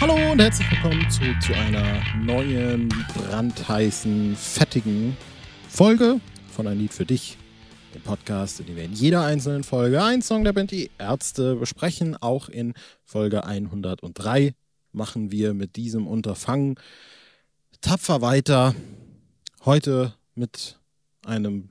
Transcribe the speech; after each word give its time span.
Hallo 0.00 0.14
und 0.30 0.40
herzlich 0.40 0.70
willkommen 0.70 1.10
zu, 1.10 1.22
zu 1.44 1.52
einer 1.54 2.00
neuen, 2.16 2.88
brandheißen, 3.16 4.36
fettigen 4.36 5.16
Folge 5.68 6.20
von 6.52 6.68
Ein 6.68 6.78
Lied 6.78 6.94
für 6.94 7.04
dich, 7.04 7.36
dem 7.96 8.02
Podcast, 8.02 8.60
in 8.60 8.66
dem 8.66 8.76
wir 8.76 8.84
in 8.84 8.92
jeder 8.92 9.24
einzelnen 9.24 9.64
Folge 9.64 10.00
einen 10.00 10.22
Song 10.22 10.44
der 10.44 10.52
Band 10.52 10.70
Die 10.70 10.92
Ärzte 10.98 11.56
besprechen. 11.56 12.16
Auch 12.16 12.48
in 12.48 12.74
Folge 13.04 13.44
103 13.44 14.54
machen 14.92 15.32
wir 15.32 15.52
mit 15.52 15.74
diesem 15.74 16.06
Unterfangen 16.06 16.76
tapfer 17.80 18.22
weiter. 18.22 18.76
Heute 19.64 20.14
mit 20.36 20.78
einem 21.26 21.70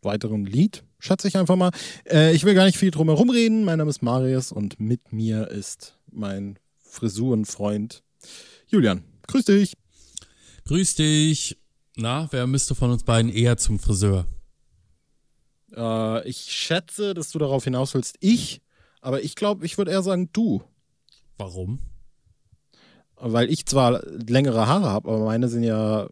weiteren 0.00 0.46
Lied, 0.46 0.84
schätze 1.00 1.26
ich 1.26 1.36
einfach 1.36 1.56
mal. 1.56 1.72
Äh, 2.08 2.36
ich 2.36 2.44
will 2.44 2.54
gar 2.54 2.66
nicht 2.66 2.78
viel 2.78 2.92
drum 2.92 3.08
herum 3.08 3.30
reden. 3.30 3.64
Mein 3.64 3.78
Name 3.78 3.90
ist 3.90 4.00
Marius 4.00 4.52
und 4.52 4.78
mit 4.78 5.12
mir 5.12 5.48
ist 5.48 5.96
mein 6.12 6.56
Frisurenfreund 6.90 8.02
Julian. 8.66 9.02
Grüß 9.26 9.44
dich. 9.46 9.72
Grüß 10.66 10.94
dich. 10.94 11.58
Na, 11.96 12.28
wer 12.30 12.46
müsste 12.46 12.74
von 12.74 12.90
uns 12.90 13.04
beiden 13.04 13.30
eher 13.30 13.56
zum 13.56 13.78
Friseur? 13.78 14.26
Äh, 15.74 16.28
ich 16.28 16.52
schätze, 16.52 17.14
dass 17.14 17.30
du 17.30 17.38
darauf 17.38 17.64
hinaus 17.64 17.94
willst, 17.94 18.16
ich, 18.20 18.60
aber 19.00 19.22
ich 19.22 19.34
glaube, 19.34 19.66
ich 19.66 19.78
würde 19.78 19.90
eher 19.90 20.02
sagen 20.02 20.30
du. 20.32 20.62
Warum? 21.36 21.80
Weil 23.16 23.50
ich 23.50 23.66
zwar 23.66 24.02
längere 24.06 24.66
Haare 24.66 24.88
habe, 24.88 25.10
aber 25.10 25.24
meine 25.24 25.48
sind 25.48 25.62
ja 25.62 26.08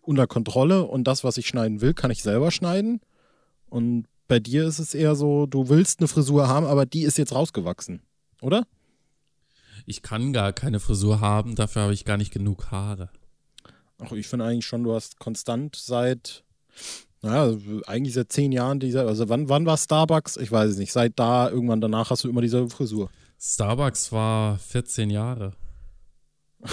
unter 0.00 0.26
Kontrolle 0.26 0.84
und 0.84 1.04
das, 1.04 1.22
was 1.22 1.36
ich 1.36 1.46
schneiden 1.46 1.80
will, 1.80 1.94
kann 1.94 2.10
ich 2.10 2.22
selber 2.22 2.50
schneiden. 2.50 3.00
Und 3.68 4.06
bei 4.26 4.40
dir 4.40 4.66
ist 4.66 4.78
es 4.78 4.94
eher 4.94 5.14
so, 5.14 5.46
du 5.46 5.68
willst 5.68 6.00
eine 6.00 6.08
Frisur 6.08 6.48
haben, 6.48 6.66
aber 6.66 6.86
die 6.86 7.02
ist 7.02 7.18
jetzt 7.18 7.34
rausgewachsen, 7.34 8.02
oder? 8.40 8.66
Ich 9.86 10.02
kann 10.02 10.32
gar 10.32 10.52
keine 10.52 10.80
Frisur 10.80 11.20
haben, 11.20 11.54
dafür 11.54 11.82
habe 11.82 11.94
ich 11.94 12.04
gar 12.04 12.16
nicht 12.16 12.32
genug 12.32 12.70
Haare. 12.70 13.10
Ach, 13.98 14.12
ich 14.12 14.28
finde 14.28 14.46
eigentlich 14.46 14.66
schon, 14.66 14.82
du 14.82 14.94
hast 14.94 15.18
konstant 15.18 15.76
seit, 15.76 16.44
naja, 17.22 17.56
eigentlich 17.86 18.14
seit 18.14 18.32
zehn 18.32 18.52
Jahren 18.52 18.80
diese, 18.80 19.02
also 19.02 19.28
wann, 19.28 19.48
wann 19.48 19.66
war 19.66 19.76
Starbucks? 19.76 20.36
Ich 20.38 20.50
weiß 20.50 20.70
es 20.70 20.78
nicht. 20.78 20.92
Seit 20.92 21.18
da, 21.18 21.50
irgendwann 21.50 21.80
danach 21.80 22.10
hast 22.10 22.24
du 22.24 22.28
immer 22.28 22.40
dieselbe 22.40 22.70
Frisur. 22.70 23.10
Starbucks 23.38 24.12
war 24.12 24.58
14 24.58 25.10
Jahre. 25.10 25.52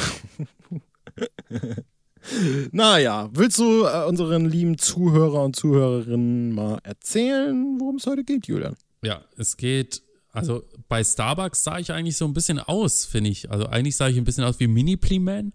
naja, 2.71 3.29
willst 3.33 3.59
du 3.59 3.85
äh, 3.85 4.05
unseren 4.05 4.45
lieben 4.45 4.77
Zuhörer 4.77 5.43
und 5.43 5.55
Zuhörerinnen 5.55 6.53
mal 6.53 6.79
erzählen, 6.83 7.77
worum 7.79 7.97
es 7.97 8.05
heute 8.05 8.23
geht, 8.23 8.47
Julian? 8.47 8.75
Ja, 9.01 9.21
es 9.37 9.57
geht, 9.57 10.01
also 10.37 10.63
bei 10.87 11.03
Starbucks 11.03 11.63
sah 11.63 11.79
ich 11.79 11.91
eigentlich 11.91 12.17
so 12.17 12.25
ein 12.25 12.33
bisschen 12.33 12.59
aus, 12.59 13.05
finde 13.05 13.29
ich. 13.29 13.51
Also 13.51 13.65
eigentlich 13.67 13.95
sah 13.95 14.07
ich 14.07 14.17
ein 14.17 14.23
bisschen 14.23 14.43
aus 14.43 14.59
wie 14.59 14.67
Mini-Pleeman. 14.67 15.53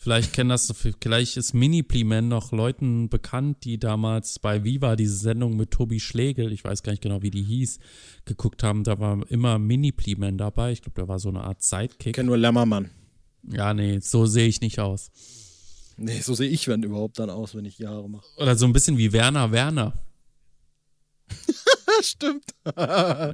Vielleicht 0.00 0.32
kennen 0.32 0.50
das, 0.50 0.72
vielleicht 1.00 1.36
ist 1.36 1.54
Mini 1.54 1.82
Pleeman 1.82 2.28
noch 2.28 2.52
Leuten 2.52 3.08
bekannt, 3.08 3.64
die 3.64 3.78
damals 3.78 4.38
bei 4.38 4.62
Viva 4.62 4.94
diese 4.94 5.16
Sendung 5.16 5.56
mit 5.56 5.72
Tobi 5.72 5.98
Schlegel, 5.98 6.52
ich 6.52 6.62
weiß 6.62 6.84
gar 6.84 6.92
nicht 6.92 7.02
genau, 7.02 7.20
wie 7.22 7.32
die 7.32 7.42
hieß, 7.42 7.80
geguckt 8.24 8.62
haben. 8.62 8.84
Da 8.84 9.00
war 9.00 9.28
immer 9.28 9.58
Mini 9.58 9.90
Pleeman 9.90 10.38
dabei. 10.38 10.70
Ich 10.70 10.82
glaube, 10.82 10.94
der 10.94 11.08
war 11.08 11.18
so 11.18 11.30
eine 11.30 11.42
Art 11.42 11.64
Sidekick. 11.64 12.06
Ich 12.06 12.12
kenne 12.12 12.28
nur 12.28 12.38
Lämmermann. 12.38 12.90
Ja, 13.50 13.74
nee, 13.74 13.98
so 13.98 14.24
sehe 14.24 14.46
ich 14.46 14.60
nicht 14.60 14.78
aus. 14.78 15.10
Nee, 15.96 16.20
so 16.20 16.34
sehe 16.34 16.48
ich, 16.48 16.68
wenn 16.68 16.84
überhaupt 16.84 17.18
dann 17.18 17.28
aus, 17.28 17.56
wenn 17.56 17.64
ich 17.64 17.78
die 17.78 17.88
Haare 17.88 18.08
mache. 18.08 18.26
Oder 18.36 18.54
so 18.54 18.66
ein 18.66 18.72
bisschen 18.72 18.98
wie 18.98 19.12
Werner 19.12 19.50
Werner. 19.50 19.94
Stimmt. 22.02 22.44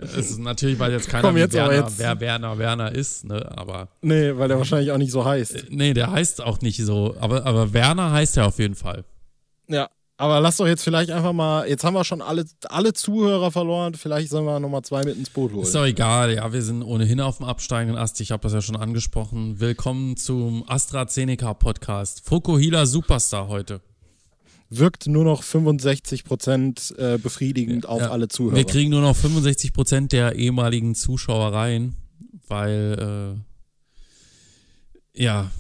Es 0.03 0.17
ist 0.17 0.39
natürlich, 0.39 0.79
weil 0.79 0.93
jetzt 0.93 1.09
keiner 1.09 1.29
Komm, 1.29 1.37
jetzt 1.37 1.55
Werner, 1.55 1.75
jetzt. 1.75 1.98
wer 1.98 2.20
Werner 2.20 2.59
Werner 2.59 2.93
ist, 2.93 3.25
ne, 3.25 3.51
aber. 3.57 3.89
Nee, 4.03 4.37
weil 4.37 4.48
der 4.48 4.59
wahrscheinlich 4.59 4.91
auch 4.91 4.98
nicht 4.98 5.12
so 5.12 5.25
heißt. 5.25 5.55
Äh, 5.55 5.62
nee, 5.70 5.95
der 5.95 6.11
heißt 6.11 6.43
auch 6.43 6.61
nicht 6.61 6.79
so, 6.85 7.15
aber, 7.20 7.45
aber 7.45 7.73
Werner 7.73 8.12
heißt 8.12 8.37
er 8.37 8.47
auf 8.47 8.59
jeden 8.59 8.75
Fall. 8.75 9.05
Ja, 9.69 9.89
aber 10.17 10.41
lass 10.41 10.58
doch 10.58 10.67
jetzt 10.67 10.85
vielleicht 10.85 11.11
einfach 11.11 11.33
mal, 11.33 11.69
jetzt 11.69 11.83
haben 11.85 11.95
wir 11.95 12.05
schon 12.05 12.23
alle, 12.23 12.45
alle 12.69 12.92
Zuhörer 12.92 13.51
verloren, 13.51 13.95
vielleicht 13.95 14.30
sollen 14.30 14.45
wir 14.45 14.61
nochmal 14.61 14.83
zwei 14.83 15.02
mit 15.02 15.17
ins 15.17 15.31
Boot 15.31 15.52
holen. 15.52 15.63
Ist 15.63 15.75
doch 15.75 15.85
egal, 15.85 16.35
ja, 16.35 16.52
wir 16.52 16.63
sind 16.63 16.83
ohnehin 16.83 17.20
auf 17.20 17.39
dem 17.39 17.46
absteigenden 17.46 17.96
Ast, 17.96 18.20
ich 18.20 18.31
habe 18.31 18.42
das 18.42 18.52
ja 18.52 18.63
schon 18.63 18.77
angesprochen. 18.77 19.58
Willkommen 19.58 20.17
zum 20.17 20.64
AstraZeneca 20.69 21.55
Podcast. 21.55 22.23
Fukuhila 22.27 22.86
Superstar 22.86 23.48
heute 23.48 23.81
wirkt 24.79 25.07
nur 25.07 25.24
noch 25.24 25.42
65 25.42 26.24
Prozent 26.24 26.95
äh, 26.98 27.18
befriedigend 27.18 27.86
auf 27.86 28.01
ja, 28.01 28.11
alle 28.11 28.29
Zuhörer. 28.29 28.57
Wir 28.57 28.64
kriegen 28.64 28.90
nur 28.90 29.01
noch 29.01 29.17
65 29.17 29.73
Prozent 29.73 30.12
der 30.12 30.36
ehemaligen 30.36 30.95
Zuschauer 30.95 31.52
rein, 31.52 31.95
weil, 32.48 33.36
äh, 35.14 35.23
ja, 35.23 35.51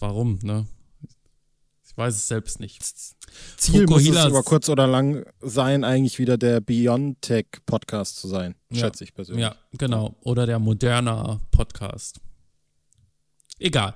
warum, 0.00 0.38
ne? 0.42 0.66
Ich 1.86 1.96
weiß 1.96 2.14
es 2.14 2.26
selbst 2.26 2.58
nicht. 2.58 2.82
Ziel 3.56 3.86
muss 3.86 4.06
es 4.06 4.26
über 4.26 4.42
kurz 4.42 4.68
oder 4.68 4.86
lang 4.86 5.24
sein, 5.40 5.84
eigentlich 5.84 6.18
wieder 6.18 6.36
der 6.36 6.60
Beyond-Tech-Podcast 6.60 8.16
zu 8.16 8.28
sein, 8.28 8.56
ja, 8.70 8.80
schätze 8.80 9.04
ich 9.04 9.14
persönlich. 9.14 9.42
Ja, 9.42 9.54
genau. 9.72 10.16
Oder 10.22 10.46
der 10.46 10.58
Moderna 10.58 11.40
Podcast. 11.50 12.20
Egal. 13.58 13.94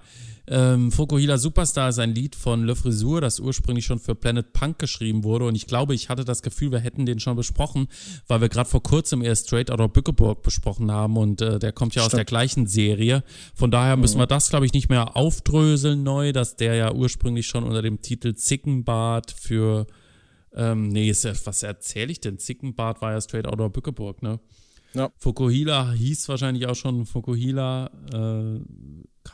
Ähm, 0.51 0.91
Fokuhila 0.91 1.37
Superstar 1.37 1.91
ist 1.91 1.99
ein 1.99 2.15
Lied 2.15 2.35
von 2.35 2.65
Le 2.65 2.75
Frisur, 2.75 3.21
das 3.21 3.39
ursprünglich 3.39 3.85
schon 3.85 3.99
für 3.99 4.15
Planet 4.15 4.53
Punk 4.55 4.79
geschrieben 4.79 5.23
wurde. 5.23 5.45
Und 5.45 5.55
ich 5.55 5.67
glaube, 5.67 5.95
ich 5.95 6.09
hatte 6.09 6.25
das 6.25 6.43
Gefühl, 6.43 6.73
wir 6.73 6.79
hätten 6.79 7.05
den 7.05 7.21
schon 7.21 7.37
besprochen, 7.37 7.89
weil 8.29 8.41
wir 8.41 8.49
gerade 8.49 8.69
vor 8.69 8.83
kurzem 8.83 9.23
erst 9.23 9.49
Straight 9.49 9.71
Outta 9.71 9.89
Bückeburg 9.89 10.43
besprochen 10.43 10.91
haben. 10.91 11.19
Und 11.19 11.43
äh, 11.43 11.59
der 11.59 11.73
kommt 11.73 11.95
ja 11.95 12.01
Stimmt. 12.01 12.15
aus 12.15 12.17
der 12.17 12.25
gleichen 12.25 12.67
Serie. 12.67 13.25
Von 13.55 13.71
daher 13.71 13.97
müssen 13.97 14.17
mhm. 14.17 14.23
wir 14.23 14.27
das, 14.27 14.49
glaube 14.49 14.65
ich, 14.65 14.73
nicht 14.73 14.89
mehr 14.89 15.17
aufdröseln 15.17 16.03
neu, 16.03 16.33
dass 16.33 16.57
der 16.57 16.75
ja 16.77 16.95
ursprünglich 16.95 17.47
schon 17.47 17.65
unter 17.65 17.83
dem 17.83 18.01
Titel 18.01 18.35
Zickenbart 18.35 19.33
für 19.33 19.87
ähm, 20.55 20.89
nee, 20.89 21.11
ist 21.11 21.25
was 21.47 21.63
erzähle 21.63 22.11
ich 22.11 22.21
denn? 22.21 22.39
Zickenbart 22.39 23.03
war 23.03 23.13
ja 23.13 23.21
Straight 23.21 23.47
Outta 23.47 23.69
Bückeburg, 23.69 24.23
ne? 24.23 24.41
Ja. 24.95 25.11
Fukuhila 25.19 25.93
hieß 25.93 26.29
wahrscheinlich 26.31 26.67
auch 26.67 26.75
schon 26.75 27.05
Fukuhila. 27.05 27.91
Äh, 28.13 28.61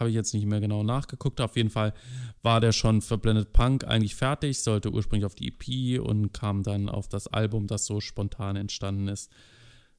habe 0.00 0.10
ich 0.10 0.14
jetzt 0.14 0.34
nicht 0.34 0.46
mehr 0.46 0.60
genau 0.60 0.82
nachgeguckt. 0.82 1.40
Auf 1.40 1.56
jeden 1.56 1.70
Fall 1.70 1.94
war 2.42 2.60
der 2.60 2.72
schon 2.72 3.02
für 3.02 3.18
Blended 3.18 3.52
Punk 3.52 3.84
eigentlich 3.84 4.14
fertig, 4.14 4.60
sollte 4.60 4.92
ursprünglich 4.92 5.26
auf 5.26 5.34
die 5.34 5.48
EP 5.48 6.00
und 6.00 6.32
kam 6.32 6.62
dann 6.62 6.88
auf 6.88 7.08
das 7.08 7.26
Album, 7.26 7.66
das 7.66 7.86
so 7.86 8.00
spontan 8.00 8.56
entstanden 8.56 9.08
ist. 9.08 9.30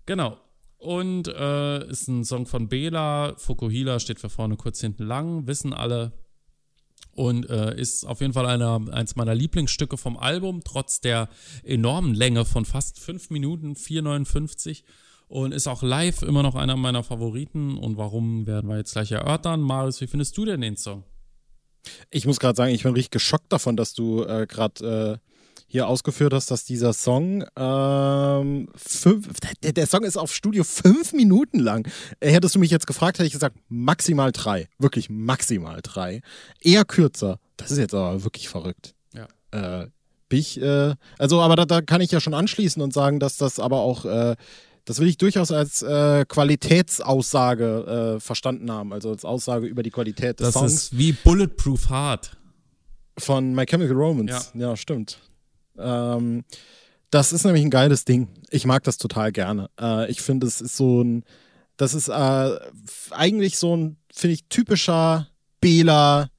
Genau. 0.05 0.37
Und 0.77 1.27
äh, 1.27 1.87
ist 1.89 2.07
ein 2.07 2.25
Song 2.25 2.45
von 2.45 2.67
Bela. 2.67 3.35
Fukuhila 3.37 3.99
steht 3.99 4.19
für 4.19 4.29
vorne 4.29 4.55
kurz 4.55 4.81
hinten 4.81 5.03
lang, 5.03 5.47
wissen 5.47 5.73
alle. 5.73 6.11
Und 7.11 7.49
äh, 7.49 7.79
ist 7.79 8.03
auf 8.05 8.19
jeden 8.19 8.33
Fall 8.33 8.45
einer, 8.45 8.81
eins 8.91 9.15
meiner 9.15 9.33
Lieblingsstücke 9.33 9.97
vom 9.97 10.17
Album, 10.17 10.61
trotz 10.65 10.99
der 10.99 11.29
enormen 11.63 12.13
Länge 12.13 12.43
von 12.43 12.65
fast 12.65 12.99
5 12.99 13.29
Minuten, 13.29 13.73
4,59 13.73 14.83
und 15.27 15.53
ist 15.53 15.67
auch 15.67 15.81
live 15.81 16.21
immer 16.21 16.43
noch 16.43 16.55
einer 16.55 16.75
meiner 16.75 17.03
Favoriten. 17.03 17.77
Und 17.77 17.97
warum 17.97 18.47
werden 18.47 18.69
wir 18.69 18.77
jetzt 18.77 18.93
gleich 18.93 19.11
erörtern. 19.11 19.61
Marius, 19.61 20.01
wie 20.01 20.07
findest 20.07 20.37
du 20.37 20.45
denn 20.45 20.61
den 20.61 20.77
Song? 20.77 21.03
Ich 22.09 22.25
muss 22.25 22.39
gerade 22.39 22.55
sagen, 22.55 22.73
ich 22.73 22.83
bin 22.83 22.93
richtig 22.93 23.11
geschockt 23.11 23.51
davon, 23.51 23.77
dass 23.77 23.93
du 23.93 24.23
äh, 24.23 24.47
gerade 24.47 25.19
äh, 25.21 25.31
hier 25.67 25.87
ausgeführt 25.87 26.33
hast, 26.33 26.51
dass 26.51 26.63
dieser 26.63 26.93
Song 26.93 27.43
ähm, 27.55 28.69
fünf, 28.75 29.27
der, 29.63 29.73
der, 29.73 29.87
Song 29.87 30.03
ist 30.03 30.17
auf 30.17 30.33
Studio 30.33 30.63
fünf 30.63 31.13
Minuten 31.13 31.59
lang. 31.59 31.87
Äh, 32.19 32.31
hättest 32.31 32.55
du 32.55 32.59
mich 32.59 32.71
jetzt 32.71 32.87
gefragt, 32.87 33.17
hätte 33.17 33.27
ich 33.27 33.33
gesagt 33.33 33.57
maximal 33.67 34.31
drei, 34.31 34.67
wirklich 34.77 35.09
maximal 35.09 35.79
drei, 35.81 36.21
eher 36.61 36.85
kürzer. 36.85 37.39
Das 37.57 37.71
ist 37.71 37.77
jetzt 37.77 37.93
aber 37.93 38.23
wirklich 38.23 38.47
verrückt. 38.47 38.95
Ja. 39.13 39.27
Äh, 39.81 39.87
ich, 40.29 40.61
äh, 40.61 40.95
also, 41.17 41.41
aber 41.41 41.55
da, 41.55 41.65
da, 41.65 41.81
kann 41.81 42.01
ich 42.01 42.11
ja 42.11 42.19
schon 42.19 42.33
anschließen 42.33 42.81
und 42.81 42.93
sagen, 42.93 43.19
dass 43.19 43.37
das 43.37 43.59
aber 43.59 43.79
auch 43.79 44.05
äh, 44.05 44.35
das 44.85 44.99
will 44.99 45.07
ich 45.07 45.17
durchaus 45.17 45.51
als 45.51 45.81
äh, 45.81 46.25
Qualitätsaussage 46.25 48.15
äh, 48.15 48.19
verstanden 48.19 48.71
haben, 48.71 48.93
also 48.93 49.09
als 49.09 49.25
Aussage 49.25 49.65
über 49.65 49.83
die 49.83 49.89
Qualität 49.89 50.39
des 50.39 50.47
das 50.47 50.53
Songs. 50.53 50.73
Das 50.73 50.83
ist 50.83 50.97
wie 50.97 51.11
Bulletproof 51.11 51.89
Heart. 51.89 52.37
Von 53.17 53.55
My 53.55 53.65
Chemical 53.65 53.95
Romance. 53.95 54.51
Ja, 54.53 54.69
ja 54.69 54.77
stimmt. 54.77 55.19
Ähm, 55.77 56.43
das 57.09 57.33
ist 57.33 57.45
nämlich 57.45 57.63
ein 57.63 57.69
geiles 57.69 58.05
Ding. 58.05 58.27
Ich 58.49 58.65
mag 58.65 58.83
das 58.83 58.97
total 58.97 59.31
gerne. 59.31 59.69
Äh, 59.79 60.11
ich 60.11 60.21
finde, 60.21 60.47
es 60.47 60.61
ist 60.61 60.75
so 60.75 61.01
ein, 61.01 61.23
das 61.77 61.93
ist 61.93 62.09
äh, 62.09 62.59
eigentlich 63.11 63.57
so 63.57 63.75
ein, 63.75 63.97
finde 64.13 64.33
ich, 64.33 64.45
typischer 64.49 65.27
Bela 65.61 66.29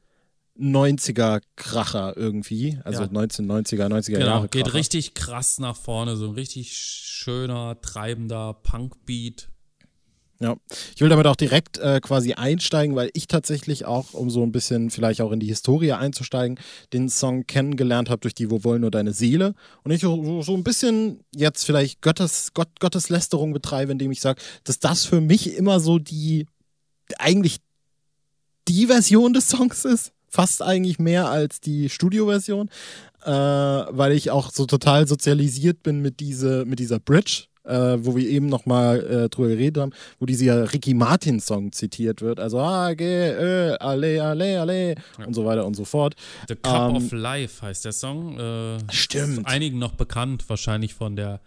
90er 0.59 1.41
Kracher 1.57 2.17
irgendwie, 2.17 2.79
also 2.85 3.03
ja. 3.03 3.09
1990er, 3.09 3.87
90er 3.89 4.13
genau, 4.13 4.27
Jahre. 4.27 4.49
Geht 4.49 4.75
richtig 4.75 5.15
krass 5.15 5.59
nach 5.59 5.77
vorne, 5.77 6.17
so 6.17 6.27
ein 6.27 6.35
richtig 6.35 6.77
schöner, 6.77 7.81
treibender 7.81 8.55
Punkbeat. 8.55 9.49
Ja, 10.39 10.57
ich 10.95 11.01
will 11.01 11.09
damit 11.09 11.27
auch 11.27 11.37
direkt 11.37 11.79
äh, 11.79 11.99
quasi 12.01 12.35
einsteigen, 12.35 12.95
weil 12.95 13.11
ich 13.15 13.27
tatsächlich 13.27 13.87
auch, 13.87 14.13
um 14.13 14.29
so 14.29 14.43
ein 14.43 14.53
bisschen 14.53 14.91
vielleicht 14.91 15.23
auch 15.23 15.33
in 15.33 15.41
die 15.41 15.47
Historie 15.47 15.93
einzusteigen, 15.93 16.59
den 16.93 17.09
Song 17.09 17.47
kennengelernt 17.47 18.11
habe 18.11 18.21
durch 18.21 18.35
die 18.35 18.51
Wo 18.51 18.63
wollen 18.63 18.83
nur 18.83 18.91
deine 18.91 19.15
Seele. 19.15 19.55
Und 19.83 19.93
ich 19.93 20.03
so, 20.03 20.43
so 20.43 20.55
ein 20.55 20.63
bisschen 20.63 21.21
jetzt 21.35 21.65
vielleicht 21.65 22.03
Gottes, 22.03 22.53
Gott, 22.53 22.69
Gotteslästerung 22.81 23.55
betreibe, 23.55 23.93
indem 23.93 24.13
ich 24.13 24.21
sage, 24.21 24.43
dass 24.65 24.79
das 24.79 25.07
für 25.07 25.23
mich 25.23 25.55
immer 25.55 25.81
so 25.81 25.99
die 25.99 26.47
eigentlich 27.19 27.59
die 28.69 28.87
Version 28.87 29.33
des 29.33 29.49
Songs 29.49 29.87
ist. 29.87 30.13
Fast 30.37 30.63
eigentlich 30.63 30.99
mehr 30.99 31.31
als 31.31 31.63
die 31.63 31.89
Studioversion, 31.89 32.69
äh, 33.25 33.31
weil 33.31 34.13
ich 34.13 34.31
auch 34.31 34.51
so 34.51 34.67
total 34.67 35.09
sozialisiert 35.09 35.83
bin 35.83 36.03
mit, 36.03 36.21
diese, 36.21 36.67
mit 36.67 36.79
dieser 36.79 36.99
Bridge 36.99 37.45
äh, 37.65 37.97
wo 37.99 38.15
wir 38.15 38.29
eben 38.29 38.51
nochmal 38.51 39.01
äh, 39.01 39.29
drüber 39.31 39.49
geredet 39.49 39.83
haben, 39.83 39.93
wo 40.21 40.27
dieser 40.27 40.73
Ricky 40.73 40.93
Martin-Song 40.93 41.73
zitiert 41.73 42.21
wird. 42.21 42.39
Also 42.39 42.61
A, 42.61 42.93
G, 42.93 43.05
Ö, 43.05 43.75
alle, 43.81 44.23
alle, 44.23 44.61
alle 44.61 44.95
ja. 45.19 45.25
und 45.27 45.33
so 45.33 45.47
weiter 45.47 45.67
und 45.67 45.75
so 45.75 45.87
fort. 45.87 46.15
The 46.49 46.55
Cup 46.55 46.91
ähm, 46.91 46.97
of 46.97 47.13
Life 47.13 47.63
heißt 47.63 47.87
der 47.87 47.93
Song. 47.93 48.39
Äh, 48.39 48.79
stimmt. 48.93 49.47
Einigen 49.47 49.79
noch 49.79 49.95
bekannt, 49.95 50.45
wahrscheinlich 50.49 50.93
von 50.93 51.17
der 51.17 51.41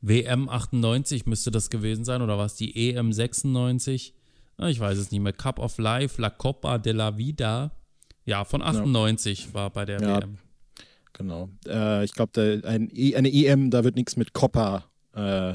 WM 0.00 0.48
98 0.48 1.26
müsste 1.26 1.52
das 1.52 1.70
gewesen 1.70 2.04
sein 2.04 2.22
oder 2.22 2.36
war 2.36 2.46
es 2.46 2.56
die 2.56 2.90
EM 2.90 3.12
96? 3.12 4.14
Ich 4.66 4.80
weiß 4.80 4.98
es 4.98 5.10
nicht 5.10 5.20
mehr. 5.20 5.32
Cup 5.32 5.58
of 5.58 5.78
Life, 5.78 6.20
La 6.20 6.28
Copa 6.28 6.78
de 6.78 6.92
la 6.92 7.16
Vida. 7.16 7.72
Ja, 8.24 8.44
von 8.44 8.62
98 8.62 9.46
ja. 9.46 9.54
war 9.54 9.70
bei 9.70 9.84
der 9.84 10.00
ja, 10.00 10.20
WM. 10.20 10.38
Genau. 11.12 11.48
Äh, 11.66 12.04
ich 12.04 12.12
glaube, 12.12 12.62
ein, 12.64 12.88
e, 12.92 13.14
eine 13.16 13.32
EM, 13.32 13.70
da 13.70 13.84
wird 13.84 13.96
nichts 13.96 14.16
mit 14.16 14.32
Copa 14.32 14.84
äh, 15.14 15.54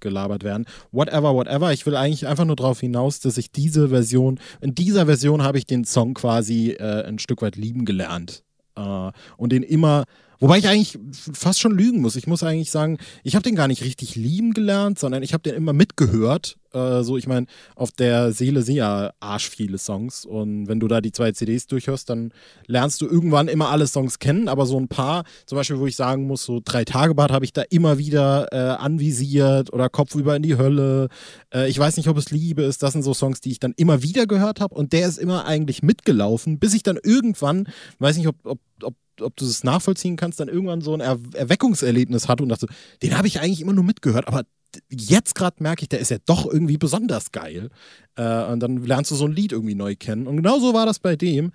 gelabert 0.00 0.42
werden. 0.42 0.66
Whatever, 0.90 1.34
whatever. 1.34 1.72
Ich 1.72 1.86
will 1.86 1.96
eigentlich 1.96 2.26
einfach 2.26 2.44
nur 2.44 2.56
darauf 2.56 2.80
hinaus, 2.80 3.20
dass 3.20 3.38
ich 3.38 3.52
diese 3.52 3.88
Version, 3.88 4.40
in 4.60 4.74
dieser 4.74 5.06
Version 5.06 5.42
habe 5.42 5.58
ich 5.58 5.66
den 5.66 5.84
Song 5.84 6.14
quasi 6.14 6.70
äh, 6.72 7.04
ein 7.04 7.18
Stück 7.18 7.42
weit 7.42 7.56
lieben 7.56 7.84
gelernt. 7.84 8.42
Äh, 8.76 9.12
und 9.36 9.52
den 9.52 9.62
immer 9.62 10.04
Wobei 10.44 10.58
ich 10.58 10.68
eigentlich 10.68 10.98
fast 11.32 11.58
schon 11.58 11.72
lügen 11.72 12.02
muss. 12.02 12.16
Ich 12.16 12.26
muss 12.26 12.42
eigentlich 12.42 12.70
sagen, 12.70 12.98
ich 13.22 13.34
habe 13.34 13.42
den 13.42 13.54
gar 13.54 13.66
nicht 13.66 13.82
richtig 13.82 14.14
lieben 14.14 14.52
gelernt, 14.52 14.98
sondern 14.98 15.22
ich 15.22 15.32
habe 15.32 15.42
den 15.42 15.54
immer 15.54 15.72
mitgehört. 15.72 16.58
Äh, 16.74 17.02
so, 17.02 17.16
ich 17.16 17.26
meine, 17.26 17.46
auf 17.76 17.92
der 17.92 18.30
Seele 18.32 18.60
sind 18.60 18.74
ja 18.74 19.14
arsch 19.20 19.48
viele 19.48 19.78
Songs. 19.78 20.26
Und 20.26 20.68
wenn 20.68 20.80
du 20.80 20.86
da 20.86 21.00
die 21.00 21.12
zwei 21.12 21.32
CDs 21.32 21.66
durchhörst, 21.66 22.10
dann 22.10 22.30
lernst 22.66 23.00
du 23.00 23.06
irgendwann 23.06 23.48
immer 23.48 23.70
alle 23.70 23.86
Songs 23.86 24.18
kennen. 24.18 24.48
Aber 24.48 24.66
so 24.66 24.78
ein 24.78 24.88
paar, 24.88 25.24
zum 25.46 25.56
Beispiel, 25.56 25.78
wo 25.78 25.86
ich 25.86 25.96
sagen 25.96 26.26
muss, 26.26 26.44
so 26.44 26.60
drei 26.62 26.84
Tage 26.84 27.14
Bad 27.14 27.32
habe 27.32 27.46
ich 27.46 27.54
da 27.54 27.62
immer 27.70 27.96
wieder 27.96 28.52
äh, 28.52 28.76
anvisiert 28.76 29.72
oder 29.72 29.88
Kopf 29.88 30.14
über 30.14 30.36
in 30.36 30.42
die 30.42 30.58
Hölle. 30.58 31.08
Äh, 31.54 31.70
ich 31.70 31.78
weiß 31.78 31.96
nicht, 31.96 32.08
ob 32.08 32.18
es 32.18 32.32
Liebe 32.32 32.64
ist. 32.64 32.82
Das 32.82 32.92
sind 32.92 33.02
so 33.02 33.14
Songs, 33.14 33.40
die 33.40 33.52
ich 33.52 33.60
dann 33.60 33.72
immer 33.78 34.02
wieder 34.02 34.26
gehört 34.26 34.60
habe. 34.60 34.74
Und 34.74 34.92
der 34.92 35.08
ist 35.08 35.16
immer 35.16 35.46
eigentlich 35.46 35.82
mitgelaufen, 35.82 36.58
bis 36.58 36.74
ich 36.74 36.82
dann 36.82 36.98
irgendwann, 37.02 37.66
weiß 37.98 38.18
nicht, 38.18 38.28
ob, 38.28 38.36
ob, 38.44 38.58
ob 38.82 38.94
ob 39.20 39.36
du 39.36 39.44
es 39.44 39.64
nachvollziehen 39.64 40.16
kannst, 40.16 40.40
dann 40.40 40.48
irgendwann 40.48 40.80
so 40.80 40.94
ein 40.94 41.00
er 41.00 41.18
Erweckungserlebnis 41.34 42.28
hatte 42.28 42.42
und 42.42 42.48
dachte, 42.48 42.66
den 43.02 43.16
habe 43.16 43.26
ich 43.26 43.40
eigentlich 43.40 43.60
immer 43.60 43.72
nur 43.72 43.84
mitgehört, 43.84 44.28
aber 44.28 44.44
jetzt 44.90 45.34
gerade 45.34 45.62
merke 45.62 45.82
ich, 45.82 45.88
der 45.88 46.00
ist 46.00 46.10
ja 46.10 46.18
doch 46.26 46.46
irgendwie 46.50 46.78
besonders 46.78 47.32
geil. 47.32 47.70
Äh, 48.16 48.44
und 48.44 48.60
dann 48.60 48.84
lernst 48.84 49.10
du 49.10 49.14
so 49.14 49.26
ein 49.26 49.32
Lied 49.32 49.52
irgendwie 49.52 49.74
neu 49.74 49.96
kennen. 49.96 50.26
Und 50.26 50.36
genau 50.36 50.58
so 50.58 50.74
war 50.74 50.86
das 50.86 50.98
bei 50.98 51.16
dem. 51.16 51.52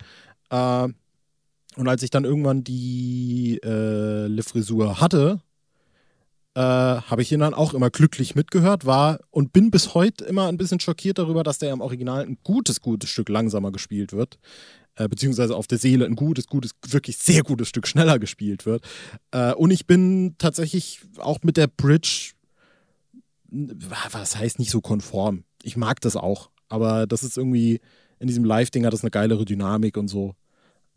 Äh, 0.50 0.88
und 1.76 1.88
als 1.88 2.02
ich 2.02 2.10
dann 2.10 2.24
irgendwann 2.24 2.64
die 2.64 3.60
äh, 3.62 4.26
Le 4.26 4.42
Frisur 4.42 5.00
hatte, 5.00 5.40
äh, 6.54 6.60
habe 6.60 7.22
ich 7.22 7.30
ihn 7.30 7.40
dann 7.40 7.54
auch 7.54 7.74
immer 7.74 7.90
glücklich 7.90 8.34
mitgehört, 8.34 8.84
war 8.84 9.20
und 9.30 9.52
bin 9.52 9.70
bis 9.70 9.94
heute 9.94 10.24
immer 10.24 10.48
ein 10.48 10.56
bisschen 10.56 10.80
schockiert 10.80 11.18
darüber, 11.18 11.44
dass 11.44 11.58
der 11.58 11.72
im 11.72 11.80
Original 11.80 12.22
ein 12.22 12.38
gutes, 12.42 12.80
gutes 12.80 13.10
Stück 13.10 13.28
langsamer 13.28 13.70
gespielt 13.70 14.12
wird 14.12 14.38
äh, 14.96 15.08
beziehungsweise 15.08 15.56
auf 15.56 15.66
der 15.66 15.78
Seele 15.78 16.04
ein 16.04 16.16
gutes, 16.16 16.46
gutes, 16.46 16.72
wirklich 16.88 17.16
sehr 17.16 17.42
gutes 17.42 17.68
Stück 17.68 17.86
schneller 17.86 18.18
gespielt 18.18 18.66
wird. 18.66 18.84
Äh, 19.30 19.54
und 19.54 19.70
ich 19.70 19.86
bin 19.86 20.34
tatsächlich 20.38 21.00
auch 21.18 21.38
mit 21.42 21.56
der 21.56 21.66
Bridge, 21.66 22.32
was 23.50 24.36
heißt 24.36 24.58
nicht 24.58 24.70
so 24.70 24.80
konform. 24.80 25.44
Ich 25.62 25.76
mag 25.76 26.00
das 26.00 26.16
auch, 26.16 26.50
aber 26.68 27.06
das 27.06 27.22
ist 27.22 27.36
irgendwie, 27.36 27.80
in 28.18 28.26
diesem 28.26 28.44
Live-Ding 28.44 28.84
hat 28.84 28.92
das 28.92 29.02
eine 29.02 29.10
geilere 29.10 29.44
Dynamik 29.44 29.96
und 29.96 30.08
so. 30.08 30.34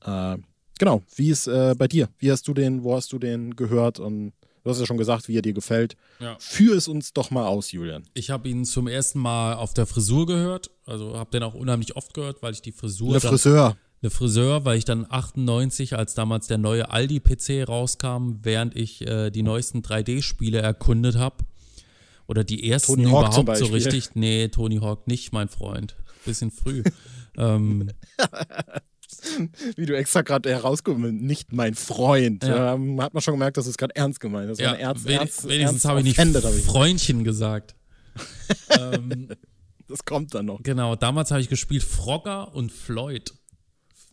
Äh, 0.04 0.38
genau, 0.78 1.04
wie 1.16 1.30
ist 1.30 1.48
äh, 1.48 1.76
bei 1.78 1.88
dir? 1.88 2.10
Wie 2.18 2.32
hast 2.32 2.48
du 2.48 2.54
den, 2.54 2.84
wo 2.84 2.96
hast 2.96 3.12
du 3.14 3.20
den 3.20 3.56
gehört 3.56 4.00
und 4.00 4.34
Du 4.64 4.70
hast 4.70 4.80
ja 4.80 4.86
schon 4.86 4.98
gesagt, 4.98 5.28
wie 5.28 5.38
er 5.38 5.42
dir 5.42 5.54
gefällt. 5.54 5.98
Ja. 6.20 6.38
Führ 6.40 6.78
es 6.78 6.88
uns 6.88 7.12
doch 7.14 7.32
mal 7.32 7.46
aus, 7.46 7.74
Julian. 7.74 8.04
Ich 8.14 8.30
habe 8.30 8.48
ihn 8.48 8.64
zum 8.64 8.88
ersten 8.88 9.20
Mal 9.20 9.56
auf 9.56 9.74
der 9.74 9.86
Frisur 9.86 10.26
gehört. 10.26 10.72
Also 10.86 11.18
habe 11.18 11.32
den 11.32 11.44
auch 11.44 11.54
unheimlich 11.54 11.98
oft 11.98 12.14
gehört, 12.14 12.42
weil 12.42 12.54
ich 12.54 12.62
die 12.62 12.72
Frisur. 12.72 13.12
Der 13.12 13.22
Friseur. 13.22 13.76
Der 14.02 14.12
Friseur, 14.12 14.64
weil 14.64 14.78
ich 14.78 14.86
dann 14.86 15.06
98, 15.10 15.98
als 15.98 16.14
damals 16.14 16.48
der 16.48 16.58
neue 16.58 16.92
Aldi-PC 16.92 17.68
rauskam, 17.68 18.40
während 18.42 18.76
ich 18.76 19.02
äh, 19.08 19.32
die 19.32 19.44
neuesten 19.44 19.82
3D-Spiele 19.82 20.60
erkundet 20.60 21.16
habe. 21.16 21.38
Oder 22.28 22.44
die 22.46 22.70
ersten 22.70 22.96
Tony 22.96 23.04
überhaupt 23.04 23.58
so 23.58 23.66
richtig. 23.66 24.16
Nee, 24.16 24.48
Tony 24.48 24.78
Hawk 24.78 25.08
nicht, 25.08 25.34
mein 25.34 25.50
Freund. 25.50 25.96
Bisschen 26.26 26.52
früh. 26.52 26.84
ähm, 27.38 27.92
Wie 29.76 29.86
du 29.86 29.96
extra 29.96 30.22
gerade 30.22 30.50
herausgekommen 30.50 31.18
nicht 31.18 31.54
mein 31.54 31.76
Freund. 31.76 32.44
Ja. 32.44 32.74
Ähm, 32.74 33.02
hat 33.02 33.14
man 33.14 33.22
schon 33.22 33.34
gemerkt, 33.34 33.58
dass 33.58 33.68
es 33.68 33.78
gerade 33.78 33.96
ernst 33.96 34.20
gemeint 34.20 34.50
ist. 34.50 34.60
Ja, 34.60 34.74
ernst, 34.74 35.08
ernst, 35.08 35.48
wenigstens 35.48 35.86
habe 35.86 36.00
ich 36.00 36.06
nicht 36.06 36.20
ich 36.20 36.66
Freundchen 36.66 37.24
gesagt. 37.24 37.76
ähm, 38.70 39.30
das 39.88 40.06
kommt 40.06 40.34
dann 40.34 40.46
noch. 40.46 40.62
Genau, 40.64 40.96
damals 40.96 41.32
habe 41.32 41.42
ich 41.42 41.50
gespielt 41.50 41.84
Frogger 41.84 42.54
und 42.54 42.72
Floyd. 42.72 43.34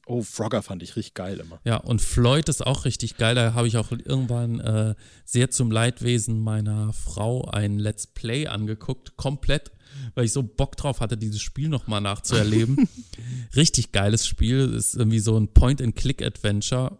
Oh, 0.07 0.23
Frogger 0.23 0.63
fand 0.63 0.83
ich 0.83 0.97
richtig 0.97 1.15
geil 1.15 1.39
immer. 1.39 1.61
Ja, 1.65 1.77
und 1.77 2.03
Floyd 2.03 2.49
ist 2.49 2.67
auch 2.67 2.85
richtig 2.85 3.17
geil. 3.17 3.37
Da 3.37 3.55
habe 3.55 3.69
ich 3.69 3.77
auch 3.77 3.93
irgendwann 3.93 4.59
äh, 4.59 4.95
sehr 5.25 5.51
zum 5.51 5.71
Leidwesen 5.71 6.41
meiner 6.41 6.93
Frau 6.93 7.45
ein 7.45 7.79
Let's 7.79 8.09
Play 8.09 8.49
angeguckt, 8.49 9.17
komplett 9.17 9.71
weil 10.15 10.25
ich 10.25 10.33
so 10.33 10.43
Bock 10.43 10.77
drauf 10.77 11.01
hatte, 11.01 11.17
dieses 11.17 11.41
Spiel 11.41 11.69
nochmal 11.69 12.01
nachzuerleben. 12.01 12.89
Richtig 13.57 13.93
geiles 13.93 14.27
Spiel. 14.27 14.73
Ist 14.75 14.95
irgendwie 14.95 15.19
so 15.19 15.37
ein 15.39 15.49
Point-and-Click-Adventure. 15.49 16.99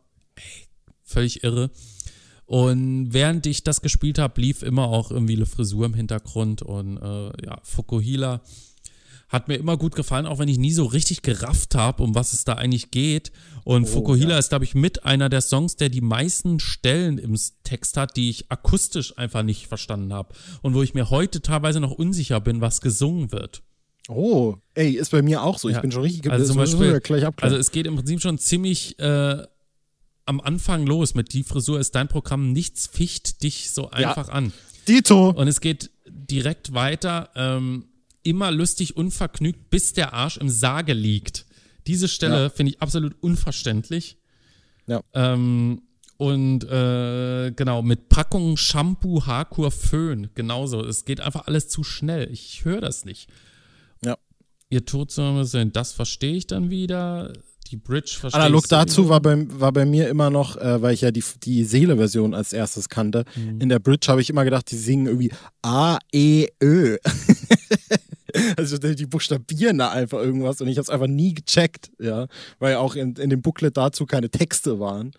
Völlig 1.03 1.45
irre. 1.45 1.71
Und 2.47 3.13
während 3.13 3.47
ich 3.47 3.63
das 3.63 3.81
gespielt 3.81 4.19
habe, 4.19 4.41
lief 4.41 4.63
immer 4.63 4.89
auch 4.89 5.13
irgendwie 5.13 5.37
eine 5.37 5.47
Frisur 5.47 5.87
im 5.87 5.95
Hintergrund 5.95 6.63
und 6.63 6.97
äh, 6.97 7.47
ja, 7.47 7.61
Fukuhila 7.63 8.43
hat 9.31 9.47
mir 9.47 9.55
immer 9.55 9.77
gut 9.77 9.95
gefallen, 9.95 10.27
auch 10.27 10.41
wenn 10.41 10.49
ich 10.49 10.59
nie 10.59 10.73
so 10.73 10.85
richtig 10.85 11.23
gerafft 11.23 11.77
habe, 11.77 12.03
um 12.03 12.15
was 12.17 12.33
es 12.33 12.45
da 12.45 12.55
eigentlich 12.55 12.91
geht. 12.91 13.31
Und 13.65 13.85
oh, 13.85 13.87
Fukuhila 13.87 14.33
ja. 14.33 14.39
ist, 14.39 14.49
glaube 14.49 14.65
ich, 14.65 14.75
mit 14.75 15.05
einer 15.05 15.29
der 15.29 15.41
Songs, 15.41 15.77
der 15.77 15.89
die 15.89 16.01
meisten 16.01 16.59
Stellen 16.59 17.17
im 17.17 17.39
Text 17.63 17.97
hat, 17.97 18.17
die 18.17 18.29
ich 18.29 18.51
akustisch 18.51 19.17
einfach 19.17 19.45
nicht 19.45 19.69
verstanden 19.69 20.13
habe. 20.13 20.35
Und 20.63 20.75
wo 20.75 20.83
ich 20.83 20.95
mir 20.95 21.11
heute 21.11 21.41
teilweise 21.41 21.79
noch 21.79 21.93
unsicher 21.93 22.41
bin, 22.41 22.61
was 22.61 22.81
gesungen 22.81 23.31
wird. 23.31 23.63
Oh, 24.09 24.57
ey, 24.75 24.97
ist 24.97 25.13
bei 25.13 25.23
mir 25.23 25.45
auch 25.45 25.59
so. 25.59 25.69
Ich 25.69 25.77
ja. 25.77 25.81
bin 25.81 25.93
schon 25.93 26.03
richtig 26.03 26.29
also 26.29 26.47
zum 26.47 26.57
Beispiel, 26.57 26.99
gleich 26.99 27.25
Also 27.41 27.57
es 27.57 27.71
geht 27.71 27.87
im 27.87 27.95
Prinzip 27.95 28.21
schon 28.21 28.37
ziemlich 28.39 28.99
äh, 28.99 29.45
am 30.27 30.41
Anfang 30.41 30.87
los 30.87 31.15
mit 31.15 31.33
Die 31.33 31.45
Frisur 31.45 31.79
ist 31.79 31.95
dein 31.95 32.09
Programm, 32.09 32.53
nichts 32.53 32.89
ficht 32.89 33.45
dich 33.45 33.71
so 33.71 33.91
einfach 33.91 34.27
ja. 34.27 34.35
an. 34.35 34.53
Dito. 34.89 35.31
Und 35.31 35.47
es 35.47 35.61
geht 35.61 35.91
direkt 36.07 36.75
weiter. 36.75 37.31
Ähm, 37.37 37.85
immer 38.23 38.51
lustig 38.51 38.97
unvergnügt, 38.97 39.71
bis 39.71 39.93
der 39.93 40.13
Arsch 40.13 40.37
im 40.37 40.49
Sarge 40.49 40.93
liegt. 40.93 41.47
Diese 41.87 42.09
Stelle 42.09 42.43
ja. 42.43 42.49
finde 42.51 42.73
ich 42.73 42.83
absolut 42.83 43.17
unverständlich. 43.21 44.19
Ja. 44.87 45.03
Ähm, 45.15 45.83
und 46.17 46.65
äh, 46.65 47.51
genau, 47.53 47.81
mit 47.81 48.11
Packungen 48.11 48.57
Shampoo, 48.57 49.25
Haarkur, 49.25 49.71
Föhn. 49.71 50.29
Genauso. 50.35 50.85
Es 50.85 51.07
geht 51.07 51.21
einfach 51.21 51.47
alles 51.47 51.69
zu 51.69 51.83
schnell. 51.83 52.31
Ich 52.31 52.65
höre 52.65 52.83
das 52.83 53.05
nicht. 53.05 53.31
Ja. 54.05 54.19
Ihr 54.69 54.85
Todsünder 54.85 55.47
sind, 55.47 55.77
das 55.77 55.93
verstehe 55.93 56.37
ich 56.37 56.47
dann 56.47 56.71
wieder 56.71 57.33
die 57.71 57.77
Bridge 57.77 58.17
verstehe 58.19 58.41
Analog 58.41 58.69
dazu 58.69 59.09
war 59.09 59.21
bei, 59.21 59.47
war 59.61 59.73
bei 59.73 59.87
mir 59.87 60.09
immer 60.09 60.29
noch, 60.29 60.57
äh, 60.57 60.83
weil 60.83 60.93
ich 60.93 61.03
ja 61.03 61.11
die, 61.11 61.23
die 61.43 61.65
Seele-Version 61.65 62.35
als 62.35 62.53
erstes 62.53 62.89
kannte. 62.89 63.25
Mhm. 63.37 63.61
In 63.61 63.69
der 63.69 63.79
Bridge 63.79 64.09
habe 64.09 64.21
ich 64.21 64.29
immer 64.29 64.45
gedacht, 64.45 64.71
die 64.71 64.77
singen 64.77 65.07
irgendwie 65.07 65.33
A, 65.63 65.99
E, 66.13 66.49
Ö. 66.63 66.97
also 68.57 68.79
die 68.79 69.07
buchstabieren 69.07 69.79
da 69.79 69.91
einfach 69.91 70.19
irgendwas 70.19 70.61
und 70.61 70.69
ich 70.69 70.77
habe 70.77 70.83
es 70.83 70.91
einfach 70.91 71.07
nie 71.07 71.35
gecheckt, 71.35 71.91
ja, 71.99 72.27
weil 72.59 72.77
auch 72.77 72.95
in, 72.95 73.15
in 73.17 73.31
dem 73.31 73.43
Booklet 73.43 73.77
dazu 73.77 74.07
keine 74.07 74.31
Texte 74.31 74.81
waren. 74.81 75.13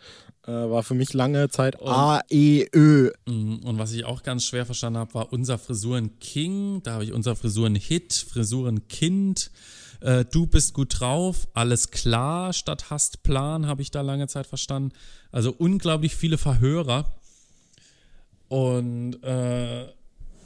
Äh, 0.48 0.52
war 0.52 0.82
für 0.82 0.96
mich 0.96 1.14
lange 1.14 1.50
Zeit 1.50 1.80
und, 1.80 1.88
A, 1.90 2.22
E, 2.30 2.66
Ö. 2.74 3.12
Mhm. 3.28 3.60
Und 3.60 3.78
was 3.78 3.94
ich 3.94 4.06
auch 4.06 4.24
ganz 4.24 4.44
schwer 4.44 4.66
verstanden 4.66 4.98
habe, 4.98 5.14
war 5.14 5.32
unser 5.32 5.60
Frisuren 5.60 6.18
King. 6.20 6.82
Da 6.82 6.94
habe 6.94 7.04
ich 7.04 7.14
unser 7.14 7.36
Frisuren 7.36 7.76
Hit, 7.76 8.14
Frisuren 8.14 8.88
Kind. 8.88 9.52
Äh, 10.00 10.26
du 10.26 10.48
bist 10.48 10.74
gut 10.74 11.00
drauf, 11.00 11.48
alles 11.54 11.92
klar 11.92 12.54
statt 12.54 12.90
hast 12.90 13.22
Plan, 13.22 13.68
habe 13.68 13.84
ich 13.84 13.92
da 13.92 14.02
lange 14.02 14.28
Zeit 14.28 14.48
verstanden. 14.48 14.94
Also 15.32 15.54
unglaublich 15.56 16.16
viele 16.16 16.40
Verhörer. 16.40 17.16
Und 18.48 19.24
äh, 19.24 19.88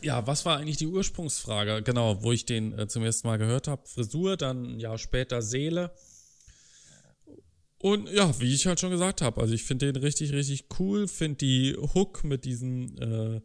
ja, 0.02 0.25
was 0.28 0.46
war 0.46 0.58
eigentlich 0.58 0.78
die 0.78 0.88
Ursprungsfrage? 0.88 1.82
Genau, 1.84 2.22
wo 2.24 2.32
ich 2.32 2.46
den 2.46 2.78
äh, 2.78 2.88
zum 2.88 3.04
ersten 3.04 3.28
Mal 3.28 3.38
gehört 3.38 3.68
habe. 3.68 3.88
Frisur, 3.88 4.38
dann 4.38 4.75
ein 4.75 4.80
Jahr 4.80 4.98
später 4.98 5.42
Seele. 5.42 5.92
Und 7.80 8.10
ja, 8.10 8.40
wie 8.40 8.54
ich 8.54 8.66
halt 8.66 8.80
schon 8.80 8.92
gesagt 8.92 9.22
habe, 9.22 9.42
also 9.42 9.54
ich 9.54 9.64
finde 9.64 9.92
den 9.92 10.02
richtig, 10.02 10.34
richtig 10.34 10.66
cool. 10.80 11.08
Finde 11.08 11.38
die 11.38 11.75
Hook 11.75 12.24
mit 12.24 12.46
diesen 12.46 12.98
äh, 12.98 13.42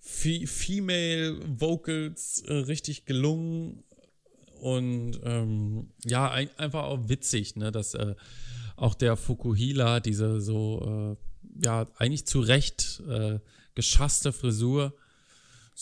Female 0.00 1.38
Vocals 1.46 2.42
äh, 2.46 2.52
richtig 2.54 3.04
gelungen 3.04 3.84
Und 4.60 5.20
ähm, 5.24 5.90
ja, 6.04 6.30
ein, 6.30 6.50
einfach 6.58 6.84
auch 6.84 7.08
witzig, 7.08 7.56
ne, 7.56 7.72
dass 7.72 7.94
äh, 7.94 8.14
auch 8.76 8.94
der 8.94 9.16
Fukuhila 9.16 10.00
diese 10.00 10.40
so, 10.40 11.16
äh, 11.18 11.64
ja, 11.64 11.86
eigentlich 11.96 12.26
zu 12.26 12.40
Recht 12.40 13.02
äh, 13.08 13.38
geschasste 13.74 14.32
Frisur 14.32 14.94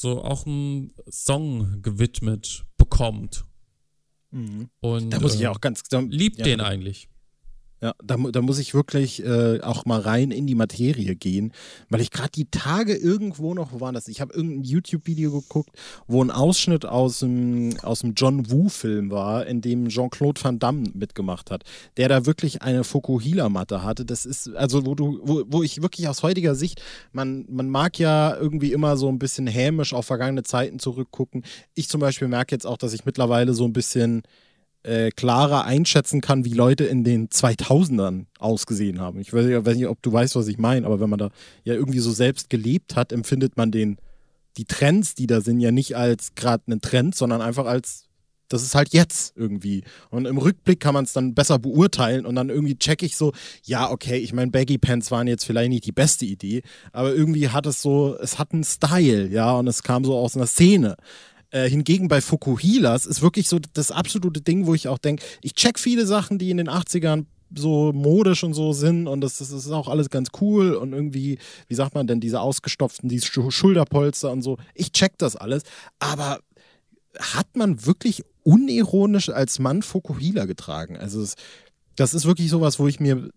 so 0.00 0.22
auch 0.22 0.46
einen 0.46 0.92
Song 1.10 1.82
gewidmet 1.82 2.64
bekommt. 2.76 3.44
Mhm. 4.30 4.68
Und 4.80 5.10
Da 5.10 5.18
muss 5.18 5.34
ich 5.34 5.40
ja 5.40 5.50
äh, 5.50 5.52
auch 5.52 5.60
ganz. 5.60 5.82
Da, 5.82 5.98
liebt 6.00 6.38
ja, 6.38 6.44
den 6.44 6.60
eigentlich. 6.60 7.08
Ja, 7.80 7.94
da, 8.02 8.16
da 8.16 8.42
muss 8.42 8.58
ich 8.58 8.74
wirklich 8.74 9.24
äh, 9.24 9.60
auch 9.60 9.84
mal 9.84 10.00
rein 10.00 10.32
in 10.32 10.48
die 10.48 10.56
Materie 10.56 11.14
gehen, 11.14 11.52
weil 11.88 12.00
ich 12.00 12.10
gerade 12.10 12.30
die 12.30 12.50
Tage 12.50 12.96
irgendwo 12.96 13.54
noch, 13.54 13.72
wo 13.72 13.80
war 13.80 13.92
das? 13.92 14.08
Ich 14.08 14.20
habe 14.20 14.34
irgendein 14.34 14.64
YouTube-Video 14.64 15.30
geguckt, 15.30 15.70
wo 16.08 16.22
ein 16.22 16.32
Ausschnitt 16.32 16.84
aus 16.84 17.20
dem, 17.20 17.78
aus 17.82 18.00
dem 18.00 18.14
John 18.14 18.50
Woo-Film 18.50 19.12
war, 19.12 19.46
in 19.46 19.60
dem 19.60 19.88
Jean-Claude 19.88 20.42
Van 20.42 20.58
Damme 20.58 20.90
mitgemacht 20.92 21.52
hat, 21.52 21.62
der 21.96 22.08
da 22.08 22.26
wirklich 22.26 22.62
eine 22.62 22.82
Fukuhila-Matte 22.82 23.84
hatte. 23.84 24.04
Das 24.04 24.26
ist, 24.26 24.48
also 24.56 24.84
wo 24.84 24.96
du, 24.96 25.20
wo, 25.22 25.44
wo 25.46 25.62
ich 25.62 25.80
wirklich 25.80 26.08
aus 26.08 26.24
heutiger 26.24 26.56
Sicht, 26.56 26.82
man, 27.12 27.46
man 27.48 27.68
mag 27.70 27.98
ja 28.00 28.36
irgendwie 28.36 28.72
immer 28.72 28.96
so 28.96 29.08
ein 29.08 29.20
bisschen 29.20 29.46
hämisch 29.46 29.94
auf 29.94 30.06
vergangene 30.06 30.42
Zeiten 30.42 30.80
zurückgucken. 30.80 31.44
Ich 31.74 31.88
zum 31.88 32.00
Beispiel 32.00 32.26
merke 32.26 32.56
jetzt 32.56 32.66
auch, 32.66 32.76
dass 32.76 32.92
ich 32.92 33.04
mittlerweile 33.04 33.54
so 33.54 33.64
ein 33.64 33.72
bisschen 33.72 34.22
äh, 34.88 35.10
klarer 35.10 35.64
einschätzen 35.64 36.20
kann, 36.20 36.44
wie 36.44 36.54
Leute 36.54 36.84
in 36.84 37.04
den 37.04 37.28
2000ern 37.28 38.26
ausgesehen 38.38 39.00
haben. 39.00 39.20
Ich 39.20 39.32
weiß, 39.32 39.44
nicht- 39.46 39.66
weiß 39.66 39.76
nicht, 39.76 39.86
ob 39.88 40.00
du 40.02 40.12
weißt, 40.12 40.34
was 40.36 40.48
ich 40.48 40.58
meine, 40.58 40.86
aber 40.86 40.98
wenn 41.00 41.10
man 41.10 41.18
da 41.18 41.30
ja 41.64 41.74
irgendwie 41.74 41.98
so 41.98 42.10
selbst 42.10 42.50
gelebt 42.50 42.96
hat, 42.96 43.12
empfindet 43.12 43.56
man 43.56 43.70
den, 43.70 43.98
die 44.56 44.64
Trends, 44.64 45.14
die 45.14 45.26
da 45.26 45.40
sind, 45.40 45.60
ja 45.60 45.70
nicht 45.70 45.96
als 45.96 46.34
gerade 46.34 46.64
einen 46.66 46.80
Trend, 46.80 47.14
sondern 47.14 47.40
einfach 47.42 47.66
als, 47.66 48.06
das 48.48 48.62
ist 48.62 48.74
halt 48.74 48.94
jetzt 48.94 49.36
irgendwie. 49.36 49.84
Und 50.10 50.26
im 50.26 50.38
Rückblick 50.38 50.80
kann 50.80 50.94
man 50.94 51.04
es 51.04 51.12
dann 51.12 51.34
besser 51.34 51.58
beurteilen 51.58 52.24
und 52.24 52.34
dann 52.34 52.48
irgendwie 52.48 52.76
check 52.78 53.02
ich 53.02 53.14
so, 53.16 53.32
ja, 53.64 53.90
okay, 53.90 54.16
ich 54.16 54.32
meine, 54.32 54.50
Baggy 54.50 54.78
Pants 54.78 55.10
waren 55.10 55.26
jetzt 55.28 55.44
vielleicht 55.44 55.68
nicht 55.68 55.84
die 55.84 55.92
beste 55.92 56.24
Idee, 56.24 56.62
aber 56.92 57.14
irgendwie 57.14 57.50
hat 57.50 57.66
es 57.66 57.82
so, 57.82 58.16
es 58.20 58.38
hat 58.38 58.52
einen 58.52 58.64
Style, 58.64 59.28
ja, 59.28 59.52
und 59.52 59.66
es 59.66 59.82
kam 59.82 60.04
so 60.04 60.16
aus 60.16 60.34
einer 60.34 60.46
Szene. 60.46 60.96
Äh, 61.50 61.68
hingegen 61.68 62.08
bei 62.08 62.20
Fukuhilas 62.20 63.06
ist 63.06 63.22
wirklich 63.22 63.48
so 63.48 63.58
das 63.72 63.90
absolute 63.90 64.42
Ding, 64.42 64.66
wo 64.66 64.74
ich 64.74 64.88
auch 64.88 64.98
denke, 64.98 65.24
ich 65.40 65.54
check 65.54 65.78
viele 65.78 66.06
Sachen, 66.06 66.38
die 66.38 66.50
in 66.50 66.58
den 66.58 66.68
80ern 66.68 67.24
so 67.56 67.92
modisch 67.94 68.44
und 68.44 68.52
so 68.52 68.74
sind 68.74 69.08
und 69.08 69.22
das, 69.22 69.38
das 69.38 69.50
ist 69.50 69.70
auch 69.70 69.88
alles 69.88 70.10
ganz 70.10 70.28
cool 70.40 70.74
und 70.74 70.92
irgendwie, 70.92 71.38
wie 71.66 71.74
sagt 71.74 71.94
man 71.94 72.06
denn, 72.06 72.20
diese 72.20 72.40
ausgestopften, 72.40 73.08
diese 73.08 73.26
Schu- 73.26 73.50
Schulterpolster 73.50 74.30
und 74.30 74.42
so. 74.42 74.58
Ich 74.74 74.92
check 74.92 75.16
das 75.16 75.36
alles, 75.36 75.62
aber 75.98 76.40
hat 77.18 77.56
man 77.56 77.86
wirklich 77.86 78.22
unironisch 78.42 79.30
als 79.30 79.58
Mann 79.58 79.82
Fukuhila 79.82 80.44
getragen? 80.44 80.98
Also 80.98 81.22
es, 81.22 81.34
das 81.96 82.12
ist 82.12 82.26
wirklich 82.26 82.50
sowas, 82.50 82.78
wo 82.78 82.86
ich 82.86 83.00
mir 83.00 83.30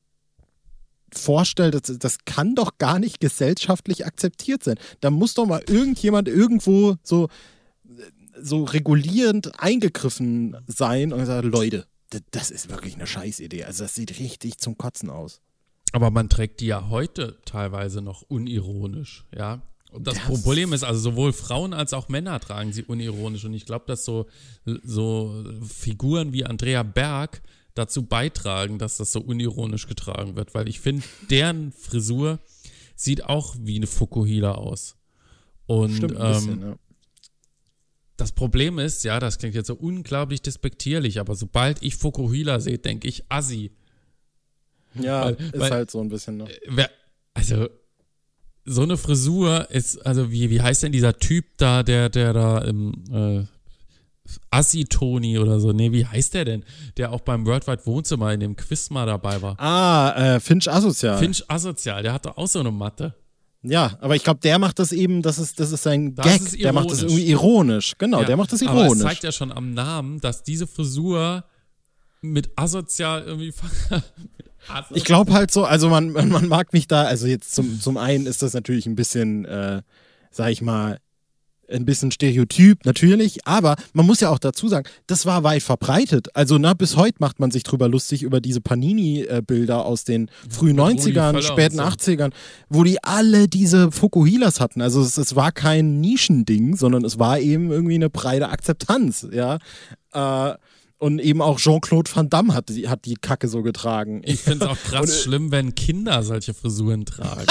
vorstelle, 1.13 1.71
das, 1.71 1.97
das 1.97 2.17
kann 2.25 2.55
doch 2.55 2.77
gar 2.77 2.99
nicht 2.99 3.19
gesellschaftlich 3.19 4.05
akzeptiert 4.05 4.63
sein. 4.63 4.75
Da 4.99 5.09
muss 5.09 5.33
doch 5.33 5.45
mal 5.45 5.63
irgendjemand 5.67 6.27
irgendwo 6.27 6.95
so, 7.03 7.27
so 8.41 8.63
regulierend 8.63 9.59
eingegriffen 9.61 10.57
sein 10.67 11.13
und 11.13 11.19
gesagt, 11.19 11.45
Leute, 11.45 11.85
das 12.31 12.51
ist 12.51 12.69
wirklich 12.69 12.95
eine 12.95 13.07
Scheißidee. 13.07 13.63
Also 13.63 13.83
das 13.83 13.95
sieht 13.95 14.19
richtig 14.19 14.57
zum 14.57 14.77
Kotzen 14.77 15.09
aus. 15.09 15.41
Aber 15.93 16.09
man 16.11 16.29
trägt 16.29 16.59
die 16.61 16.67
ja 16.67 16.89
heute 16.89 17.37
teilweise 17.45 18.01
noch 18.01 18.21
unironisch, 18.23 19.25
ja. 19.35 19.61
Und 19.91 20.07
das, 20.07 20.15
Das- 20.15 20.23
Problem 20.25 20.71
ist, 20.71 20.83
also 20.85 20.99
sowohl 21.01 21.33
Frauen 21.33 21.73
als 21.73 21.93
auch 21.93 22.07
Männer 22.07 22.39
tragen 22.39 22.71
sie 22.71 22.83
unironisch. 22.83 23.43
Und 23.43 23.53
ich 23.53 23.65
glaube, 23.65 23.83
dass 23.87 24.05
so, 24.05 24.25
so 24.83 25.43
Figuren 25.67 26.31
wie 26.31 26.45
Andrea 26.45 26.83
Berg 26.83 27.41
dazu 27.73 28.03
beitragen, 28.03 28.77
dass 28.79 28.95
das 28.97 29.11
so 29.11 29.19
unironisch 29.19 29.87
getragen 29.87 30.37
wird. 30.37 30.53
Weil 30.53 30.69
ich 30.69 30.79
finde, 30.79 31.03
deren 31.29 31.73
Frisur 31.73 32.39
sieht 32.95 33.25
auch 33.25 33.55
wie 33.59 33.75
eine 33.75 33.87
Fukuhila 33.87 34.53
aus. 34.53 34.95
Und 35.67 35.91
Stimmt 35.97 36.15
ein 36.17 36.33
bisschen, 36.33 36.61
ähm, 36.61 36.67
ja. 36.69 36.75
Das 38.21 38.31
Problem 38.31 38.79
ist, 38.79 39.03
ja, 39.03 39.19
das 39.19 39.37
klingt 39.39 39.55
jetzt 39.55 39.67
so 39.67 39.75
unglaublich 39.75 40.41
despektierlich, 40.41 41.19
aber 41.19 41.35
sobald 41.35 41.81
ich 41.81 41.95
Fukuhila 41.95 42.59
sehe, 42.59 42.77
denke 42.77 43.07
ich 43.07 43.23
Assi. 43.29 43.71
Ja, 44.93 45.25
weil- 45.25 45.33
ist 45.35 45.59
weil- 45.59 45.71
halt 45.71 45.91
so 45.91 45.99
ein 46.01 46.09
bisschen. 46.09 46.37
Ne? 46.37 46.47
Wer, 46.67 46.89
also, 47.33 47.67
so 48.63 48.83
eine 48.83 48.97
Frisur 48.97 49.69
ist, 49.71 50.05
also 50.05 50.31
wie, 50.31 50.49
wie 50.49 50.61
heißt 50.61 50.83
denn 50.83 50.91
dieser 50.91 51.17
Typ 51.17 51.45
da, 51.57 51.81
der, 51.81 52.09
der 52.09 52.33
da 52.33 52.59
im 52.59 52.93
äh, 53.11 53.45
Assi-Toni 54.51 55.39
oder 55.39 55.59
so, 55.59 55.71
nee, 55.71 55.91
wie 55.91 56.05
heißt 56.05 56.35
der 56.35 56.45
denn? 56.45 56.63
Der 56.97 57.11
auch 57.11 57.21
beim 57.21 57.45
Worldwide 57.45 57.85
Wohnzimmer 57.85 58.31
in 58.33 58.39
dem 58.39 58.55
Quiz 58.55 58.89
mal 58.91 59.05
dabei 59.07 59.41
war. 59.41 59.59
Ah, 59.59 60.35
äh, 60.35 60.39
Finch 60.39 60.69
Asozial. 60.69 61.17
Finch 61.17 61.43
Asozial, 61.49 62.03
der 62.03 62.13
hat 62.13 62.25
doch 62.25 62.37
auch 62.37 62.47
so 62.47 62.59
eine 62.59 62.71
Matte. 62.71 63.15
Ja, 63.63 63.95
aber 64.01 64.15
ich 64.15 64.23
glaube, 64.23 64.39
der 64.39 64.57
macht 64.57 64.79
das 64.79 64.91
eben, 64.91 65.21
das 65.21 65.37
ist, 65.37 65.59
das 65.59 65.71
ist 65.71 65.83
sein 65.83 66.15
Das 66.15 66.25
Gag. 66.25 66.41
ist 66.41 66.59
der 66.63 66.73
macht 66.73 66.89
das 66.89 66.99
ironisch. 67.01 67.13
irgendwie 67.19 67.31
ironisch. 67.31 67.93
Genau, 67.99 68.19
Ja, 68.21 68.25
der 68.25 68.37
macht 68.37 68.51
das 68.53 68.61
Aber 68.63 68.79
es 68.79 68.85
ironisch. 68.85 69.03
zeigt 69.03 69.23
ja 69.23 69.31
schon 69.31 69.51
am 69.51 69.73
Namen, 69.73 70.19
dass 70.19 70.41
diese 70.43 70.65
Frisur 70.65 71.43
mit 72.21 72.49
Asozial 72.55 73.23
irgendwie. 73.23 73.51
ver- 73.51 73.69
mit 74.17 74.45
Aso- 74.67 74.95
Ich 74.95 75.03
glaube 75.03 75.33
halt 75.33 75.51
so, 75.51 75.63
also 75.65 75.89
man, 75.89 76.11
man 76.11 76.29
man 76.29 76.47
mag 76.47 76.73
mich 76.73 76.87
da, 76.87 77.03
also 77.03 77.27
jetzt 77.27 77.53
zum, 77.53 77.79
zum 77.79 77.97
einen 77.97 78.25
ist 78.25 78.41
das 78.41 78.53
natürlich 78.53 78.87
ein 78.87 78.95
bisschen, 78.95 79.45
äh, 79.45 79.81
sag 80.31 80.49
ich 80.51 80.61
mal, 80.61 80.99
ein 81.71 81.85
bisschen 81.85 82.11
Stereotyp, 82.11 82.85
natürlich, 82.85 83.45
aber 83.47 83.75
man 83.93 84.05
muss 84.05 84.19
ja 84.19 84.29
auch 84.29 84.39
dazu 84.39 84.67
sagen, 84.67 84.87
das 85.07 85.25
war 85.25 85.43
weit 85.43 85.63
verbreitet. 85.63 86.29
Also, 86.35 86.57
na, 86.57 86.73
bis 86.73 86.95
heute 86.95 87.17
macht 87.19 87.39
man 87.39 87.51
sich 87.51 87.63
drüber 87.63 87.87
lustig 87.87 88.23
über 88.23 88.41
diese 88.41 88.61
Panini-Bilder 88.61 89.85
aus 89.85 90.03
den 90.03 90.29
frühen 90.49 90.75
mit 90.75 90.85
Rudi 90.85 91.11
90ern, 91.11 91.31
Völler 91.31 91.41
späten 91.41 91.79
und 91.79 92.01
so. 92.01 92.11
80ern, 92.11 92.31
wo 92.69 92.83
die 92.83 93.03
alle 93.03 93.47
diese 93.47 93.91
Fukuhilas 93.91 94.59
hatten. 94.59 94.81
Also, 94.81 95.01
es, 95.01 95.17
es 95.17 95.35
war 95.35 95.51
kein 95.51 95.99
Nischending, 95.99 96.75
sondern 96.75 97.05
es 97.05 97.19
war 97.19 97.39
eben 97.39 97.71
irgendwie 97.71 97.95
eine 97.95 98.09
breite 98.09 98.49
Akzeptanz, 98.49 99.27
ja. 99.31 99.57
Äh, 100.13 100.55
und 101.01 101.17
eben 101.17 101.41
auch 101.41 101.57
Jean-Claude 101.57 102.11
Van 102.13 102.29
Damme 102.29 102.53
hat 102.53 102.69
die, 102.69 102.87
hat 102.87 103.05
die 103.05 103.15
Kacke 103.15 103.47
so 103.47 103.63
getragen. 103.63 104.21
Ich 104.23 104.39
finde 104.39 104.65
es 104.65 104.71
auch 104.71 104.77
krass 104.83 105.01
Und, 105.01 105.09
äh, 105.09 105.11
schlimm, 105.13 105.51
wenn 105.51 105.73
Kinder 105.73 106.21
solche 106.21 106.53
Frisuren 106.53 107.05
tragen. 107.05 107.47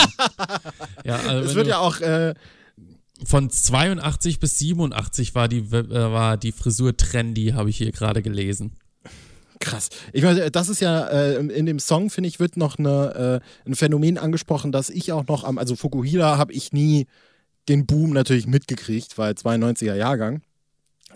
ja, 1.05 1.17
also 1.17 1.49
Es 1.49 1.55
wird 1.57 1.67
ja 1.67 1.79
auch, 1.79 1.99
äh, 1.99 2.35
von 3.25 3.51
82 3.51 4.41
bis 4.41 4.59
87 4.59 5.35
war 5.35 5.49
die, 5.49 5.59
äh, 5.59 6.13
war 6.13 6.37
die 6.37 6.53
Frisur 6.53 6.97
trendy, 6.97 7.53
habe 7.55 7.71
ich 7.71 7.79
hier 7.79 7.93
gerade 7.93 8.23
gelesen. 8.23 8.73
Krass. 9.61 9.91
Ich 10.15 10.23
meine, 10.23 10.51
das 10.51 10.71
ist 10.71 10.81
ja 10.81 11.07
äh, 11.09 11.37
in 11.37 11.67
dem 11.67 11.79
Song, 11.79 12.09
finde 12.09 12.29
ich, 12.29 12.41
wird 12.41 12.57
noch 12.57 12.79
eine, 12.79 13.43
äh, 13.43 13.69
ein 13.69 13.75
Phänomen 13.75 14.17
angesprochen, 14.17 14.73
dass 14.73 14.89
ich 14.89 15.13
auch 15.13 15.27
noch 15.27 15.45
am, 15.45 15.59
also 15.59 15.77
Fukuhila 15.77 16.39
habe 16.39 16.55
ich 16.55 16.73
nie 16.73 17.07
den 17.69 17.85
Boom 17.85 18.13
natürlich 18.13 18.47
mitgekriegt, 18.47 19.19
weil 19.19 19.35
92er 19.35 19.95
Jahrgang. 19.95 20.41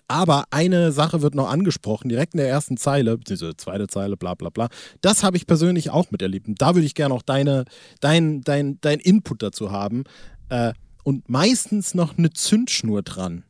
Aber 0.09 0.45
eine 0.51 0.93
Sache 0.93 1.23
wird 1.23 1.35
noch 1.35 1.49
angesprochen, 1.49 2.11
direkt 2.11 2.35
in 2.35 2.39
der 2.39 2.49
ersten 2.49 2.77
Zeile, 2.77 3.17
diese 3.19 3.57
zweite 3.57 3.87
Zeile, 3.87 4.19
bla 4.19 4.35
bla 4.35 4.51
bla. 4.51 4.69
Das 5.01 5.23
habe 5.23 5.39
ich 5.39 5.47
persönlich 5.47 5.89
auch 5.89 6.11
miterlebt. 6.11 6.47
Und 6.47 6.61
da 6.61 6.75
würde 6.75 6.87
ich 6.87 6.95
gerne 6.95 7.15
auch 7.15 7.23
deine, 7.23 7.65
dein, 8.01 8.43
dein, 8.43 8.79
dein 8.83 9.01
Input 9.01 9.43
dazu 9.43 9.71
haben. 9.71 10.05
Äh, 10.51 10.75
und 11.05 11.29
meistens 11.29 11.95
noch 11.95 12.19
eine 12.19 12.31
Zündschnur 12.31 13.03
dran. 13.03 13.45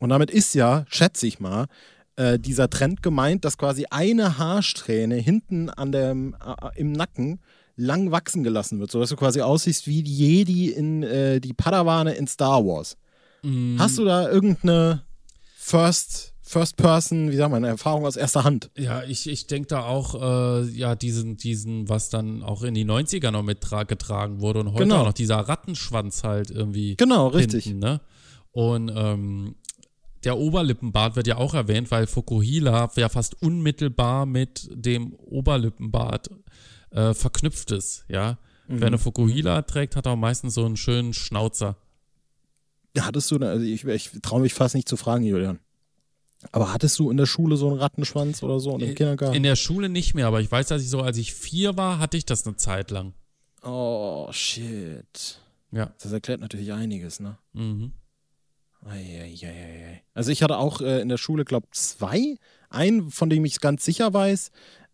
Und 0.00 0.08
damit 0.10 0.30
ist 0.30 0.54
ja, 0.54 0.84
schätze 0.88 1.26
ich 1.26 1.38
mal, 1.38 1.66
äh, 2.16 2.38
dieser 2.38 2.68
Trend 2.68 3.02
gemeint, 3.02 3.44
dass 3.44 3.58
quasi 3.58 3.86
eine 3.90 4.38
Haarsträhne 4.38 5.16
hinten 5.16 5.70
an 5.70 5.92
dem, 5.92 6.34
äh, 6.34 6.80
im 6.80 6.92
Nacken 6.92 7.40
lang 7.76 8.10
wachsen 8.10 8.42
gelassen 8.42 8.80
wird, 8.80 8.90
sodass 8.90 9.10
du 9.10 9.16
quasi 9.16 9.40
aussiehst 9.40 9.86
wie 9.86 10.02
die 10.02 10.16
Jedi 10.16 10.70
in 10.70 11.04
äh, 11.04 11.40
die 11.40 11.54
Padawane 11.54 12.14
in 12.14 12.26
Star 12.26 12.64
Wars. 12.64 12.96
Hast 13.78 13.98
du 13.98 14.04
da 14.04 14.28
irgendeine 14.28 15.04
First, 15.56 16.34
First 16.48 16.78
Person, 16.78 17.30
wie 17.30 17.36
sagt 17.36 17.50
man, 17.50 17.62
Erfahrung 17.62 18.06
aus 18.06 18.16
erster 18.16 18.42
Hand? 18.42 18.70
Ja, 18.74 19.02
ich, 19.02 19.28
ich 19.28 19.48
denke 19.48 19.68
da 19.68 19.82
auch, 19.84 20.14
äh, 20.14 20.62
ja, 20.70 20.94
diesen, 20.94 21.36
diesen, 21.36 21.90
was 21.90 22.08
dann 22.08 22.42
auch 22.42 22.62
in 22.62 22.72
die 22.72 22.86
90er 22.86 23.30
noch 23.30 23.42
mit 23.42 23.60
tra 23.60 23.82
getragen 23.82 24.40
wurde 24.40 24.60
und 24.60 24.72
heute 24.72 24.84
Genau. 24.84 25.00
auch 25.02 25.04
noch 25.04 25.12
dieser 25.12 25.36
Rattenschwanz 25.36 26.24
halt 26.24 26.50
irgendwie. 26.50 26.96
Genau, 26.96 27.28
richtig. 27.28 27.64
Hinten, 27.64 27.80
ne? 27.80 28.00
Und 28.52 28.90
ähm, 28.94 29.56
der 30.24 30.38
Oberlippenbart 30.38 31.16
wird 31.16 31.26
ja 31.26 31.36
auch 31.36 31.52
erwähnt, 31.52 31.90
weil 31.90 32.06
Fukuhila 32.06 32.90
ja 32.96 33.10
fast 33.10 33.42
unmittelbar 33.42 34.24
mit 34.24 34.70
dem 34.72 35.12
Oberlippenbart 35.12 36.30
äh, 36.92 37.12
verknüpft 37.12 37.72
ist, 37.72 38.06
ja. 38.08 38.38
Mhm. 38.68 38.80
Wer 38.80 38.86
eine 38.86 38.98
Fukuhila 38.98 39.62
trägt, 39.62 39.96
hat 39.96 40.06
auch 40.06 40.16
meistens 40.16 40.54
so 40.54 40.64
einen 40.64 40.78
schönen 40.78 41.12
Schnauzer. 41.12 41.76
Hattest 42.98 43.30
du, 43.30 43.36
also 43.36 43.64
ich, 43.64 43.84
ich 43.84 44.10
traue 44.22 44.40
mich 44.40 44.54
fast 44.54 44.74
nicht 44.74 44.88
zu 44.88 44.96
fragen, 44.96 45.24
Julian. 45.24 45.58
Aber 46.52 46.72
hattest 46.72 46.98
du 46.98 47.10
in 47.10 47.16
der 47.16 47.26
Schule 47.26 47.56
so 47.56 47.68
einen 47.68 47.78
Rattenschwanz 47.78 48.42
oder 48.42 48.60
so 48.60 48.72
und 48.72 48.82
im 48.82 48.94
Kindergarten? 48.94 49.34
In 49.34 49.42
der 49.42 49.56
Schule 49.56 49.88
nicht 49.88 50.14
mehr, 50.14 50.26
aber 50.26 50.40
ich 50.40 50.50
weiß, 50.50 50.68
dass 50.68 50.82
ich 50.82 50.88
so, 50.88 51.00
als 51.00 51.18
ich 51.18 51.34
vier 51.34 51.76
war, 51.76 51.98
hatte 51.98 52.16
ich 52.16 52.24
das 52.24 52.46
eine 52.46 52.56
Zeit 52.56 52.90
lang. 52.90 53.12
oh, 53.62 54.28
shit. 54.30 55.40
Ja. 55.72 55.92
Das 56.00 56.12
erklärt 56.12 56.40
natürlich 56.40 56.72
einiges, 56.72 57.20
ne? 57.20 57.36
Mhm. 57.52 57.92
Also 60.14 60.30
ich 60.30 60.42
hatte 60.42 60.56
auch 60.56 60.80
äh, 60.80 61.00
in 61.00 61.08
der 61.08 61.18
Schule, 61.18 61.44
glaube 61.44 61.66
zwei. 61.72 62.36
Einen, 62.70 63.10
von 63.10 63.28
dem 63.28 63.44
ich 63.44 63.60
ganz 63.60 63.84
sicher 63.84 64.12
weiß, 64.14 64.50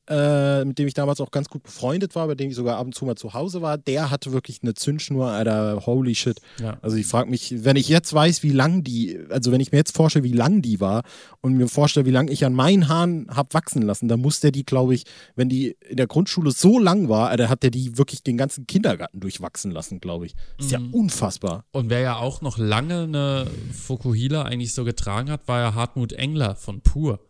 äh, 0.08 0.64
mit 0.64 0.78
dem 0.78 0.86
ich 0.86 0.94
damals 0.94 1.20
auch 1.20 1.30
ganz 1.30 1.48
gut 1.48 1.62
befreundet 1.62 2.14
war, 2.14 2.26
bei 2.26 2.34
dem 2.34 2.50
ich 2.50 2.56
sogar 2.56 2.76
ab 2.76 2.86
und 2.86 2.94
zu 2.94 3.04
mal 3.04 3.16
zu 3.16 3.32
Hause 3.32 3.62
war, 3.62 3.78
der 3.78 4.10
hatte 4.10 4.32
wirklich 4.32 4.60
eine 4.62 4.74
Zündschnur, 4.74 5.28
Alter, 5.28 5.86
holy 5.86 6.14
shit. 6.14 6.40
Ja. 6.60 6.78
Also 6.82 6.96
ich 6.96 7.06
frage 7.06 7.30
mich, 7.30 7.64
wenn 7.64 7.76
ich 7.76 7.88
jetzt 7.88 8.12
weiß, 8.12 8.42
wie 8.42 8.52
lang 8.52 8.84
die, 8.84 9.18
also 9.30 9.52
wenn 9.52 9.60
ich 9.60 9.72
mir 9.72 9.78
jetzt 9.78 9.96
vorstelle, 9.96 10.24
wie 10.24 10.32
lang 10.32 10.62
die 10.62 10.80
war 10.80 11.02
und 11.40 11.54
mir 11.54 11.68
vorstelle, 11.68 12.06
wie 12.06 12.10
lang 12.10 12.28
ich 12.28 12.44
an 12.44 12.52
meinen 12.52 12.88
Haaren 12.88 13.26
habe 13.30 13.54
wachsen 13.54 13.82
lassen, 13.82 14.08
dann 14.08 14.20
muss 14.20 14.40
der 14.40 14.50
die, 14.50 14.64
glaube 14.64 14.94
ich, 14.94 15.04
wenn 15.36 15.48
die 15.48 15.76
in 15.88 15.96
der 15.96 16.06
Grundschule 16.06 16.50
so 16.50 16.78
lang 16.78 17.08
war, 17.08 17.30
Alter, 17.30 17.48
hat 17.48 17.62
der 17.62 17.70
die 17.70 17.96
wirklich 17.96 18.22
den 18.22 18.36
ganzen 18.36 18.66
Kindergarten 18.66 19.20
durchwachsen 19.20 19.70
lassen, 19.70 20.00
glaube 20.00 20.26
ich. 20.26 20.34
Ist 20.58 20.66
mhm. 20.66 20.70
ja 20.70 20.80
unfassbar. 20.92 21.64
Und 21.72 21.88
wer 21.90 22.00
ja 22.00 22.16
auch 22.16 22.42
noch 22.42 22.58
lange 22.58 23.04
eine 23.04 23.46
Fukuhila 23.72 24.42
eigentlich 24.42 24.74
so 24.74 24.84
getragen 24.84 25.30
hat, 25.30 25.48
war 25.48 25.60
ja 25.60 25.74
Hartmut 25.74 26.12
Engler 26.12 26.56
von 26.56 26.80
Pur. 26.80 27.20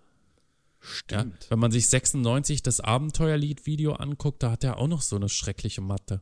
Stimmt. 0.85 1.45
Ja, 1.45 1.51
wenn 1.51 1.59
man 1.59 1.71
sich 1.71 1.89
96 1.89 2.63
das 2.63 2.81
Abenteuerlied-Video 2.81 3.95
anguckt, 3.95 4.43
da 4.43 4.51
hat 4.51 4.65
er 4.65 4.79
auch 4.79 4.89
noch 4.89 5.01
so 5.01 5.17
eine 5.17 5.31
schreckliche 5.31 5.81
Matte. 5.81 6.21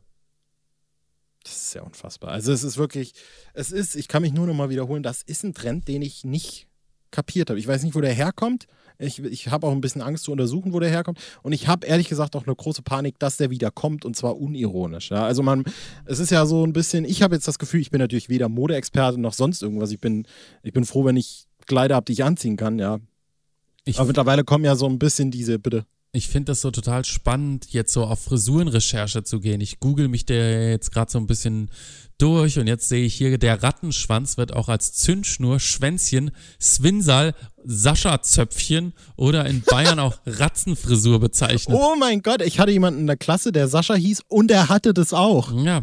Das 1.43 1.57
ist 1.57 1.75
ja 1.75 1.83
unfassbar. 1.83 2.31
Also 2.31 2.53
es 2.53 2.63
ist 2.63 2.79
wirklich, 2.79 3.15
es 3.55 3.73
ist, 3.73 3.97
ich 3.97 4.07
kann 4.07 4.23
mich 4.23 4.33
nur 4.33 4.47
noch 4.47 4.55
mal 4.55 4.71
wiederholen, 4.71 5.03
das 5.03 5.23
ist 5.23 5.43
ein 5.43 5.55
Trend, 5.55 5.89
den 5.89 6.03
ich 6.03 6.25
nicht 6.25 6.69
kapiert 7.11 7.51
habe. 7.51 7.59
Ich 7.59 7.67
weiß 7.67 7.83
nicht, 7.83 7.97
wo 7.97 8.01
der 8.01 8.13
herkommt. 8.13 8.69
Ich, 8.99 9.19
ich 9.19 9.49
habe 9.49 9.67
auch 9.67 9.73
ein 9.73 9.81
bisschen 9.81 10.01
Angst 10.01 10.25
zu 10.25 10.33
untersuchen, 10.33 10.73
wo 10.73 10.79
der 10.79 10.91
herkommt. 10.91 11.19
Und 11.43 11.53
ich 11.53 11.67
habe 11.67 11.85
ehrlich 11.85 12.09
gesagt 12.09 12.37
auch 12.37 12.47
eine 12.47 12.55
große 12.55 12.83
Panik, 12.83 13.19
dass 13.19 13.37
der 13.37 13.51
wieder 13.51 13.73
kommt 13.73 14.05
und 14.05 14.17
zwar 14.17 14.39
unironisch. 14.39 15.11
Ja? 15.11 15.25
Also 15.25 15.43
man, 15.43 15.65
es 16.05 16.21
ist 16.21 16.31
ja 16.31 16.47
so 16.47 16.65
ein 16.65 16.73
bisschen, 16.73 17.05
ich 17.05 17.23
habe 17.23 17.35
jetzt 17.35 17.49
das 17.49 17.59
Gefühl, 17.59 17.81
ich 17.81 17.91
bin 17.91 17.99
natürlich 17.99 18.29
weder 18.29 18.49
Modeexperte 18.49 19.21
noch 19.21 19.35
sonst 19.35 19.63
irgendwas. 19.63 19.91
Ich 19.91 20.01
bin, 20.01 20.27
ich 20.63 20.73
bin 20.73 20.85
froh, 20.85 21.05
wenn 21.05 21.17
ich 21.17 21.47
Kleider 21.67 21.97
habe, 21.97 22.05
die 22.05 22.13
ich 22.13 22.25
anziehen 22.25 22.57
kann, 22.57 22.79
ja. 22.79 23.01
Ich 23.85 23.99
Aber 23.99 24.07
mittlerweile 24.07 24.45
kommen 24.45 24.65
ja 24.65 24.77
so 24.77 24.87
ein 24.87 24.99
bisschen 24.99 25.31
diese, 25.31 25.59
bitte. 25.59 25.85
Ich 26.15 26.29
finde 26.29 26.53
das 26.53 26.61
so 26.61 26.71
total 26.71 27.07
spannend, 27.07 27.69
jetzt 27.71 27.93
so 27.95 28.05
auf 28.05 28.21
Frisurenrecherche 28.21 29.25
zu 29.25 29.41
gehen. 29.41 29.63
Ich 29.63 29.81
google 29.81 30.09
mich 30.09 30.27
da 30.27 30.35
jetzt 30.35 30.93
gerade 30.93 31.11
so 31.11 31.19
ein 31.19 31.27
bisschen 31.27 31.71
durch 32.19 32.59
und 32.59 32.67
jetzt 32.67 32.89
sehe 32.89 33.05
ich 33.05 33.15
hier, 33.15 33.39
der 33.39 33.63
Rattenschwanz 33.63 34.37
wird 34.37 34.53
auch 34.53 34.69
als 34.69 34.93
Zündschnur, 34.93 35.59
Schwänzchen, 35.59 36.31
Swinsal, 36.61 37.35
Sascha-Zöpfchen 37.65 38.93
oder 39.17 39.47
in 39.47 39.63
Bayern 39.63 39.99
auch 39.99 40.19
Ratzenfrisur 40.27 41.19
bezeichnet. 41.19 41.79
Oh 41.81 41.95
mein 41.99 42.21
Gott, 42.21 42.43
ich 42.43 42.61
hatte 42.61 42.73
jemanden 42.73 43.01
in 43.01 43.07
der 43.07 43.17
Klasse, 43.17 43.51
der 43.51 43.67
Sascha 43.69 43.95
hieß 43.95 44.23
und 44.29 44.51
er 44.51 44.69
hatte 44.69 44.93
das 44.93 45.15
auch. 45.15 45.51
Ja, 45.65 45.83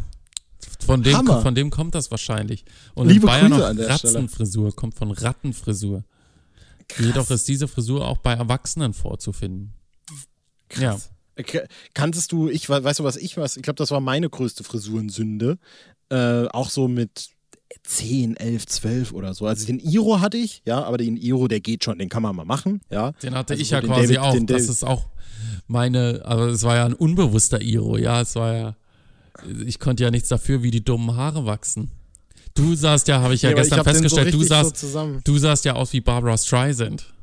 von 0.85 1.01
dem, 1.01 1.25
von 1.25 1.55
dem 1.55 1.71
kommt 1.71 1.95
das 1.95 2.11
wahrscheinlich. 2.11 2.65
Und 2.93 3.07
Liebe 3.07 3.21
in 3.21 3.27
Bayern 3.27 3.51
Grüße 3.51 3.85
auch 3.85 3.89
Ratzenfrisur, 3.89 4.75
kommt 4.75 4.95
von 4.95 5.11
Rattenfrisur. 5.11 6.03
Krass. 6.89 7.05
Jedoch 7.05 7.29
ist 7.29 7.47
diese 7.47 7.67
Frisur 7.67 8.07
auch 8.07 8.17
bei 8.17 8.33
Erwachsenen 8.33 8.93
vorzufinden. 8.93 9.73
Krass. 10.67 11.09
Ja. 11.11 11.61
Kanntest 11.93 12.33
du, 12.33 12.49
ich 12.49 12.69
weißt 12.69 12.99
du, 12.99 13.03
was 13.05 13.15
ich 13.15 13.37
was, 13.37 13.55
ich 13.55 13.63
glaube, 13.63 13.77
das 13.77 13.91
war 13.91 14.01
meine 14.01 14.29
größte 14.29 14.65
Frisurensünde. 14.65 15.57
Äh, 16.09 16.47
auch 16.47 16.69
so 16.69 16.89
mit 16.89 17.29
10, 17.83 18.35
11, 18.35 18.65
12 18.65 19.13
oder 19.13 19.33
so. 19.33 19.45
Also 19.45 19.65
den 19.65 19.79
Iro 19.79 20.19
hatte 20.19 20.37
ich, 20.37 20.61
ja, 20.65 20.83
aber 20.83 20.97
den 20.97 21.15
Iro, 21.15 21.47
der 21.47 21.59
geht 21.59 21.83
schon, 21.83 21.99
den 21.99 22.09
kann 22.09 22.23
man 22.23 22.35
mal 22.35 22.45
machen, 22.45 22.81
ja. 22.89 23.11
Den 23.23 23.35
hatte 23.35 23.53
also 23.53 23.61
ich 23.61 23.69
ja 23.69 23.81
quasi 23.81 24.15
David, 24.15 24.19
auch. 24.19 24.33
das 24.33 24.45
David. 24.45 24.69
ist 24.69 24.83
auch 24.83 25.05
meine, 25.67 26.21
aber 26.25 26.47
es 26.47 26.63
war 26.63 26.75
ja 26.75 26.85
ein 26.85 26.93
unbewusster 26.93 27.61
Iro, 27.61 27.97
ja, 27.97 28.21
es 28.21 28.35
war 28.35 28.53
ja, 28.53 28.75
ich 29.65 29.79
konnte 29.79 30.03
ja 30.03 30.11
nichts 30.11 30.29
dafür, 30.29 30.63
wie 30.63 30.71
die 30.71 30.83
dummen 30.83 31.15
Haare 31.15 31.45
wachsen. 31.45 31.91
Du 32.55 32.75
sahst 32.75 33.07
ja, 33.07 33.21
habe 33.21 33.33
ich 33.33 33.41
ja 33.41 33.49
nee, 33.49 33.55
gestern 33.55 33.79
ich 33.79 33.83
festgestellt, 33.83 34.31
so 34.31 34.39
du, 34.39 34.43
sahst, 34.43 34.77
so 34.77 35.17
du 35.23 35.37
sahst 35.37 35.65
ja 35.65 35.75
aus 35.75 35.93
wie 35.93 36.01
Barbara 36.01 36.37
Streisand. 36.37 37.13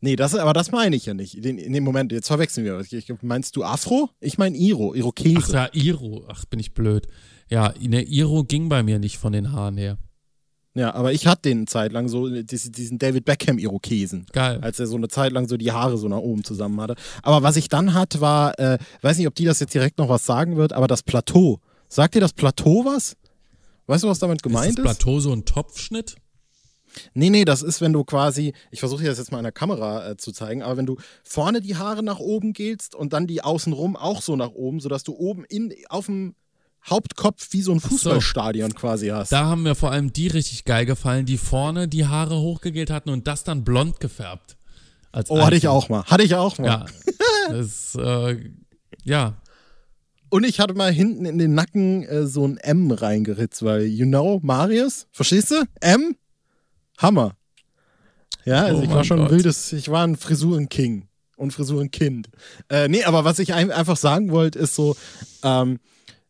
Nee, 0.00 0.16
das, 0.16 0.34
aber 0.34 0.52
das 0.52 0.72
meine 0.72 0.96
ich 0.96 1.06
ja 1.06 1.14
nicht. 1.14 1.44
Den, 1.44 1.58
in 1.58 1.72
dem 1.72 1.84
Moment, 1.84 2.10
jetzt 2.10 2.26
verwechseln 2.26 2.64
wir. 2.64 2.80
Ich, 2.80 3.12
meinst 3.22 3.54
du 3.54 3.62
Afro? 3.62 4.10
Ich 4.20 4.36
meine 4.36 4.56
Iro, 4.56 4.94
Irokese. 4.94 5.38
Ach 5.44 5.52
ja, 5.52 5.68
Iro. 5.72 6.24
Ach, 6.28 6.44
bin 6.46 6.58
ich 6.58 6.74
blöd. 6.74 7.06
Ja, 7.48 7.72
ne, 7.80 8.02
Iro 8.02 8.42
ging 8.42 8.68
bei 8.68 8.82
mir 8.82 8.98
nicht 8.98 9.18
von 9.18 9.32
den 9.32 9.52
Haaren 9.52 9.76
her. 9.76 9.98
Ja, 10.74 10.94
aber 10.94 11.12
ich 11.12 11.26
hatte 11.26 11.42
den 11.42 11.58
eine 11.58 11.66
Zeit 11.66 11.92
lang 11.92 12.08
so, 12.08 12.28
diesen 12.28 12.98
David 12.98 13.26
Beckham-Irokesen. 13.26 14.26
Geil. 14.32 14.58
Als 14.62 14.80
er 14.80 14.86
so 14.86 14.96
eine 14.96 15.08
Zeit 15.08 15.32
lang 15.32 15.46
so 15.46 15.56
die 15.56 15.70
Haare 15.70 15.98
so 15.98 16.08
nach 16.08 16.18
oben 16.18 16.42
zusammen 16.44 16.80
hatte. 16.80 16.96
Aber 17.22 17.42
was 17.42 17.56
ich 17.56 17.68
dann 17.68 17.94
hatte, 17.94 18.20
war, 18.20 18.58
äh, 18.58 18.78
weiß 19.02 19.18
nicht, 19.18 19.26
ob 19.26 19.34
die 19.34 19.44
das 19.44 19.60
jetzt 19.60 19.74
direkt 19.74 19.98
noch 19.98 20.08
was 20.08 20.24
sagen 20.24 20.56
wird, 20.56 20.72
aber 20.72 20.88
das 20.88 21.02
Plateau. 21.02 21.60
Sagt 21.88 22.14
dir 22.14 22.20
das 22.20 22.32
Plateau 22.32 22.86
was? 22.86 23.16
Weißt 23.86 24.04
du, 24.04 24.08
was 24.08 24.18
damit 24.18 24.42
gemeint 24.42 24.70
ist? 24.70 24.78
Das 24.78 24.84
Plateau 24.84 25.20
so 25.20 25.32
ein 25.32 25.44
Topfschnitt? 25.44 26.16
Nee, 27.14 27.30
nee, 27.30 27.44
das 27.44 27.62
ist, 27.62 27.80
wenn 27.80 27.92
du 27.92 28.04
quasi, 28.04 28.52
ich 28.70 28.80
versuche 28.80 29.04
das 29.04 29.18
jetzt 29.18 29.32
mal 29.32 29.38
in 29.38 29.44
der 29.44 29.52
Kamera 29.52 30.10
äh, 30.10 30.16
zu 30.16 30.32
zeigen, 30.32 30.62
aber 30.62 30.76
wenn 30.76 30.86
du 30.86 30.98
vorne 31.24 31.60
die 31.60 31.76
Haare 31.76 32.02
nach 32.02 32.18
oben 32.18 32.52
gehst 32.52 32.94
und 32.94 33.12
dann 33.12 33.26
die 33.26 33.42
außenrum 33.42 33.96
auch 33.96 34.20
so 34.22 34.36
nach 34.36 34.50
oben, 34.50 34.80
sodass 34.80 35.02
du 35.02 35.14
oben 35.14 35.44
in, 35.44 35.74
auf 35.88 36.06
dem 36.06 36.34
Hauptkopf 36.88 37.48
wie 37.52 37.62
so 37.62 37.72
ein 37.72 37.80
Fußballstadion 37.80 38.70
so. 38.70 38.76
quasi 38.76 39.08
hast. 39.08 39.32
Da 39.32 39.46
haben 39.46 39.62
mir 39.62 39.74
vor 39.74 39.90
allem 39.90 40.12
die 40.12 40.26
richtig 40.26 40.64
geil 40.64 40.84
gefallen, 40.84 41.26
die 41.26 41.38
vorne 41.38 41.88
die 41.88 42.06
Haare 42.06 42.40
hochgegelt 42.40 42.90
hatten 42.90 43.10
und 43.10 43.26
das 43.26 43.44
dann 43.44 43.64
blond 43.64 44.00
gefärbt. 44.00 44.56
oh, 45.12 45.18
Alter. 45.18 45.46
hatte 45.46 45.56
ich 45.56 45.68
auch 45.68 45.88
mal. 45.88 46.04
Hatte 46.04 46.24
ich 46.24 46.34
auch 46.34 46.58
mal. 46.58 46.66
Ja. 46.66 46.86
das, 47.48 47.94
äh, 47.94 48.50
ja, 49.04 49.41
und 50.32 50.44
ich 50.44 50.60
hatte 50.60 50.72
mal 50.72 50.90
hinten 50.90 51.26
in 51.26 51.36
den 51.36 51.54
Nacken 51.54 52.04
äh, 52.04 52.26
so 52.26 52.48
ein 52.48 52.56
M 52.56 52.90
reingeritzt, 52.90 53.62
weil, 53.62 53.84
you 53.84 54.06
know, 54.06 54.40
Marius, 54.42 55.06
verstehst 55.12 55.50
du? 55.50 55.64
M? 55.82 56.16
Hammer. 56.96 57.36
Ja, 58.46 58.62
also 58.62 58.80
oh 58.80 58.82
ich 58.82 58.88
war 58.88 59.04
schon 59.04 59.18
Gott. 59.18 59.26
ein 59.26 59.30
wildes, 59.30 59.74
ich 59.74 59.90
war 59.90 60.06
ein 60.06 60.16
Frisurenking 60.16 61.06
und 61.36 61.52
Frisurenkind. 61.52 62.30
Äh, 62.70 62.88
nee, 62.88 63.04
aber 63.04 63.26
was 63.26 63.40
ich 63.40 63.52
ein, 63.52 63.70
einfach 63.70 63.98
sagen 63.98 64.30
wollte, 64.30 64.58
ist 64.58 64.74
so, 64.74 64.96
ähm, 65.44 65.80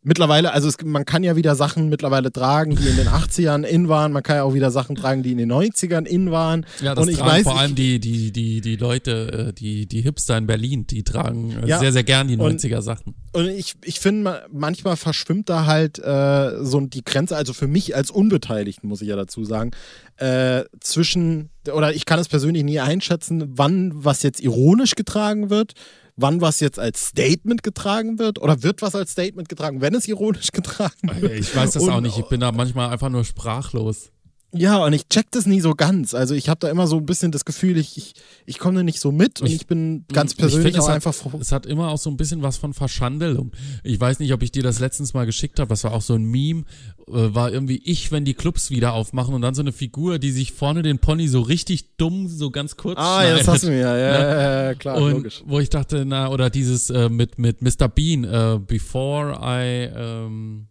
mittlerweile, 0.02 0.52
also 0.52 0.68
es, 0.68 0.76
man 0.84 1.04
kann 1.04 1.22
ja 1.22 1.36
wieder 1.36 1.54
Sachen 1.54 1.88
mittlerweile 1.88 2.32
tragen, 2.32 2.76
die 2.76 2.88
in 2.88 2.96
den 2.96 3.08
80ern 3.08 3.64
in 3.64 3.88
waren. 3.88 4.12
Man 4.12 4.22
kann 4.22 4.36
ja 4.36 4.42
auch 4.42 4.54
wieder 4.54 4.70
Sachen 4.70 4.96
tragen, 4.96 5.22
die 5.22 5.32
in 5.32 5.38
den 5.38 5.52
90ern 5.52 6.06
in 6.06 6.30
waren. 6.30 6.66
Ja, 6.80 6.94
das 6.94 7.06
und 7.06 7.12
ich 7.12 7.20
weiß, 7.20 7.44
vor 7.44 7.58
allem 7.58 7.74
die, 7.74 8.00
die, 8.00 8.32
die, 8.32 8.60
die 8.60 8.76
Leute, 8.76 9.48
äh, 9.48 9.52
die, 9.52 9.86
die 9.86 10.00
Hipster 10.00 10.36
in 10.36 10.46
Berlin, 10.46 10.86
die 10.86 11.04
tragen 11.04 11.56
äh, 11.62 11.68
ja, 11.68 11.78
sehr, 11.78 11.92
sehr 11.92 12.04
gern 12.04 12.28
die 12.28 12.36
90er 12.36 12.82
Sachen. 12.82 13.14
Und 13.32 13.48
ich, 13.48 13.74
ich 13.84 14.00
finde, 14.00 14.44
manchmal 14.50 14.96
verschwimmt 14.96 15.48
da 15.48 15.66
halt 15.66 15.98
äh, 15.98 16.62
so 16.62 16.80
die 16.80 17.04
Grenze, 17.04 17.36
also 17.36 17.52
für 17.52 17.66
mich 17.68 17.96
als 17.96 18.10
Unbeteiligten, 18.10 18.88
muss 18.88 19.02
ich 19.02 19.08
ja 19.08 19.16
dazu 19.16 19.44
sagen, 19.44 19.70
äh, 20.18 20.64
zwischen, 20.80 21.50
oder 21.72 21.94
ich 21.94 22.04
kann 22.04 22.18
es 22.18 22.28
persönlich 22.28 22.64
nie 22.64 22.80
einschätzen, 22.80 23.44
wann 23.56 23.92
was 23.94 24.22
jetzt 24.22 24.40
ironisch 24.40 24.94
getragen 24.94 25.48
wird 25.48 25.74
wann 26.22 26.40
was 26.40 26.61
jetzt 26.61 26.78
als 26.78 27.08
Statement 27.08 27.62
getragen 27.62 28.18
wird 28.18 28.40
oder 28.40 28.62
wird 28.62 28.80
was 28.80 28.94
als 28.94 29.12
Statement 29.12 29.48
getragen, 29.48 29.80
wenn 29.80 29.94
es 29.94 30.08
ironisch 30.08 30.50
getragen 30.52 31.20
wird. 31.20 31.32
Ich 31.32 31.54
weiß 31.54 31.72
das 31.72 31.82
Und, 31.82 31.90
auch 31.90 32.00
nicht. 32.00 32.18
Ich 32.18 32.26
bin 32.26 32.40
da 32.40 32.52
manchmal 32.52 32.90
einfach 32.90 33.11
nur 33.11 33.24
sprachlos. 33.24 34.11
Ja, 34.54 34.84
und 34.84 34.92
ich 34.92 35.08
check 35.08 35.30
das 35.30 35.46
nie 35.46 35.60
so 35.62 35.74
ganz. 35.74 36.12
Also 36.12 36.34
ich 36.34 36.50
habe 36.50 36.60
da 36.60 36.68
immer 36.68 36.86
so 36.86 36.98
ein 36.98 37.06
bisschen 37.06 37.32
das 37.32 37.46
Gefühl, 37.46 37.78
ich, 37.78 37.96
ich, 37.96 38.14
ich 38.44 38.58
komme 38.58 38.76
da 38.76 38.82
nicht 38.82 39.00
so 39.00 39.10
mit 39.10 39.40
und 39.40 39.46
ich, 39.46 39.54
ich 39.54 39.66
bin 39.66 40.04
ganz 40.12 40.34
persönlich 40.34 40.74
find, 40.74 40.84
auch 40.84 40.88
einfach 40.90 41.14
froh. 41.14 41.38
Es 41.40 41.52
hat 41.52 41.64
immer 41.64 41.88
auch 41.88 41.96
so 41.96 42.10
ein 42.10 42.18
bisschen 42.18 42.42
was 42.42 42.58
von 42.58 42.74
Verschandelung. 42.74 43.52
Ich 43.82 43.98
weiß 43.98 44.18
nicht, 44.18 44.30
ob 44.34 44.42
ich 44.42 44.52
dir 44.52 44.62
das 44.62 44.78
letztens 44.78 45.14
mal 45.14 45.24
geschickt 45.24 45.58
habe, 45.58 45.68
das 45.70 45.84
war 45.84 45.94
auch 45.94 46.02
so 46.02 46.14
ein 46.14 46.24
Meme, 46.24 46.64
äh, 47.08 47.12
war 47.34 47.50
irgendwie 47.50 47.80
ich, 47.82 48.12
wenn 48.12 48.26
die 48.26 48.34
Clubs 48.34 48.68
wieder 48.70 48.92
aufmachen 48.92 49.32
und 49.32 49.40
dann 49.40 49.54
so 49.54 49.62
eine 49.62 49.72
Figur, 49.72 50.18
die 50.18 50.30
sich 50.32 50.52
vorne 50.52 50.82
den 50.82 50.98
Pony 50.98 51.28
so 51.28 51.40
richtig 51.40 51.96
dumm, 51.96 52.28
so 52.28 52.50
ganz 52.50 52.76
kurz 52.76 52.98
Ah, 52.98 53.20
schneidet. 53.22 53.30
ja, 53.30 53.38
das 53.38 53.48
hast 53.48 53.62
du 53.64 53.68
mir, 53.70 53.78
ja, 53.78 53.96
ja, 53.96 54.20
ja, 54.20 54.62
ja 54.64 54.74
klar, 54.74 54.96
und 54.98 55.12
logisch. 55.12 55.42
Wo 55.46 55.60
ich 55.60 55.70
dachte, 55.70 56.04
na, 56.04 56.28
oder 56.28 56.50
dieses 56.50 56.90
äh, 56.90 57.08
mit, 57.08 57.38
mit 57.38 57.62
Mr. 57.62 57.88
Bean, 57.88 58.24
äh, 58.24 58.58
Before 58.66 59.32
I 59.42 59.88
um, 60.26 60.68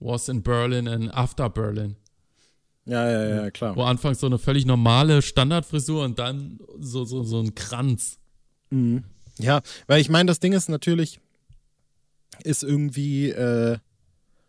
was 0.00 0.30
in 0.30 0.42
Berlin 0.42 0.88
and 0.88 1.12
After 1.12 1.50
Berlin. 1.50 1.96
Ja, 2.88 3.10
ja, 3.10 3.42
ja, 3.42 3.50
klar. 3.50 3.76
Wo 3.76 3.82
anfangs 3.82 4.18
so 4.20 4.26
eine 4.26 4.38
völlig 4.38 4.64
normale 4.64 5.20
Standardfrisur 5.20 6.04
und 6.04 6.18
dann 6.18 6.58
so, 6.80 7.04
so, 7.04 7.22
so 7.22 7.40
ein 7.40 7.54
Kranz. 7.54 8.18
Mhm. 8.70 9.04
Ja, 9.38 9.60
weil 9.86 10.00
ich 10.00 10.08
meine, 10.08 10.26
das 10.26 10.40
Ding 10.40 10.54
ist 10.54 10.68
natürlich, 10.70 11.20
ist 12.44 12.62
irgendwie 12.62 13.28
äh, 13.28 13.76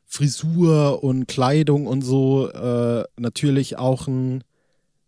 Frisur 0.05 1.03
und 1.03 1.27
Kleidung 1.27 1.85
und 1.85 2.01
so 2.01 2.49
äh, 2.49 3.03
natürlich 3.17 3.77
auch 3.77 4.07
ein 4.07 4.43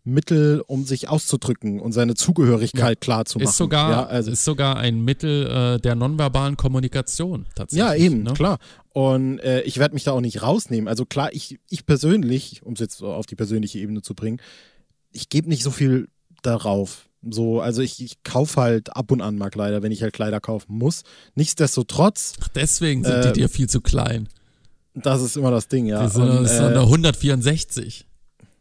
Mittel, 0.04 0.64
um 0.66 0.86
sich 0.86 1.10
auszudrücken 1.10 1.80
und 1.80 1.92
seine 1.92 2.16
Zugehörigkeit 2.16 2.90
ja. 2.90 2.96
klar 2.96 3.26
zu 3.26 3.38
machen. 3.38 3.50
Ist 3.50 3.58
sogar, 3.58 3.92
ja, 3.92 4.06
also 4.06 4.32
ist 4.32 4.44
sogar 4.44 4.78
ein 4.78 5.02
Mittel 5.02 5.48
äh, 5.48 5.80
der 5.80 5.96
nonverbalen 5.96 6.58
Kommunikation 6.58 7.46
tatsächlich. 7.56 7.88
Ja, 7.88 7.94
eben, 7.94 8.24
ne? 8.24 8.34
klar. 8.34 8.58
Und 8.94 9.40
äh, 9.40 9.62
ich 9.62 9.78
werde 9.78 9.94
mich 9.94 10.04
da 10.04 10.12
auch 10.12 10.22
nicht 10.22 10.42
rausnehmen. 10.42 10.88
Also 10.88 11.06
klar, 11.06 11.30
ich, 11.34 11.60
ich 11.70 11.86
persönlich, 11.86 12.64
um 12.64 12.74
es 12.74 12.80
jetzt 12.80 13.04
auf 13.04 13.28
die 13.28 13.36
persönliche 13.36 13.78
Ebene 13.78 14.02
zu 14.02 14.16
bringen, 14.16 14.42
ich 15.12 15.30
gebe 15.30 15.50
nicht 15.50 15.64
so 15.64 15.72
viel 15.72 16.08
darauf. 16.42 17.08
So, 17.30 17.62
also 17.62 17.84
ich, 17.84 18.04
ich 18.04 18.24
kaufe 18.24 18.60
halt 18.60 18.96
ab 18.96 19.12
und 19.12 19.22
an 19.22 19.38
mal 19.38 19.52
Kleider, 19.52 19.84
wenn 19.84 19.92
ich 19.92 20.02
halt 20.02 20.14
Kleider 20.14 20.40
kaufen 20.40 20.76
muss. 20.76 21.04
Nichtsdestotrotz. 21.36 22.34
Ach, 22.42 22.48
deswegen 22.50 23.04
sind 23.04 23.14
äh, 23.14 23.32
die 23.32 23.42
dir 23.42 23.50
viel 23.50 23.70
zu 23.70 23.82
klein. 23.82 24.28
Das 24.96 25.22
ist 25.22 25.38
immer 25.38 25.52
das 25.52 25.68
Ding, 25.68 25.86
ja. 25.86 26.04
Die 26.04 26.12
sind, 26.12 26.24
und, 26.24 26.44
das 26.44 26.60
äh, 26.60 26.76
164. 26.76 28.08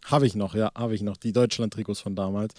Habe 0.05 0.27
ich 0.27 0.35
noch, 0.35 0.55
ja, 0.55 0.71
habe 0.75 0.95
ich 0.95 1.03
noch. 1.03 1.17
Die 1.17 1.33
Deutschland-Trikots 1.33 2.01
von 2.01 2.17
damals. 2.17 2.55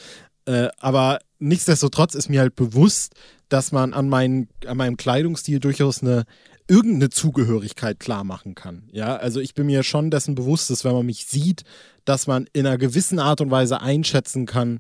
Äh, 0.46 0.70
aber 0.80 1.20
nichtsdestotrotz 1.40 2.16
ist 2.16 2.30
mir 2.30 2.42
halt 2.42 2.56
bewusst, 2.56 3.14
dass 3.50 3.72
man 3.72 3.94
an, 3.94 4.10
mein, 4.10 4.48
an 4.66 4.78
meinem 4.78 4.98
Kleidungsstil 4.98 5.60
durchaus 5.60 6.02
eine 6.02 6.26
irgendeine 6.68 7.10
Zugehörigkeit 7.10 8.00
klar 8.00 8.24
machen 8.24 8.56
kann. 8.56 8.88
Ja, 8.92 9.18
also 9.18 9.40
ich 9.40 9.54
bin 9.54 9.66
mir 9.66 9.84
schon 9.84 10.10
dessen 10.10 10.36
bewusst, 10.36 10.70
dass 10.70 10.86
wenn 10.86 10.94
man 10.94 11.06
mich 11.06 11.26
sieht, 11.26 11.64
dass 12.06 12.28
man 12.28 12.48
in 12.54 12.66
einer 12.66 12.78
gewissen 12.78 13.20
Art 13.20 13.42
und 13.42 13.52
Weise 13.52 13.82
einschätzen 13.82 14.46
kann. 14.46 14.80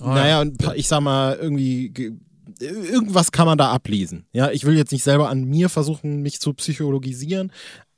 Oh, 0.00 0.06
naja, 0.06 0.44
ja. 0.44 0.74
ich 0.74 0.88
sag 0.88 1.00
mal, 1.00 1.36
irgendwie 1.40 1.92
irgendwas 2.60 3.32
kann 3.32 3.46
man 3.46 3.58
da 3.58 3.72
ablesen. 3.72 4.26
Ja, 4.32 4.50
ich 4.50 4.64
will 4.64 4.76
jetzt 4.76 4.92
nicht 4.92 5.04
selber 5.04 5.28
an 5.28 5.44
mir 5.44 5.68
versuchen, 5.68 6.22
mich 6.22 6.40
zu 6.40 6.54
psychologisieren, 6.54 7.50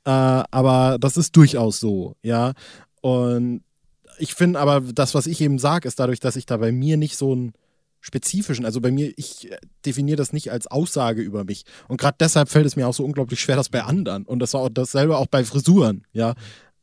äh, 0.05 0.09
aber 0.09 0.97
das 0.99 1.17
ist 1.17 1.35
durchaus 1.35 1.79
so, 1.79 2.15
ja. 2.21 2.53
Und 3.05 3.61
ich 4.17 4.33
finde 4.33 4.59
aber, 4.59 4.81
das, 4.81 5.13
was 5.13 5.27
ich 5.27 5.39
eben 5.39 5.59
sage, 5.59 5.87
ist 5.87 5.99
dadurch, 5.99 6.19
dass 6.19 6.35
ich 6.37 6.47
da 6.47 6.57
bei 6.57 6.71
mir 6.71 6.97
nicht 6.97 7.17
so 7.17 7.33
einen 7.33 7.53
spezifischen, 8.01 8.65
also 8.65 8.81
bei 8.81 8.89
mir, 8.89 9.13
ich 9.15 9.51
definiere 9.85 10.15
das 10.15 10.33
nicht 10.33 10.51
als 10.51 10.65
Aussage 10.65 11.21
über 11.21 11.43
mich. 11.43 11.65
Und 11.87 12.01
gerade 12.01 12.17
deshalb 12.19 12.49
fällt 12.49 12.65
es 12.65 12.75
mir 12.75 12.87
auch 12.87 12.95
so 12.95 13.05
unglaublich 13.05 13.39
schwer, 13.39 13.57
das 13.57 13.69
bei 13.69 13.83
anderen. 13.83 14.25
Und 14.25 14.39
das 14.39 14.55
war 14.55 14.61
auch 14.61 14.69
dasselbe 14.69 15.17
auch 15.19 15.27
bei 15.27 15.43
Frisuren, 15.43 16.07
ja. 16.13 16.31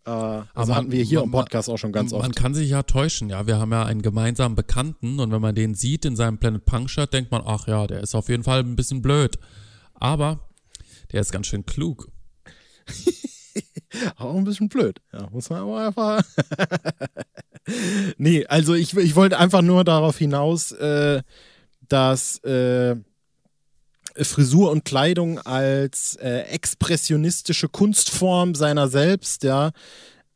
Äh, 0.04 0.10
also 0.10 0.46
aber 0.54 0.76
hatten 0.76 0.92
wir 0.92 1.02
hier 1.02 1.18
man, 1.18 1.24
im 1.26 1.32
Podcast 1.32 1.68
auch 1.68 1.78
schon 1.78 1.90
ganz 1.90 2.12
oft. 2.12 2.22
Man 2.22 2.36
kann 2.36 2.54
sich 2.54 2.70
ja 2.70 2.84
täuschen, 2.84 3.28
ja. 3.28 3.48
Wir 3.48 3.58
haben 3.58 3.72
ja 3.72 3.84
einen 3.84 4.02
gemeinsamen 4.02 4.54
Bekannten 4.54 5.18
und 5.18 5.32
wenn 5.32 5.42
man 5.42 5.56
den 5.56 5.74
sieht 5.74 6.04
in 6.04 6.14
seinem 6.14 6.38
Planet 6.38 6.64
Punk 6.64 6.88
Shirt, 6.88 7.12
denkt 7.12 7.32
man, 7.32 7.42
ach 7.44 7.66
ja, 7.66 7.88
der 7.88 8.00
ist 8.00 8.14
auf 8.14 8.28
jeden 8.28 8.44
Fall 8.44 8.60
ein 8.60 8.76
bisschen 8.76 9.02
blöd. 9.02 9.40
Aber 9.94 10.48
der 11.10 11.20
ist 11.20 11.32
ganz 11.32 11.48
schön 11.48 11.66
klug. 11.66 12.12
auch 14.16 14.34
ein 14.34 14.44
bisschen 14.44 14.68
blöd. 14.68 15.00
Ja, 15.12 15.28
muss 15.30 15.50
man 15.50 15.60
aber 15.60 15.86
einfach. 15.86 16.24
nee, 18.18 18.46
also 18.46 18.74
ich, 18.74 18.96
ich 18.96 19.16
wollte 19.16 19.38
einfach 19.38 19.62
nur 19.62 19.84
darauf 19.84 20.18
hinaus, 20.18 20.72
äh, 20.72 21.22
dass 21.88 22.38
äh, 22.44 22.96
Frisur 24.16 24.70
und 24.70 24.84
Kleidung 24.84 25.38
als 25.38 26.16
äh, 26.16 26.40
expressionistische 26.42 27.68
Kunstform 27.68 28.54
seiner 28.54 28.88
selbst, 28.88 29.42
ja, 29.42 29.70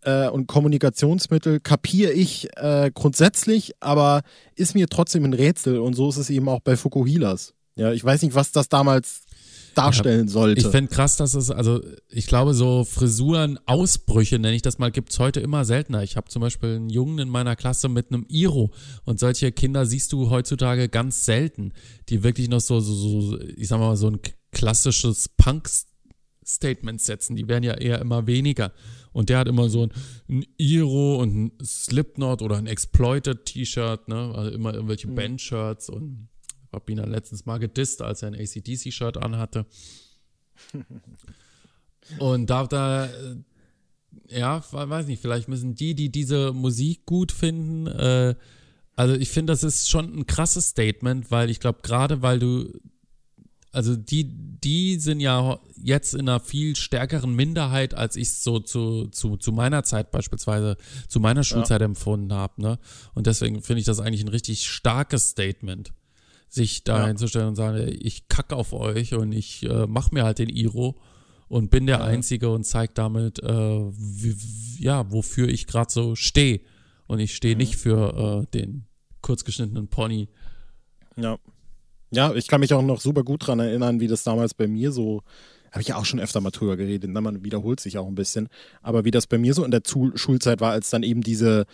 äh, 0.03 0.29
und 0.29 0.47
Kommunikationsmittel 0.47 1.61
kapiere 1.61 2.13
ich 2.13 2.49
äh, 2.57 2.91
grundsätzlich, 2.95 3.73
aber 3.81 4.23
ist 4.55 4.75
mir 4.75 4.89
trotzdem 4.89 5.25
ein 5.25 5.35
Rätsel 5.35 5.79
und 5.79 5.95
so 5.95 6.09
ist 6.09 6.17
es 6.17 6.31
eben 6.31 6.49
auch 6.49 6.61
bei 6.61 6.77
Fukuhilas. 6.77 7.55
Ja, 7.75 7.93
ich 7.93 8.03
weiß 8.03 8.23
nicht, 8.23 8.35
was 8.35 8.53
das 8.53 8.69
damals 8.69 9.26
darstellen 9.77 10.29
sollte. 10.29 10.61
Ich 10.61 10.67
fände 10.67 10.91
krass, 10.91 11.17
dass 11.17 11.35
es, 11.35 11.51
also 11.51 11.81
ich 12.09 12.27
glaube, 12.27 12.55
so 12.55 12.85
Frisuren, 12.85 13.59
Ausbrüche, 13.67 14.39
nenne 14.39 14.57
ich 14.57 14.63
das 14.63 14.79
mal, 14.79 14.91
gibt 14.91 15.13
es 15.13 15.19
heute 15.19 15.41
immer 15.41 15.65
seltener. 15.65 16.03
Ich 16.03 16.17
habe 16.17 16.29
zum 16.29 16.41
Beispiel 16.41 16.77
einen 16.77 16.89
Jungen 16.89 17.19
in 17.19 17.29
meiner 17.29 17.57
Klasse 17.57 17.89
mit 17.89 18.11
einem 18.11 18.25
Iro 18.29 18.73
und 19.05 19.21
solche 19.21 19.53
Kinder 19.53 19.87
siehst 19.87 20.13
du 20.13 20.31
heutzutage 20.31 20.89
ganz 20.89 21.25
selten, 21.25 21.73
die 22.09 22.23
wirklich 22.23 22.49
noch 22.49 22.61
so, 22.61 22.81
so, 22.81 23.21
so 23.21 23.41
ich 23.41 23.69
sag 23.69 23.79
mal, 23.79 23.97
so 23.97 24.09
ein 24.09 24.21
klassisches 24.53 25.29
Punk-Statement 25.29 27.01
setzen. 27.01 27.37
Die 27.37 27.49
werden 27.49 27.65
ja 27.65 27.75
eher 27.75 28.01
immer 28.01 28.27
weniger. 28.27 28.73
Und 29.13 29.31
der 29.31 29.39
hat 29.39 29.49
immer 29.49 29.71
so 29.71 29.85
ein, 29.85 29.93
ein 30.29 30.45
Iro 30.59 31.17
und 31.23 31.35
ein 31.35 31.53
Slipknot 31.65 32.43
oder 32.43 32.57
ein 32.57 32.67
Exploited-T-Shirt, 32.67 34.09
ne? 34.09 34.33
Also 34.35 34.51
immer 34.51 34.75
irgendwelche 34.75 35.09
mhm. 35.09 35.15
Band-Shirts 35.15 35.89
und 35.89 36.29
habe 36.77 36.93
ihn 36.93 36.99
letztens 36.99 37.47
mal 37.47 37.59
gedisst, 37.59 38.03
als 38.03 38.23
er 38.23 38.29
ein 38.29 38.35
ACDC-Shirt 38.35 39.17
anhatte. 39.17 39.67
Und 42.19 42.49
da, 42.49 42.67
da, 42.67 43.07
äh, 43.07 43.37
ja, 44.29 44.63
weiß 44.71 45.07
nicht, 45.07 45.21
vielleicht 45.21 45.49
müssen 45.49 45.75
die, 45.75 45.95
die 45.97 46.11
diese 46.11 46.53
Musik 46.53 47.05
gut 47.05 47.33
finden, 47.33 47.89
äh, 47.89 48.37
also 48.95 49.15
ich 49.15 49.29
finde, 49.29 49.53
das 49.53 49.63
ist 49.63 49.91
schon 49.91 50.17
ein 50.17 50.27
krasses 50.27 50.69
Statement, 50.69 51.31
weil 51.31 51.51
ich 51.51 51.61
glaube, 51.61 51.81
gerade 51.83 52.23
weil 52.23 52.39
du, 52.39 52.73
also 53.71 53.95
die, 53.95 54.25
die 54.25 54.99
sind 54.99 55.21
ja 55.21 55.61
jetzt 55.77 56.15
in 56.15 56.21
einer 56.21 56.41
viel 56.41 56.77
stärkeren 56.77 57.35
Minderheit, 57.35 57.93
als 57.93 58.17
ich 58.17 58.29
es 58.29 58.43
so 58.43 58.59
zu, 58.59 59.09
zu, 59.09 59.37
zu 59.37 59.53
meiner 59.53 59.85
Zeit 59.85 60.11
beispielsweise, 60.11 60.79
zu 61.09 61.21
meiner 61.21 61.45
Schulzeit 61.45 61.83
ja. 61.83 61.85
empfunden 61.85 62.33
habe. 62.33 62.63
Ne? 62.63 62.79
Und 63.13 63.27
deswegen 63.27 63.61
finde 63.61 63.81
ich 63.81 63.87
das 63.87 64.01
eigentlich 64.01 64.25
ein 64.25 64.29
richtig 64.29 64.67
starkes 64.67 65.29
Statement 65.29 65.93
sich 66.49 66.85
da 66.85 67.01
ja. 67.01 67.07
hinzustellen 67.09 67.49
und 67.49 67.57
sagen, 67.57 67.97
ich 68.01 68.29
kacke 68.29 68.57
auf 68.57 68.73
euch 68.73 69.15
und 69.15 69.33
ich 69.33 69.65
äh, 69.65 69.87
mache 69.87 70.15
mir 70.15 70.25
halt 70.25 70.39
den 70.39 70.49
Iro 70.49 70.97
und 71.49 71.71
bin 71.71 71.87
der 71.87 71.99
ja. 71.99 72.05
Einzige 72.05 72.51
und 72.51 72.65
zeige 72.65 72.93
damit, 72.95 73.43
äh, 73.43 73.49
wie, 73.49 74.37
ja, 74.79 75.11
wofür 75.11 75.49
ich 75.49 75.67
gerade 75.67 75.93
so 75.93 76.15
stehe. 76.15 76.61
Und 77.07 77.21
ich 77.21 77.35
stehe 77.35 77.55
mhm. 77.55 77.59
nicht 77.59 77.77
für 77.77 78.47
äh, 78.47 78.51
den 78.53 78.87
kurzgeschnittenen 79.23 79.89
Pony. 79.89 80.29
Ja. 81.17 81.39
Ja, 82.11 82.33
ich 82.35 82.47
kann 82.47 82.61
mich 82.61 82.73
auch 82.73 82.83
noch 82.83 83.01
super 83.01 83.25
gut 83.25 83.43
daran 83.43 83.61
erinnern, 83.61 84.01
wie 84.01 84.07
das 84.07 84.23
damals 84.23 84.55
bei 84.55 84.69
mir 84.69 84.93
so, 84.93 85.23
habe 85.73 85.83
ich 85.83 85.89
ja 85.89 85.97
auch 85.97 86.05
schon 86.05 86.21
öfter 86.21 86.41
mal 86.41 86.51
drüber 86.51 86.77
geredet, 86.77 87.11
ne? 87.11 87.21
man 87.21 87.43
wiederholt 87.43 87.81
sich 87.81 87.99
auch 87.99 88.07
ein 88.07 88.15
bisschen, 88.15 88.49
aber 88.81 89.05
wie 89.05 89.11
das 89.11 89.27
bei 89.27 89.39
mir 89.39 89.53
so 89.53 89.65
in 89.65 89.73
der 89.73 89.83
Schulzeit 89.85 90.61
war, 90.61 90.71
als 90.71 90.91
dann 90.91 91.03
eben 91.03 91.23
diese 91.23 91.67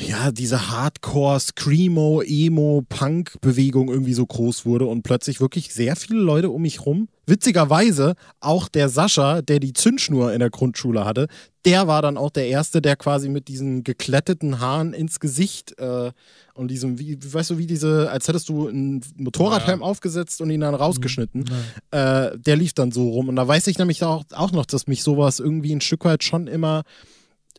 ja, 0.00 0.30
diese 0.30 0.70
Hardcore, 0.70 1.40
Screamo, 1.40 2.22
Emo, 2.22 2.84
Punk-Bewegung 2.88 3.88
irgendwie 3.88 4.14
so 4.14 4.24
groß 4.24 4.64
wurde 4.64 4.86
und 4.86 5.02
plötzlich 5.02 5.40
wirklich 5.40 5.74
sehr 5.74 5.96
viele 5.96 6.20
Leute 6.20 6.50
um 6.50 6.62
mich 6.62 6.86
rum. 6.86 7.08
Witzigerweise 7.26 8.14
auch 8.40 8.68
der 8.68 8.88
Sascha, 8.88 9.42
der 9.42 9.58
die 9.58 9.72
Zündschnur 9.72 10.32
in 10.32 10.38
der 10.38 10.50
Grundschule 10.50 11.04
hatte, 11.04 11.26
der 11.64 11.88
war 11.88 12.00
dann 12.00 12.16
auch 12.16 12.30
der 12.30 12.46
Erste, 12.46 12.80
der 12.80 12.96
quasi 12.96 13.28
mit 13.28 13.48
diesen 13.48 13.82
gekletteten 13.82 14.60
Haaren 14.60 14.94
ins 14.94 15.18
Gesicht 15.20 15.78
äh, 15.78 16.12
und 16.54 16.70
diesem, 16.70 16.98
wie, 16.98 17.18
weißt 17.20 17.50
du, 17.50 17.58
wie 17.58 17.66
diese, 17.66 18.08
als 18.10 18.28
hättest 18.28 18.48
du 18.48 18.68
einen 18.68 19.02
Motorradhelm 19.16 19.80
ja. 19.80 19.86
aufgesetzt 19.86 20.40
und 20.40 20.50
ihn 20.50 20.60
dann 20.60 20.74
rausgeschnitten. 20.74 21.44
Ja. 21.92 22.28
Äh, 22.28 22.38
der 22.38 22.56
lief 22.56 22.72
dann 22.72 22.92
so 22.92 23.10
rum. 23.10 23.28
Und 23.28 23.36
da 23.36 23.46
weiß 23.46 23.66
ich 23.66 23.78
nämlich 23.78 24.02
auch, 24.04 24.24
auch 24.32 24.52
noch, 24.52 24.64
dass 24.64 24.86
mich 24.86 25.02
sowas 25.02 25.40
irgendwie 25.40 25.74
ein 25.74 25.80
Stück 25.80 26.04
weit 26.04 26.22
schon 26.22 26.46
immer 26.46 26.84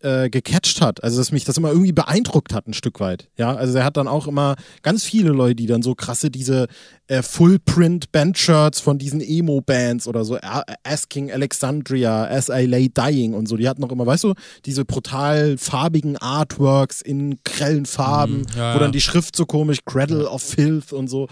äh, 0.02 0.30
gecatcht 0.30 0.82
hat. 0.82 1.04
Also, 1.04 1.18
dass 1.18 1.32
mich 1.32 1.44
das 1.44 1.58
immer 1.58 1.70
irgendwie 1.70 1.92
beeindruckt 1.92 2.54
hat, 2.54 2.68
ein 2.68 2.74
Stück 2.74 3.00
weit. 3.00 3.30
Ja, 3.38 3.56
also 3.56 3.78
er 3.78 3.84
hat 3.84 3.98
dann 3.98 4.08
auch 4.08 4.28
immer 4.28 4.56
ganz 4.82 5.04
viele 5.04 5.32
Leute, 5.32 5.56
die 5.56 5.68
dann 5.68 5.82
so 5.82 5.96
krasse, 5.96 6.30
diese 6.30 6.68
äh, 7.08 7.22
Full-Print-Band-Shirts 7.22 8.80
von 8.80 8.98
diesen 8.98 9.22
Emo-Bands 9.22 10.08
oder 10.08 10.24
so, 10.26 10.38
Asking 10.84 11.32
Alexandria, 11.32 12.26
As 12.26 12.50
I 12.50 12.66
Lay 12.66 12.90
Dying 12.90 13.34
und 13.34 13.48
so, 13.48 13.58
die 13.58 13.68
hatten 13.68 13.84
auch 13.84 13.92
immer, 13.92 14.06
weißt 14.06 14.26
du, 14.26 14.34
diese 14.66 14.86
brutal 14.86 15.58
farbigen 15.58 16.18
Artworks 16.18 17.02
in 17.02 17.40
grellen 17.44 17.86
Farben, 17.86 18.42
mhm, 18.42 18.58
ja, 18.58 18.76
wo 18.76 18.80
dann 18.80 18.92
die 18.92 19.02
Schrift 19.02 19.36
so 19.36 19.46
komisch, 19.46 19.80
Cradle 19.86 20.30
of 20.30 20.42
Filth 20.42 20.94
und 20.94 21.08
so. 21.08 21.28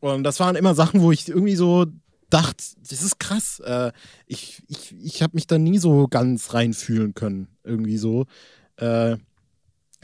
Und 0.00 0.22
das 0.22 0.40
waren 0.40 0.56
immer 0.56 0.74
Sachen, 0.74 1.00
wo 1.02 1.12
ich 1.12 1.28
irgendwie 1.28 1.56
so 1.56 1.86
dachte, 2.30 2.64
das 2.88 3.02
ist 3.02 3.18
krass. 3.18 3.60
Äh, 3.60 3.92
ich 4.26 4.62
ich, 4.68 4.94
ich 5.00 5.22
habe 5.22 5.34
mich 5.34 5.46
da 5.46 5.58
nie 5.58 5.78
so 5.78 6.08
ganz 6.08 6.54
reinfühlen 6.54 7.14
können, 7.14 7.48
irgendwie 7.64 7.98
so. 7.98 8.26
Äh, 8.76 9.16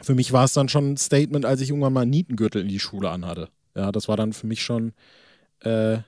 für 0.02 0.14
mich 0.14 0.32
war 0.32 0.44
es 0.44 0.52
dann 0.52 0.68
schon 0.68 0.92
ein 0.92 0.96
Statement, 0.96 1.44
als 1.44 1.60
ich 1.60 1.70
irgendwann 1.70 1.92
mal 1.92 2.02
einen 2.02 2.10
Nietengürtel 2.10 2.62
in 2.62 2.68
die 2.68 2.80
Schule 2.80 3.10
anhatte. 3.10 3.48
Ja, 3.76 3.92
das 3.92 4.08
war 4.08 4.16
dann 4.16 4.32
für 4.32 4.46
mich 4.46 4.62
schon 4.62 4.92
äh, 5.60 5.98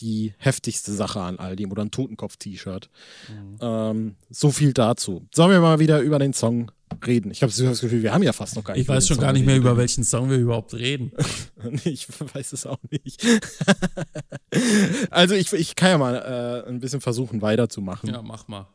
die 0.00 0.34
heftigste 0.38 0.92
Sache 0.92 1.20
an 1.20 1.38
all 1.38 1.56
dem 1.56 1.70
oder 1.70 1.82
ein 1.82 1.90
Totenkopf-T-Shirt. 1.90 2.90
Mhm. 3.28 3.58
Ähm, 3.60 4.14
so 4.30 4.50
viel 4.50 4.72
dazu. 4.72 5.26
Sollen 5.34 5.50
wir 5.50 5.60
mal 5.60 5.78
wieder 5.78 6.00
über 6.00 6.18
den 6.18 6.32
Song 6.32 6.70
reden? 7.06 7.30
Ich 7.30 7.42
habe 7.42 7.52
das 7.52 7.80
Gefühl, 7.80 8.02
wir 8.02 8.12
haben 8.12 8.22
ja 8.22 8.32
fast 8.32 8.56
noch 8.56 8.64
gar 8.64 8.74
nicht. 8.74 8.82
Ich 8.82 8.88
weiß 8.88 9.06
schon 9.06 9.16
Song 9.16 9.24
gar 9.24 9.32
nicht 9.32 9.46
mehr, 9.46 9.56
über 9.56 9.76
welchen 9.76 10.04
Song 10.04 10.30
wir 10.30 10.38
überhaupt 10.38 10.74
reden. 10.74 11.12
ich 11.84 12.06
weiß 12.34 12.52
es 12.52 12.66
auch 12.66 12.80
nicht. 12.90 13.24
also 15.10 15.34
ich, 15.34 15.52
ich 15.52 15.76
kann 15.76 15.90
ja 15.90 15.98
mal 15.98 16.64
äh, 16.66 16.68
ein 16.68 16.80
bisschen 16.80 17.00
versuchen 17.00 17.42
weiterzumachen. 17.42 18.10
Ja, 18.10 18.22
mach 18.22 18.48
mal. 18.48 18.66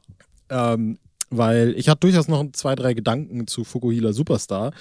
Ähm, 0.49 0.99
weil 1.37 1.73
ich 1.77 1.89
habe 1.89 1.99
durchaus 1.99 2.27
noch 2.27 2.43
zwei, 2.53 2.75
drei 2.75 2.93
Gedanken 2.93 3.47
zu 3.47 3.63
Fukuhila 3.63 4.13
Superstar. 4.13 4.71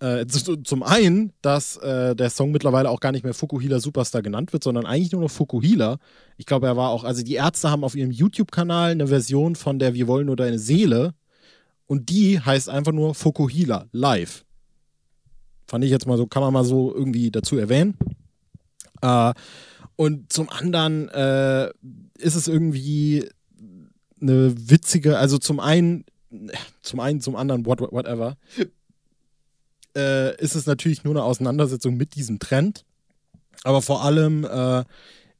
Äh, 0.00 0.26
zum 0.26 0.82
einen, 0.82 1.32
dass 1.42 1.76
äh, 1.78 2.14
der 2.14 2.30
Song 2.30 2.52
mittlerweile 2.52 2.90
auch 2.90 3.00
gar 3.00 3.12
nicht 3.12 3.24
mehr 3.24 3.34
Fukuhila 3.34 3.80
Superstar 3.80 4.22
genannt 4.22 4.52
wird, 4.52 4.64
sondern 4.64 4.86
eigentlich 4.86 5.12
nur 5.12 5.22
noch 5.22 5.30
Fukuhila. 5.30 5.98
Ich 6.36 6.46
glaube, 6.46 6.66
er 6.66 6.76
war 6.76 6.90
auch, 6.90 7.04
also 7.04 7.22
die 7.22 7.34
Ärzte 7.34 7.70
haben 7.70 7.84
auf 7.84 7.94
ihrem 7.94 8.10
YouTube-Kanal 8.10 8.92
eine 8.92 9.08
Version 9.08 9.56
von 9.56 9.78
der 9.78 9.94
Wir 9.94 10.06
wollen 10.06 10.26
nur 10.26 10.36
deine 10.36 10.58
Seele 10.58 11.14
und 11.86 12.10
die 12.10 12.40
heißt 12.40 12.68
einfach 12.68 12.92
nur 12.92 13.14
Fukuhila 13.14 13.86
live. 13.92 14.44
Fand 15.66 15.84
ich 15.84 15.90
jetzt 15.90 16.06
mal 16.06 16.16
so, 16.16 16.26
kann 16.26 16.42
man 16.42 16.52
mal 16.52 16.64
so 16.64 16.94
irgendwie 16.94 17.30
dazu 17.30 17.56
erwähnen. 17.56 17.96
Äh, 19.02 19.32
und 19.96 20.32
zum 20.32 20.50
anderen 20.50 21.08
äh, 21.08 21.70
ist 22.18 22.34
es 22.34 22.48
irgendwie 22.48 23.28
eine 24.20 24.54
witzige, 24.70 25.18
also 25.18 25.38
zum 25.38 25.60
einen, 25.60 26.04
zum 26.82 27.00
einen, 27.00 27.20
zum 27.20 27.36
anderen, 27.36 27.66
what, 27.66 27.80
whatever, 27.80 28.36
äh, 29.96 30.36
ist 30.40 30.54
es 30.54 30.66
natürlich 30.66 31.04
nur 31.04 31.14
eine 31.14 31.24
Auseinandersetzung 31.24 31.96
mit 31.96 32.14
diesem 32.14 32.38
Trend. 32.38 32.84
Aber 33.64 33.82
vor 33.82 34.04
allem 34.04 34.44
äh, 34.44 34.84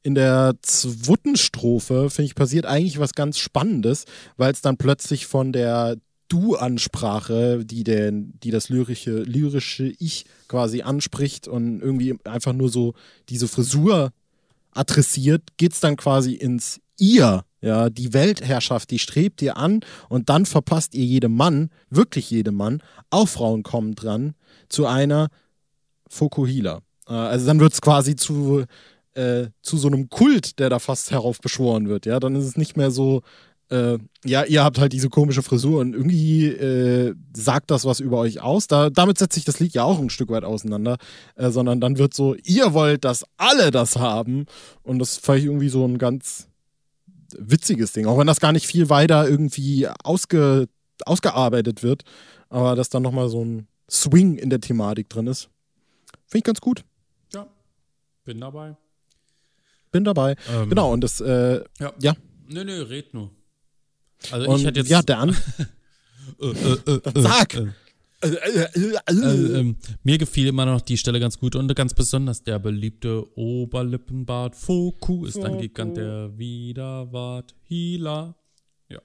in 0.03 0.15
der 0.15 0.55
zweiten 0.61 1.35
Strophe, 1.35 2.09
finde 2.09 2.27
ich, 2.27 2.35
passiert 2.35 2.65
eigentlich 2.65 2.99
was 2.99 3.13
ganz 3.13 3.37
Spannendes, 3.37 4.05
weil 4.37 4.51
es 4.51 4.61
dann 4.61 4.77
plötzlich 4.77 5.27
von 5.27 5.51
der 5.51 5.97
Du-Ansprache, 6.29 7.65
die, 7.65 7.83
den, 7.83 8.37
die 8.41 8.51
das 8.51 8.69
lyrische, 8.69 9.23
lyrische 9.23 9.93
Ich 9.99 10.25
quasi 10.47 10.81
anspricht 10.81 11.47
und 11.47 11.81
irgendwie 11.81 12.15
einfach 12.25 12.53
nur 12.53 12.69
so 12.69 12.95
diese 13.29 13.47
Frisur 13.47 14.11
adressiert, 14.71 15.43
geht 15.57 15.73
es 15.73 15.79
dann 15.79 15.95
quasi 15.95 16.33
ins 16.33 16.79
Ihr. 16.97 17.43
Ja, 17.59 17.89
die 17.89 18.13
Weltherrschaft, 18.13 18.91
die 18.91 18.99
strebt 18.99 19.41
ihr 19.41 19.57
an 19.57 19.79
und 20.09 20.29
dann 20.29 20.45
verpasst 20.45 20.93
ihr 20.93 21.05
jedem 21.05 21.35
Mann, 21.35 21.69
wirklich 21.89 22.29
jedem 22.29 22.55
Mann, 22.55 22.83
auch 23.09 23.27
Frauen 23.27 23.63
kommen 23.63 23.95
dran, 23.95 24.35
zu 24.69 24.85
einer 24.85 25.29
Fokuhila. 26.07 26.81
Äh, 27.07 27.13
also 27.13 27.47
dann 27.47 27.59
wird 27.59 27.73
es 27.73 27.81
quasi 27.81 28.15
zu, 28.15 28.63
äh, 29.15 29.47
zu 29.61 29.77
so 29.77 29.87
einem 29.87 30.09
Kult, 30.09 30.59
der 30.59 30.69
da 30.69 30.79
fast 30.79 31.09
heraufbeschworen 31.11 31.89
wird. 31.89 32.05
Ja, 32.05 32.19
dann 32.19 32.35
ist 32.35 32.45
es 32.45 32.57
nicht 32.57 32.77
mehr 32.77 32.91
so, 32.91 33.23
äh, 33.69 33.97
ja, 34.23 34.43
ihr 34.43 34.63
habt 34.63 34.79
halt 34.79 34.93
diese 34.93 35.09
komische 35.09 35.43
Frisur 35.43 35.81
und 35.81 35.93
irgendwie 35.93 36.45
äh, 36.45 37.15
sagt 37.35 37.71
das 37.71 37.85
was 37.85 37.99
über 37.99 38.19
euch 38.19 38.39
aus. 38.39 38.67
Da, 38.67 38.89
damit 38.89 39.17
setzt 39.17 39.33
sich 39.33 39.45
das 39.45 39.59
Lied 39.59 39.73
ja 39.73 39.83
auch 39.83 39.99
ein 39.99 40.09
Stück 40.09 40.29
weit 40.29 40.43
auseinander, 40.43 40.97
äh, 41.35 41.49
sondern 41.49 41.81
dann 41.81 41.97
wird 41.97 42.13
so, 42.13 42.35
ihr 42.43 42.73
wollt, 42.73 43.03
dass 43.03 43.25
alle 43.37 43.71
das 43.71 43.97
haben. 43.97 44.45
Und 44.83 44.99
das 44.99 45.17
fand 45.17 45.39
ich 45.39 45.45
irgendwie 45.45 45.69
so 45.69 45.85
ein 45.85 45.97
ganz 45.97 46.47
witziges 47.37 47.93
Ding, 47.93 48.05
auch 48.05 48.17
wenn 48.17 48.27
das 48.27 48.39
gar 48.39 48.51
nicht 48.51 48.67
viel 48.67 48.89
weiter 48.89 49.27
irgendwie 49.27 49.87
ausge, 50.03 50.67
ausgearbeitet 51.05 51.83
wird, 51.83 52.03
aber 52.49 52.75
dass 52.75 52.89
dann 52.89 53.03
nochmal 53.03 53.29
so 53.29 53.43
ein 53.43 53.67
Swing 53.89 54.37
in 54.37 54.49
der 54.49 54.61
Thematik 54.61 55.09
drin 55.09 55.27
ist. 55.27 55.49
Finde 56.25 56.39
ich 56.39 56.43
ganz 56.43 56.61
gut. 56.61 56.83
Ja, 57.33 57.47
bin 58.25 58.39
dabei. 58.39 58.75
Bin 59.91 60.03
dabei. 60.03 60.35
Ähm, 60.49 60.69
genau, 60.69 60.91
und 60.91 61.01
das, 61.01 61.21
äh, 61.21 61.63
ja. 61.79 61.93
ja. 61.99 62.15
Nö, 62.47 62.63
nö, 62.63 62.83
red 62.83 63.13
nur. 63.13 63.31
Also 64.31 64.49
und, 64.49 64.59
ich 64.59 64.65
hätte 64.65 64.79
jetzt. 64.79 64.89
Ja, 64.89 65.01
der 65.01 65.19
an. 65.19 65.29
äh, 66.41 66.45
äh, 66.45 66.91
äh, 66.91 67.21
Sag! 67.21 67.73
Äh, 68.21 68.29
äh, 68.29 68.99
ähm, 69.11 69.77
mir 70.03 70.17
gefiel 70.17 70.47
immer 70.47 70.65
noch 70.65 70.81
die 70.81 70.97
Stelle 70.97 71.19
ganz 71.19 71.37
gut 71.37 71.55
und 71.55 71.73
ganz 71.75 71.93
besonders 71.93 72.41
der 72.41 72.57
beliebte 72.57 73.25
Oberlippenbart 73.37 74.55
Foku 74.55 75.25
ist 75.25 75.37
ein 75.37 75.59
Gigant 75.59 75.97
der 75.97 76.35
Widerwart 76.35 77.53
Hila. 77.63 78.35
Ja. 78.89 79.01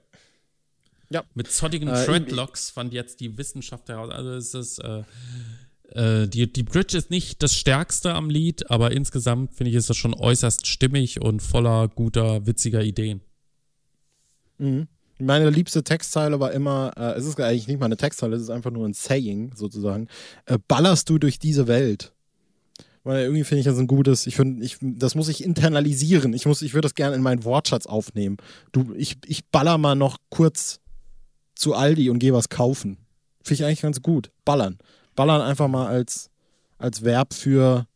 Ja. 1.11 1.25
Mit 1.35 1.53
zottigen 1.53 1.89
Dreadlocks 1.89 2.71
fand 2.71 2.95
jetzt 2.95 3.21
die 3.21 3.37
Wissenschaft 3.37 3.89
heraus. 3.91 4.11
Also 4.11 4.31
es 4.31 4.55
ist 4.55 4.79
äh, 4.79 5.03
äh, 5.95 6.27
die, 6.27 6.51
die 6.51 6.63
Bridge 6.63 6.97
ist 6.97 7.11
nicht 7.11 7.43
das 7.43 7.55
Stärkste 7.55 8.15
am 8.15 8.31
Lied, 8.31 8.71
aber 8.71 8.93
insgesamt 8.93 9.55
finde 9.55 9.71
ich, 9.71 9.77
ist 9.77 9.91
das 9.91 9.97
schon 9.97 10.15
äußerst 10.15 10.67
stimmig 10.67 11.21
und 11.21 11.43
voller 11.43 11.89
guter, 11.89 12.47
witziger 12.47 12.83
Ideen. 12.83 13.21
Mhm. 14.57 14.89
Meine 15.25 15.51
liebste 15.51 15.85
Textzeile 15.85 16.41
war 16.41 16.53
immer, 16.53 16.93
äh, 16.97 17.13
es 17.13 17.25
ist 17.25 17.41
eigentlich 17.41 17.69
nicht 17.69 17.81
mal 17.81 17.87
eine 17.87 17.97
Textzeile, 17.97 18.37
es 18.37 18.43
ist 18.43 18.51
einfach 18.51 18.71
nur 18.71 18.87
ein 18.87 18.95
Saying 18.95 19.53
sozusagen. 19.55 20.09
Äh, 20.47 20.59
ballerst 20.67 21.09
du 21.09 21.19
durch 21.19 21.39
diese 21.39 21.69
Welt? 21.69 22.13
Weil 23.05 23.23
irgendwie 23.23 23.45
finde 23.45 23.61
ich 23.61 23.67
das 23.67 23.79
ein 23.79 23.89
gutes, 23.89 24.27
ich 24.27 24.37
finde, 24.37 24.65
ich, 24.65 24.79
das 24.81 25.15
muss 25.15 25.29
ich 25.29 25.43
internalisieren. 25.43 26.35
Ich 26.35 26.47
ich 26.47 26.75
würde 26.75 26.87
das 26.87 26.95
gerne 26.95 27.17
in 27.17 27.23
meinen 27.23 27.45
Wortschatz 27.45 27.87
aufnehmen. 27.87 28.37
Du, 28.71 28.95
ich, 28.97 29.17
ich 29.27 29.45
baller 29.47 29.77
mal 29.79 29.97
noch 29.97 30.19
kurz 30.31 30.79
zu 31.55 31.75
Aldi 31.75 32.11
und 32.11 32.21
gehe 32.21 32.33
was 32.33 32.49
kaufen. 32.49 32.99
Finde 33.43 33.55
ich 33.55 33.65
eigentlich 33.65 33.83
ganz 33.83 34.03
gut. 34.03 34.31
Ballern. 34.45 34.79
Ballern 35.17 35.41
einfach 35.41 35.69
mal 35.69 35.89
als, 35.89 36.31
als 36.79 37.03
Verb 37.03 37.35
für 37.35 37.87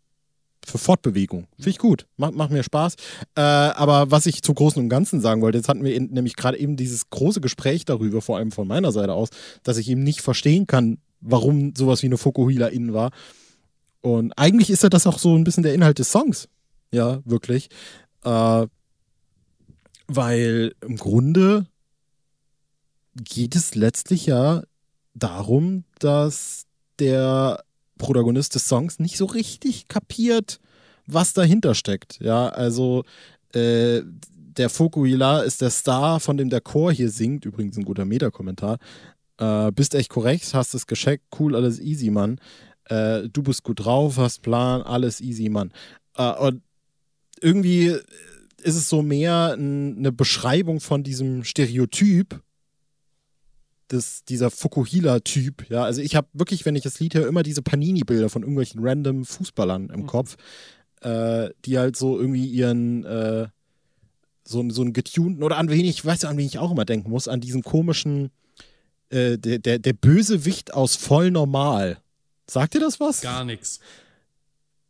für 0.66 0.78
Fortbewegung. 0.78 1.46
Finde 1.56 1.70
ich 1.70 1.78
gut. 1.78 2.06
Macht, 2.16 2.34
macht 2.34 2.50
mir 2.50 2.62
Spaß. 2.62 2.94
Äh, 3.36 3.40
aber 3.40 4.10
was 4.10 4.26
ich 4.26 4.42
zum 4.42 4.54
Großen 4.54 4.82
und 4.82 4.88
Ganzen 4.88 5.20
sagen 5.20 5.40
wollte, 5.42 5.58
jetzt 5.58 5.68
hatten 5.68 5.84
wir 5.84 5.98
nämlich 6.00 6.36
gerade 6.36 6.58
eben 6.58 6.76
dieses 6.76 7.08
große 7.10 7.40
Gespräch 7.40 7.84
darüber, 7.84 8.20
vor 8.20 8.36
allem 8.36 8.52
von 8.52 8.66
meiner 8.66 8.92
Seite 8.92 9.12
aus, 9.12 9.28
dass 9.62 9.78
ich 9.78 9.88
eben 9.88 10.02
nicht 10.02 10.20
verstehen 10.20 10.66
kann, 10.66 10.98
warum 11.20 11.74
sowas 11.76 12.02
wie 12.02 12.06
eine 12.06 12.18
Fokuhila 12.18 12.66
innen 12.68 12.92
war. 12.92 13.10
Und 14.00 14.32
eigentlich 14.36 14.70
ist 14.70 14.82
ja 14.82 14.88
das 14.88 15.06
auch 15.06 15.18
so 15.18 15.34
ein 15.34 15.44
bisschen 15.44 15.62
der 15.62 15.74
Inhalt 15.74 15.98
des 15.98 16.10
Songs. 16.10 16.48
Ja, 16.92 17.20
wirklich. 17.24 17.68
Äh, 18.24 18.66
weil 20.08 20.74
im 20.80 20.96
Grunde 20.96 21.66
geht 23.14 23.56
es 23.56 23.74
letztlich 23.74 24.26
ja 24.26 24.62
darum, 25.14 25.84
dass 25.98 26.66
der 26.98 27.64
Protagonist 27.98 28.54
des 28.54 28.68
Songs 28.68 28.98
nicht 28.98 29.16
so 29.16 29.26
richtig 29.26 29.88
kapiert, 29.88 30.60
was 31.06 31.32
dahinter 31.32 31.74
steckt. 31.74 32.18
Ja, 32.20 32.48
also 32.48 33.04
äh, 33.52 34.02
der 34.56 34.70
Fokuhila 34.70 35.42
ist 35.42 35.60
der 35.60 35.70
Star, 35.70 36.20
von 36.20 36.36
dem 36.36 36.50
der 36.50 36.60
Chor 36.60 36.92
hier 36.92 37.10
singt. 37.10 37.44
Übrigens 37.44 37.76
ein 37.76 37.84
guter 37.84 38.04
Meta-Kommentar. 38.04 38.78
Äh, 39.38 39.70
bist 39.72 39.94
echt 39.94 40.10
korrekt, 40.10 40.54
hast 40.54 40.74
es 40.74 40.86
gescheckt, 40.86 41.24
cool, 41.38 41.54
alles 41.54 41.78
easy, 41.78 42.10
Mann. 42.10 42.40
Äh, 42.84 43.28
du 43.28 43.42
bist 43.42 43.62
gut 43.64 43.84
drauf, 43.84 44.16
hast 44.16 44.42
Plan, 44.42 44.82
alles 44.82 45.20
easy, 45.20 45.48
Mann. 45.48 45.72
Äh, 46.16 46.32
und 46.32 46.62
irgendwie 47.40 47.96
ist 48.62 48.76
es 48.76 48.88
so 48.88 49.02
mehr 49.02 49.52
eine 49.52 50.10
Beschreibung 50.10 50.80
von 50.80 51.02
diesem 51.02 51.44
Stereotyp, 51.44 52.40
des, 53.90 54.24
dieser 54.24 54.50
Fukuhila-Typ. 54.50 55.70
Ja, 55.70 55.84
also 55.84 56.00
ich 56.02 56.16
habe 56.16 56.28
wirklich, 56.32 56.64
wenn 56.66 56.76
ich 56.76 56.82
das 56.82 56.98
Lied 57.00 57.14
höre, 57.14 57.26
immer 57.26 57.42
diese 57.42 57.62
Panini-Bilder 57.62 58.28
von 58.28 58.42
irgendwelchen 58.42 58.80
random 58.82 59.24
Fußballern 59.24 59.90
im 59.90 60.00
mhm. 60.00 60.06
Kopf, 60.06 60.36
äh, 61.02 61.50
die 61.64 61.78
halt 61.78 61.96
so 61.96 62.18
irgendwie 62.18 62.46
ihren 62.46 63.04
äh, 63.04 63.48
so, 64.46 64.68
so 64.70 64.82
einen 64.82 64.92
getunten 64.92 65.42
oder 65.42 65.58
an 65.58 65.70
wen 65.70 65.84
ich, 65.84 66.04
weißt 66.04 66.24
du, 66.24 66.28
an 66.28 66.36
wen 66.36 66.46
ich 66.46 66.58
auch 66.58 66.70
immer 66.70 66.84
denken 66.84 67.10
muss, 67.10 67.28
an 67.28 67.40
diesen 67.40 67.62
komischen, 67.62 68.30
äh, 69.10 69.38
der, 69.38 69.58
der, 69.58 69.78
der 69.78 69.92
Bösewicht 69.92 70.74
aus 70.74 70.96
voll 70.96 71.30
normal. 71.30 71.98
Sagt 72.48 72.74
dir 72.74 72.80
das 72.80 73.00
was? 73.00 73.22
Gar 73.22 73.44
nichts. 73.44 73.80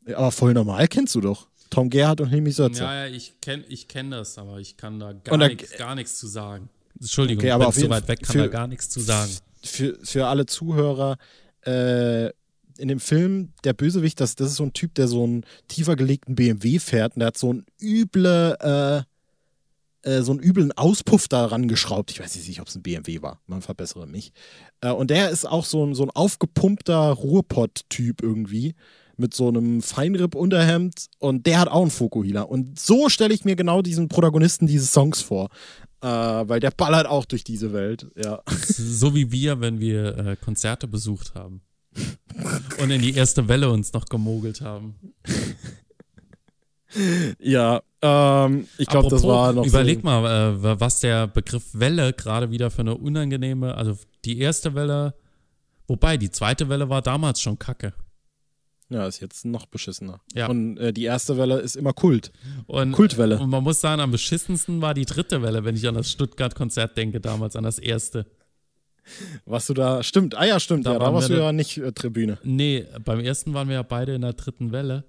Aber 0.06 0.30
voll 0.30 0.54
normal 0.54 0.88
kennst 0.88 1.14
du 1.14 1.20
doch. 1.20 1.48
Tom 1.70 1.90
Gerhardt 1.90 2.20
und 2.20 2.28
Hilmi 2.28 2.52
Sötze. 2.52 2.82
Ja, 2.82 3.06
ja, 3.06 3.12
ich 3.12 3.40
kenne 3.40 3.64
ich 3.68 3.88
kenn 3.88 4.10
das, 4.10 4.38
aber 4.38 4.58
ich 4.60 4.76
kann 4.76 5.00
da 5.00 5.12
gar 5.14 5.94
nichts 5.94 6.18
zu 6.18 6.28
sagen. 6.28 6.68
Entschuldigung, 7.00 7.42
okay, 7.42 7.50
aber 7.50 7.68
ich 7.68 7.74
bin 7.74 7.84
so 7.84 7.90
weit 7.90 8.08
weg, 8.08 8.22
kann 8.22 8.32
für, 8.32 8.38
da 8.38 8.46
gar 8.48 8.66
nichts 8.66 8.88
zu 8.88 9.00
sagen. 9.00 9.30
Für, 9.62 9.98
für 10.02 10.26
alle 10.26 10.46
Zuhörer, 10.46 11.16
äh, 11.64 12.30
in 12.78 12.88
dem 12.88 13.00
Film, 13.00 13.52
der 13.64 13.72
Bösewicht, 13.72 14.20
das, 14.20 14.36
das 14.36 14.50
ist 14.50 14.56
so 14.56 14.64
ein 14.64 14.72
Typ, 14.72 14.94
der 14.94 15.08
so 15.08 15.24
einen 15.24 15.44
tiefer 15.68 15.96
gelegten 15.96 16.34
BMW 16.34 16.78
fährt 16.78 17.14
und 17.14 17.20
der 17.20 17.28
hat 17.28 17.38
so 17.38 17.50
einen 17.50 17.66
üble, 17.80 18.56
äh, 18.60 20.08
äh, 20.08 20.22
so 20.22 20.32
einen 20.32 20.40
üblen 20.40 20.72
Auspuff 20.72 21.28
daran 21.28 21.68
geschraubt. 21.68 22.10
Ich 22.10 22.20
weiß 22.20 22.36
nicht, 22.36 22.60
ob 22.60 22.68
es 22.68 22.76
ein 22.76 22.82
BMW 22.82 23.22
war, 23.22 23.40
man 23.46 23.62
verbessere 23.62 24.06
mich. 24.06 24.32
Äh, 24.80 24.90
und 24.90 25.10
der 25.10 25.30
ist 25.30 25.46
auch 25.46 25.64
so 25.64 25.84
ein, 25.84 25.94
so 25.94 26.04
ein 26.04 26.10
aufgepumpter 26.10 27.10
Ruhrpott-Typ 27.10 28.22
irgendwie 28.22 28.74
mit 29.16 29.34
so 29.34 29.48
einem 29.48 29.80
Feinripp-Unterhemd 29.80 31.06
und 31.18 31.46
der 31.46 31.60
hat 31.60 31.68
auch 31.68 31.82
einen 31.82 31.90
Fokuhila. 31.90 32.42
Und 32.42 32.78
so 32.78 33.08
stelle 33.08 33.32
ich 33.32 33.44
mir 33.44 33.56
genau 33.56 33.80
diesen 33.80 34.08
Protagonisten 34.08 34.66
dieses 34.66 34.92
Songs 34.92 35.22
vor. 35.22 35.48
Äh, 36.02 36.08
weil 36.08 36.60
der 36.60 36.70
ballert 36.70 37.06
auch 37.06 37.24
durch 37.24 37.42
diese 37.42 37.72
Welt, 37.72 38.06
ja. 38.16 38.42
So 38.46 39.14
wie 39.14 39.32
wir, 39.32 39.60
wenn 39.60 39.80
wir 39.80 40.18
äh, 40.18 40.36
Konzerte 40.36 40.86
besucht 40.86 41.34
haben. 41.34 41.62
Und 42.78 42.90
in 42.90 43.00
die 43.00 43.14
erste 43.14 43.48
Welle 43.48 43.70
uns 43.70 43.92
noch 43.92 44.04
gemogelt 44.06 44.60
haben. 44.60 44.96
Ja, 47.38 47.82
ähm, 48.00 48.66
ich 48.78 48.86
glaube, 48.86 49.08
das 49.08 49.22
war 49.22 49.52
noch. 49.52 49.66
Überleg 49.66 50.00
so 50.00 50.04
mal, 50.04 50.54
äh, 50.54 50.80
was 50.80 51.00
der 51.00 51.26
Begriff 51.26 51.64
Welle 51.72 52.12
gerade 52.12 52.50
wieder 52.50 52.70
für 52.70 52.82
eine 52.82 52.94
unangenehme, 52.94 53.74
also 53.74 53.98
die 54.24 54.38
erste 54.38 54.74
Welle, 54.74 55.14
wobei 55.86 56.16
die 56.16 56.30
zweite 56.30 56.68
Welle 56.68 56.88
war 56.88 57.02
damals 57.02 57.40
schon 57.40 57.58
kacke. 57.58 57.92
Ja, 58.88 59.06
ist 59.06 59.20
jetzt 59.20 59.44
noch 59.44 59.66
beschissener. 59.66 60.20
Ja. 60.32 60.48
Und 60.48 60.78
äh, 60.78 60.92
die 60.92 61.04
erste 61.04 61.36
Welle 61.36 61.58
ist 61.58 61.74
immer 61.74 61.92
Kult. 61.92 62.30
Und, 62.66 62.92
Kultwelle. 62.92 63.38
Und 63.40 63.50
man 63.50 63.64
muss 63.64 63.80
sagen, 63.80 64.00
am 64.00 64.12
beschissensten 64.12 64.80
war 64.80 64.94
die 64.94 65.04
dritte 65.04 65.42
Welle, 65.42 65.64
wenn 65.64 65.74
ich 65.74 65.88
an 65.88 65.96
das 65.96 66.10
Stuttgart-Konzert 66.12 66.96
denke, 66.96 67.20
damals, 67.20 67.56
an 67.56 67.64
das 67.64 67.78
erste. 67.78 68.26
Was 69.44 69.66
du 69.66 69.74
da, 69.74 70.02
stimmt, 70.02 70.36
ah 70.36 70.44
ja, 70.44 70.60
stimmt, 70.60 70.86
da, 70.86 70.94
ja, 70.94 70.98
da 70.98 71.12
warst 71.12 71.30
du 71.30 71.34
ja 71.34 71.52
nicht 71.52 71.78
äh, 71.78 71.92
Tribüne. 71.92 72.38
Nee, 72.42 72.86
beim 73.04 73.20
ersten 73.20 73.54
waren 73.54 73.68
wir 73.68 73.74
ja 73.76 73.82
beide 73.82 74.14
in 74.14 74.22
der 74.22 74.32
dritten 74.34 74.72
Welle. 74.72 75.04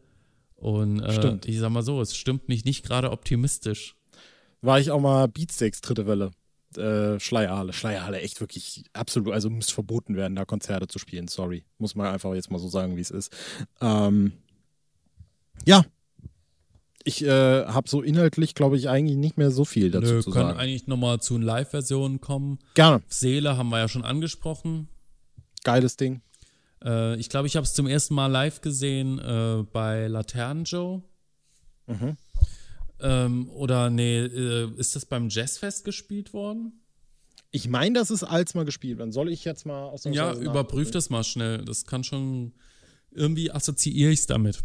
Und 0.56 1.02
äh, 1.02 1.14
stimmt. 1.14 1.46
ich 1.46 1.60
sag 1.60 1.70
mal 1.70 1.84
so, 1.84 2.02
es 2.02 2.16
stimmt 2.16 2.50
mich 2.50 2.66
nicht 2.66 2.84
gerade 2.84 3.12
optimistisch. 3.12 3.96
War 4.62 4.80
ich 4.80 4.90
auch 4.90 5.00
mal 5.00 5.28
Beatsteaks 5.28 5.82
dritte 5.82 6.08
Welle 6.08 6.32
äh, 6.76 7.20
Schleierhalle. 7.20 7.74
Schleierhalle 7.74 8.20
echt 8.20 8.42
wirklich 8.42 8.86
absolut, 8.94 9.34
also 9.34 9.50
muss 9.50 9.70
verboten 9.70 10.16
werden, 10.16 10.36
da 10.36 10.46
Konzerte 10.46 10.88
zu 10.88 11.00
spielen. 11.00 11.28
Sorry. 11.28 11.64
Muss 11.78 11.96
man 11.96 12.08
einfach 12.08 12.34
jetzt 12.34 12.52
mal 12.52 12.60
so 12.60 12.68
sagen, 12.68 12.98
wie 12.98 13.02
es 13.02 13.12
ist. 13.12 13.36
Ähm, 13.82 14.34
ja. 15.66 15.86
Ich 17.04 17.24
äh, 17.24 17.66
habe 17.66 17.90
so 17.90 18.02
inhaltlich, 18.02 18.54
glaube 18.54 18.76
ich, 18.76 18.90
eigentlich 18.90 19.18
nicht 19.18 19.38
mehr 19.38 19.50
so 19.50 19.64
viel 19.64 19.92
dazu 19.92 20.14
Nö, 20.14 20.22
zu 20.22 20.32
sagen. 20.32 20.48
Wir 20.48 20.50
können 20.50 20.60
eigentlich 20.60 20.88
nochmal 20.88 21.22
zu 21.22 21.38
Live-Versionen 21.38 22.20
kommen. 22.20 22.60
Gerne. 22.74 23.02
Seele 23.08 23.56
haben 23.56 23.70
wir 23.70 23.80
ja 23.80 23.88
schon 23.88 24.04
angesprochen. 24.04 24.90
Geiles 25.64 25.96
Ding. 25.96 26.22
Äh, 26.84 27.16
ich 27.16 27.30
glaube, 27.30 27.48
ich 27.48 27.56
habe 27.56 27.64
es 27.66 27.74
zum 27.74 27.88
ersten 27.88 28.14
Mal 28.14 28.28
live 28.28 28.62
gesehen 28.62 29.20
äh, 29.20 29.64
bei 29.72 30.08
Laternen 30.08 30.66
Joe. 30.66 31.02
Mhm. 31.88 32.18
Ähm, 33.00 33.50
oder 33.50 33.90
nee, 33.90 34.20
äh, 34.20 34.72
ist 34.78 34.96
das 34.96 35.06
beim 35.06 35.30
Jazzfest 35.30 35.86
gespielt 35.86 36.34
worden? 36.34 36.82
Ich 37.52 37.70
meine, 37.70 38.00
das 38.00 38.12
ist 38.12 38.24
als 38.24 38.56
mal 38.56 38.66
gespielt. 38.66 39.00
Dann 39.00 39.12
soll 39.12 39.30
ich 39.30 39.46
jetzt 39.46 39.66
mal 39.66 39.86
aus 39.86 40.04
Ja, 40.06 40.34
überprüf 40.34 40.92
das 40.92 41.10
mal 41.10 41.24
schnell. 41.24 41.64
Das 41.64 41.86
kann 41.86 42.04
schon. 42.04 42.54
Irgendwie 43.12 43.52
assoziiere 43.52 44.12
ich 44.12 44.20
es 44.20 44.28
damit. 44.28 44.64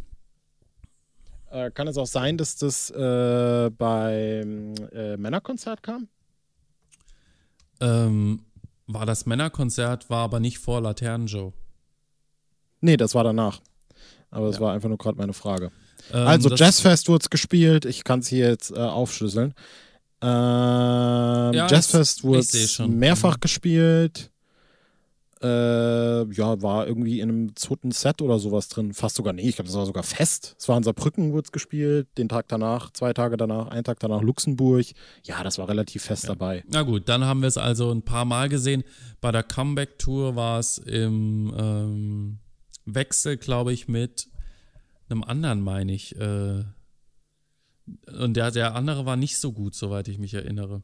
Äh, 1.50 1.70
kann 1.70 1.86
es 1.86 1.96
auch 1.96 2.06
sein, 2.06 2.38
dass 2.38 2.56
das 2.56 2.90
äh, 2.90 3.70
beim 3.70 4.74
äh, 4.92 5.16
Männerkonzert 5.16 5.82
kam? 5.82 6.08
Ähm, 7.80 8.44
war 8.86 9.06
das 9.06 9.26
Männerkonzert, 9.26 10.10
war 10.10 10.24
aber 10.24 10.40
nicht 10.40 10.58
vor 10.58 10.80
Laternenjoe. 10.80 11.52
Nee, 12.80 12.96
das 12.96 13.14
war 13.14 13.24
danach. 13.24 13.60
Aber 14.32 14.48
das 14.48 14.56
ja. 14.56 14.62
war 14.62 14.72
einfach 14.72 14.88
nur 14.88 14.98
gerade 14.98 15.18
meine 15.18 15.34
Frage. 15.34 15.70
Ähm, 16.12 16.26
also 16.26 16.48
Jazzfest 16.52 17.08
wurde 17.08 17.22
es 17.22 17.30
gespielt. 17.30 17.84
Ich 17.84 18.02
kann 18.02 18.20
es 18.20 18.28
hier 18.28 18.48
jetzt 18.48 18.72
äh, 18.72 18.80
aufschlüsseln. 18.80 19.54
Ähm, 20.20 20.28
ja, 21.54 21.66
Jazzfest 21.68 22.24
wurde 22.24 22.44
mehrfach 22.88 23.36
mhm. 23.36 23.40
gespielt. 23.40 24.30
Äh, 25.42 26.32
ja, 26.32 26.62
war 26.62 26.86
irgendwie 26.86 27.18
in 27.18 27.28
einem 27.28 27.56
zweiten 27.56 27.90
Set 27.90 28.22
oder 28.22 28.38
sowas 28.38 28.68
drin. 28.68 28.94
Fast 28.94 29.16
sogar, 29.16 29.32
nee, 29.32 29.48
ich 29.48 29.56
glaube, 29.56 29.66
das 29.66 29.76
war 29.76 29.84
sogar 29.84 30.04
fest. 30.04 30.54
Es 30.56 30.68
war 30.68 30.76
in 30.76 30.84
Saarbrücken, 30.84 31.32
wurde 31.32 31.46
es 31.46 31.52
gespielt. 31.52 32.06
Den 32.16 32.28
Tag 32.28 32.46
danach, 32.46 32.92
zwei 32.92 33.12
Tage 33.12 33.36
danach, 33.36 33.66
einen 33.68 33.82
Tag 33.82 33.98
danach 33.98 34.22
Luxemburg. 34.22 34.86
Ja, 35.24 35.42
das 35.42 35.58
war 35.58 35.68
relativ 35.68 36.04
fest 36.04 36.24
ja. 36.24 36.28
dabei. 36.28 36.62
Na 36.68 36.82
gut, 36.82 37.08
dann 37.08 37.24
haben 37.24 37.40
wir 37.40 37.48
es 37.48 37.58
also 37.58 37.90
ein 37.90 38.02
paar 38.02 38.24
Mal 38.24 38.48
gesehen. 38.48 38.84
Bei 39.20 39.32
der 39.32 39.42
Comeback-Tour 39.42 40.36
war 40.36 40.60
es 40.60 40.78
im 40.78 41.52
ähm, 41.58 42.38
Wechsel, 42.84 43.36
glaube 43.36 43.72
ich, 43.72 43.88
mit 43.88 44.28
einem 45.08 45.22
anderen, 45.22 45.60
meine 45.60 45.92
ich. 45.92 46.16
Äh, 46.16 46.64
und 48.06 48.34
der, 48.34 48.50
der 48.50 48.74
andere 48.74 49.06
war 49.06 49.16
nicht 49.16 49.38
so 49.38 49.52
gut, 49.52 49.74
soweit 49.74 50.08
ich 50.08 50.18
mich 50.18 50.34
erinnere. 50.34 50.82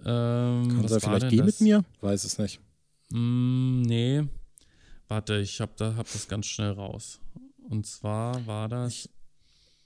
Ähm, 0.00 0.68
Kann 0.68 0.84
er 0.84 1.00
vielleicht 1.00 1.28
gehen 1.30 1.46
mit 1.46 1.60
mir? 1.60 1.84
Weiß 2.00 2.24
es 2.24 2.38
nicht. 2.38 2.60
Mm, 3.10 3.82
nee. 3.82 4.24
Warte, 5.08 5.38
ich 5.38 5.60
hab, 5.60 5.76
da, 5.76 5.94
hab 5.96 6.10
das 6.12 6.28
ganz 6.28 6.46
schnell 6.46 6.72
raus. 6.72 7.20
Und 7.68 7.86
zwar 7.86 8.46
war 8.46 8.68
das. 8.68 9.08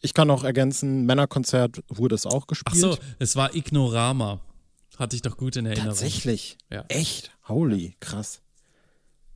Ich 0.01 0.15
kann 0.15 0.31
auch 0.31 0.45
ergänzen, 0.45 1.07
Männerkonzert 1.07 1.83
wurde 1.89 2.15
es 2.15 2.27
auch 2.27 2.47
gespielt. 2.47 2.85
Ach 2.85 2.97
so, 2.97 2.99
es 3.19 3.37
war 3.37 3.55
Ignorama. 3.55 4.41
Hatte 4.97 5.17
ich 5.17 5.23
doch 5.23 5.37
gut 5.37 5.57
in 5.57 5.67
Erinnerung. 5.67 5.91
Tatsächlich? 5.91 6.59
Ja. 6.71 6.85
Echt? 6.89 7.33
Holy, 7.49 7.97
krass. 8.01 8.43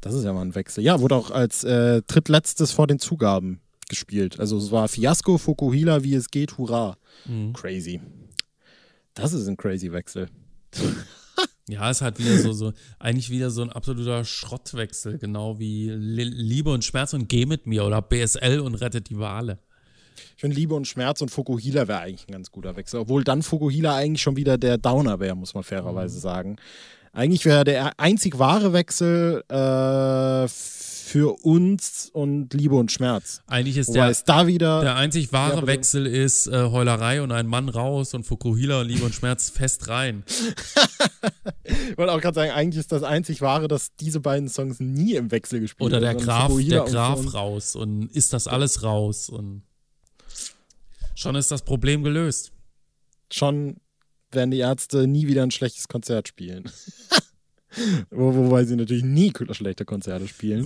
Das 0.03 0.15
ist 0.15 0.25
ja 0.25 0.33
mal 0.33 0.43
ein 0.43 0.55
Wechsel. 0.55 0.85
Ja, 0.85 1.01
wurde 1.01 1.15
auch 1.15 1.31
als 1.31 1.65
äh, 1.65 2.03
drittletztes 2.03 2.73
vor 2.73 2.87
den 2.87 2.99
Zugaben 2.99 3.61
gespielt. 3.88 4.38
Also 4.41 4.59
es 4.59 4.71
war 4.71 4.88
Fiasco, 4.88 5.38
Fukuhila, 5.38 6.03
wie 6.03 6.15
es 6.15 6.31
geht, 6.31 6.59
hurra. 6.59 6.99
Mhm. 7.25 7.53
Crazy. 7.55 8.01
Das 9.15 9.33
ist 9.33 9.47
ein 9.47 9.57
crazy 9.57 9.91
Wechsel. 9.91 10.29
Ja, 11.69 11.88
ist 11.88 12.03
halt 12.03 12.19
wieder 12.19 12.37
so, 12.38 12.53
so, 12.53 12.73
eigentlich 12.99 13.31
wieder 13.31 13.49
so 13.49 13.62
ein 13.62 13.71
absoluter 13.71 14.25
Schrottwechsel, 14.25 15.19
genau 15.19 15.61
wie 15.61 15.91
Liebe 15.91 16.71
und 16.71 16.85
Schmerz 16.85 17.15
und 17.15 17.29
Geh 17.29 17.47
mit 17.47 17.67
mir 17.67 17.85
oder 17.85 18.03
BSL 18.03 18.59
und 18.59 18.75
Rettet 18.75 19.09
die 19.09 19.19
Wale. 19.19 19.61
Ich 20.35 20.41
finde, 20.41 20.57
Liebe 20.57 20.75
und 20.75 20.88
Schmerz 20.88 21.21
und 21.21 21.31
Fukuhila 21.31 21.87
wäre 21.87 22.01
eigentlich 22.01 22.29
ein 22.29 22.33
ganz 22.33 22.51
guter 22.51 22.75
Wechsel. 22.75 22.99
Obwohl 23.01 23.23
dann 23.23 23.43
Fukuhila 23.43 23.95
eigentlich 23.95 24.23
schon 24.23 24.37
wieder 24.37 24.59
der 24.59 24.77
Downer 24.77 25.21
wäre, 25.21 25.37
muss 25.37 25.55
man 25.55 25.62
fairerweise 25.62 26.17
mhm. 26.17 26.21
sagen. 26.21 26.57
Eigentlich 27.12 27.44
wäre 27.44 27.64
der 27.64 28.01
einzig 28.01 28.38
wahre 28.38 28.72
Wechsel 28.72 29.44
äh, 29.48 30.48
für 30.48 31.44
uns 31.44 32.09
und 32.11 32.55
Liebe 32.55 32.75
und 32.75 32.90
Schmerz. 32.90 33.42
Eigentlich 33.46 33.77
ist 33.77 33.94
der, 33.94 34.09
ist 34.09 34.25
da 34.31 34.46
wieder, 34.46 34.81
der 34.81 34.96
einzig 34.96 35.31
wahre 35.31 35.61
ja, 35.61 35.66
Wechsel 35.66 36.07
ist 36.07 36.46
äh, 36.46 36.70
Heulerei 36.70 37.20
und 37.20 37.31
ein 37.31 37.46
Mann 37.46 37.68
raus 37.68 38.14
und 38.14 38.25
Fukuhila 38.25 38.81
und 38.81 38.88
Liebe 38.88 39.05
und 39.05 39.14
Schmerz 39.14 39.51
fest 39.51 39.88
rein. 39.88 40.25
ich 41.64 41.98
wollte 41.98 42.14
auch 42.14 42.20
gerade 42.22 42.35
sagen, 42.35 42.51
eigentlich 42.53 42.81
ist 42.81 42.92
das 42.92 43.03
einzig 43.03 43.42
wahre, 43.42 43.68
dass 43.68 43.94
diese 43.96 44.20
beiden 44.20 44.48
Songs 44.48 44.81
nie 44.81 45.12
im 45.14 45.31
Wechsel 45.31 45.61
gespielt 45.61 45.92
werden. 45.92 46.03
Oder 46.03 46.14
der 46.14 46.25
Graf, 46.25 46.51
der 46.57 46.85
Graf 46.85 47.18
und 47.18 47.29
raus 47.29 47.77
und 47.77 48.11
ist 48.11 48.33
das 48.33 48.48
alles 48.48 48.83
raus 48.83 49.29
und 49.29 49.64
schon 51.14 51.35
ist 51.35 51.51
das 51.51 51.61
Problem 51.61 52.05
gelöst. 52.05 52.53
Schon 53.31 53.82
werden 54.35 54.51
die 54.51 54.59
Ärzte 54.59 55.07
nie 55.07 55.27
wieder 55.27 55.42
ein 55.42 55.51
schlechtes 55.51 55.88
Konzert 55.88 56.29
spielen. 56.29 56.64
Wo, 58.11 58.35
wobei 58.35 58.64
sie 58.64 58.77
natürlich 58.77 59.05
nie 59.05 59.33
schlechte 59.53 59.85
Konzerte 59.85 60.29
spielen. 60.29 60.64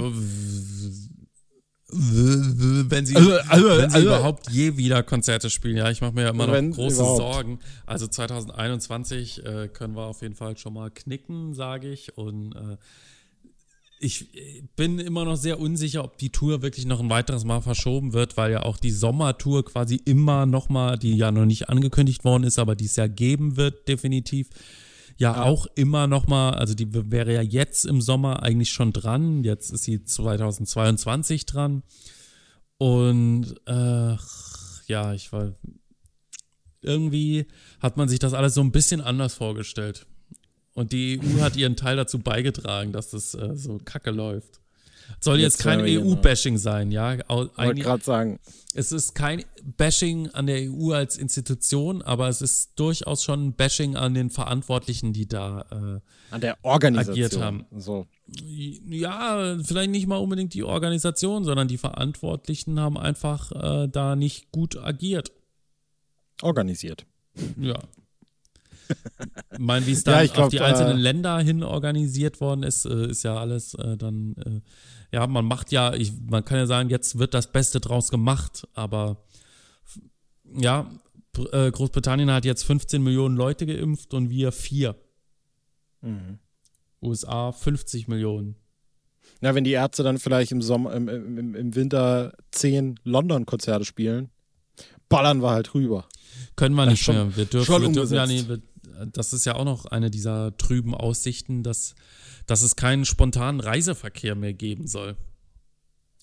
Wenn 1.88 3.06
sie, 3.06 3.14
also, 3.14 3.32
also, 3.48 3.68
wenn 3.68 3.90
sie 3.90 3.96
also, 3.96 4.08
überhaupt 4.08 4.50
je 4.50 4.76
wieder 4.76 5.04
Konzerte 5.04 5.50
spielen, 5.50 5.76
ja, 5.76 5.88
ich 5.88 6.00
mache 6.00 6.14
mir 6.14 6.22
ja 6.22 6.30
immer 6.30 6.48
noch 6.48 6.74
große 6.74 6.96
überhaupt. 6.96 7.18
Sorgen. 7.18 7.60
Also 7.86 8.08
2021 8.08 9.46
äh, 9.46 9.68
können 9.68 9.94
wir 9.94 10.06
auf 10.06 10.20
jeden 10.22 10.34
Fall 10.34 10.58
schon 10.58 10.74
mal 10.74 10.90
knicken, 10.90 11.54
sage 11.54 11.88
ich. 11.88 12.18
Und 12.18 12.56
äh, 12.56 12.76
ich 13.98 14.28
bin 14.76 14.98
immer 14.98 15.24
noch 15.24 15.36
sehr 15.36 15.58
unsicher, 15.58 16.04
ob 16.04 16.18
die 16.18 16.30
Tour 16.30 16.62
wirklich 16.62 16.86
noch 16.86 17.00
ein 17.00 17.10
weiteres 17.10 17.44
Mal 17.44 17.62
verschoben 17.62 18.12
wird, 18.12 18.36
weil 18.36 18.52
ja 18.52 18.62
auch 18.62 18.76
die 18.76 18.90
Sommertour 18.90 19.64
quasi 19.64 20.00
immer 20.04 20.46
noch 20.46 20.68
mal, 20.68 20.98
die 20.98 21.16
ja 21.16 21.30
noch 21.32 21.46
nicht 21.46 21.68
angekündigt 21.68 22.24
worden 22.24 22.44
ist, 22.44 22.58
aber 22.58 22.76
die 22.76 22.84
es 22.84 22.96
ja 22.96 23.06
geben 23.06 23.56
wird, 23.56 23.88
definitiv 23.88 24.48
ja, 25.18 25.32
ja. 25.32 25.42
auch 25.44 25.66
immer 25.74 26.06
noch 26.06 26.26
mal, 26.26 26.50
also 26.50 26.74
die 26.74 26.88
wäre 27.10 27.32
ja 27.32 27.42
jetzt 27.42 27.86
im 27.86 28.00
Sommer 28.00 28.42
eigentlich 28.42 28.70
schon 28.70 28.92
dran. 28.92 29.44
Jetzt 29.44 29.70
ist 29.70 29.84
sie 29.84 30.02
2022 30.02 31.46
dran. 31.46 31.82
Und 32.78 33.54
äh, 33.66 34.16
ja, 34.86 35.14
ich 35.14 35.32
war 35.32 35.54
irgendwie 36.82 37.46
hat 37.80 37.96
man 37.96 38.08
sich 38.08 38.18
das 38.18 38.34
alles 38.34 38.54
so 38.54 38.60
ein 38.60 38.72
bisschen 38.72 39.00
anders 39.00 39.34
vorgestellt. 39.34 40.06
Und 40.76 40.92
die 40.92 41.18
EU 41.22 41.40
hat 41.40 41.56
ihren 41.56 41.74
Teil 41.74 41.96
dazu 41.96 42.18
beigetragen, 42.18 42.92
dass 42.92 43.10
das 43.10 43.34
äh, 43.34 43.56
so 43.56 43.80
kacke 43.82 44.10
läuft. 44.10 44.60
Soll 45.20 45.40
jetzt, 45.40 45.54
jetzt 45.54 45.62
kein 45.62 45.80
EU-Bashing 45.80 46.58
sein, 46.58 46.90
ja. 46.90 47.14
Ich 47.14 47.28
wollte 47.28 47.80
gerade 47.80 48.04
sagen. 48.04 48.38
Es 48.74 48.92
ist 48.92 49.14
kein 49.14 49.42
Bashing 49.64 50.28
an 50.30 50.46
der 50.46 50.70
EU 50.70 50.92
als 50.92 51.16
Institution, 51.16 52.02
aber 52.02 52.28
es 52.28 52.42
ist 52.42 52.72
durchaus 52.76 53.24
schon 53.24 53.46
ein 53.46 53.52
Bashing 53.54 53.96
an 53.96 54.12
den 54.12 54.28
Verantwortlichen, 54.28 55.14
die 55.14 55.26
da 55.26 55.64
äh, 55.70 56.34
an 56.34 56.40
der 56.42 56.58
Organisation 56.62 57.14
agiert 57.14 57.40
haben. 57.40 57.64
So. 57.74 58.06
Ja, 58.26 59.56
vielleicht 59.64 59.90
nicht 59.90 60.06
mal 60.06 60.16
unbedingt 60.16 60.52
die 60.52 60.64
Organisation, 60.64 61.44
sondern 61.44 61.68
die 61.68 61.78
Verantwortlichen 61.78 62.78
haben 62.78 62.98
einfach 62.98 63.52
äh, 63.52 63.88
da 63.88 64.14
nicht 64.14 64.52
gut 64.52 64.76
agiert. 64.76 65.32
Organisiert. 66.42 67.06
Ja. 67.58 67.78
Ich 69.52 69.58
meine, 69.58 69.86
wie 69.86 69.92
es 69.92 70.04
dann 70.04 70.26
ja, 70.26 70.34
auf 70.34 70.50
die 70.50 70.60
einzelnen 70.60 70.98
äh, 70.98 71.00
Länder 71.00 71.38
hin 71.38 71.62
organisiert 71.62 72.40
worden 72.40 72.62
ist, 72.62 72.84
äh, 72.84 73.08
ist 73.08 73.22
ja 73.22 73.36
alles 73.36 73.74
äh, 73.74 73.96
dann 73.96 74.34
äh, 74.44 74.60
ja, 75.12 75.26
man 75.26 75.44
macht 75.44 75.72
ja, 75.72 75.94
ich, 75.94 76.12
man 76.28 76.44
kann 76.44 76.58
ja 76.58 76.66
sagen, 76.66 76.90
jetzt 76.90 77.18
wird 77.18 77.34
das 77.34 77.50
Beste 77.52 77.80
draus 77.80 78.10
gemacht, 78.10 78.66
aber 78.74 79.24
ja, 80.54 80.90
äh, 81.52 81.70
Großbritannien 81.70 82.30
hat 82.30 82.44
jetzt 82.44 82.64
15 82.64 83.02
Millionen 83.02 83.36
Leute 83.36 83.66
geimpft 83.66 84.14
und 84.14 84.30
wir 84.30 84.52
vier. 84.52 84.96
Mhm. 86.00 86.38
USA 87.02 87.52
50 87.52 88.08
Millionen. 88.08 88.56
Ja, 89.42 89.54
wenn 89.54 89.64
die 89.64 89.72
Ärzte 89.72 90.02
dann 90.02 90.18
vielleicht 90.18 90.52
im 90.52 90.62
Sommer, 90.62 90.94
im, 90.94 91.08
im, 91.08 91.54
im 91.54 91.74
Winter 91.74 92.32
zehn 92.50 92.98
London-Konzerte 93.04 93.84
spielen, 93.84 94.30
ballern 95.08 95.42
wir 95.42 95.50
halt 95.50 95.74
rüber. 95.74 96.06
Können 96.56 96.74
wir 96.74 96.86
nicht 96.86 97.02
schon, 97.02 97.14
mehr. 97.14 97.36
Wir 97.36 97.44
dürfen, 97.44 97.82
wir 97.82 97.92
dürfen 97.92 98.14
ja 98.14 98.26
nicht, 98.26 98.48
das 99.12 99.32
ist 99.32 99.46
ja 99.46 99.54
auch 99.54 99.64
noch 99.64 99.86
eine 99.86 100.10
dieser 100.10 100.56
trüben 100.56 100.94
Aussichten, 100.94 101.62
dass 101.62 101.94
dass 102.46 102.62
es 102.62 102.76
keinen 102.76 103.04
spontanen 103.04 103.60
Reiseverkehr 103.60 104.34
mehr 104.34 104.54
geben 104.54 104.86
soll. 104.86 105.16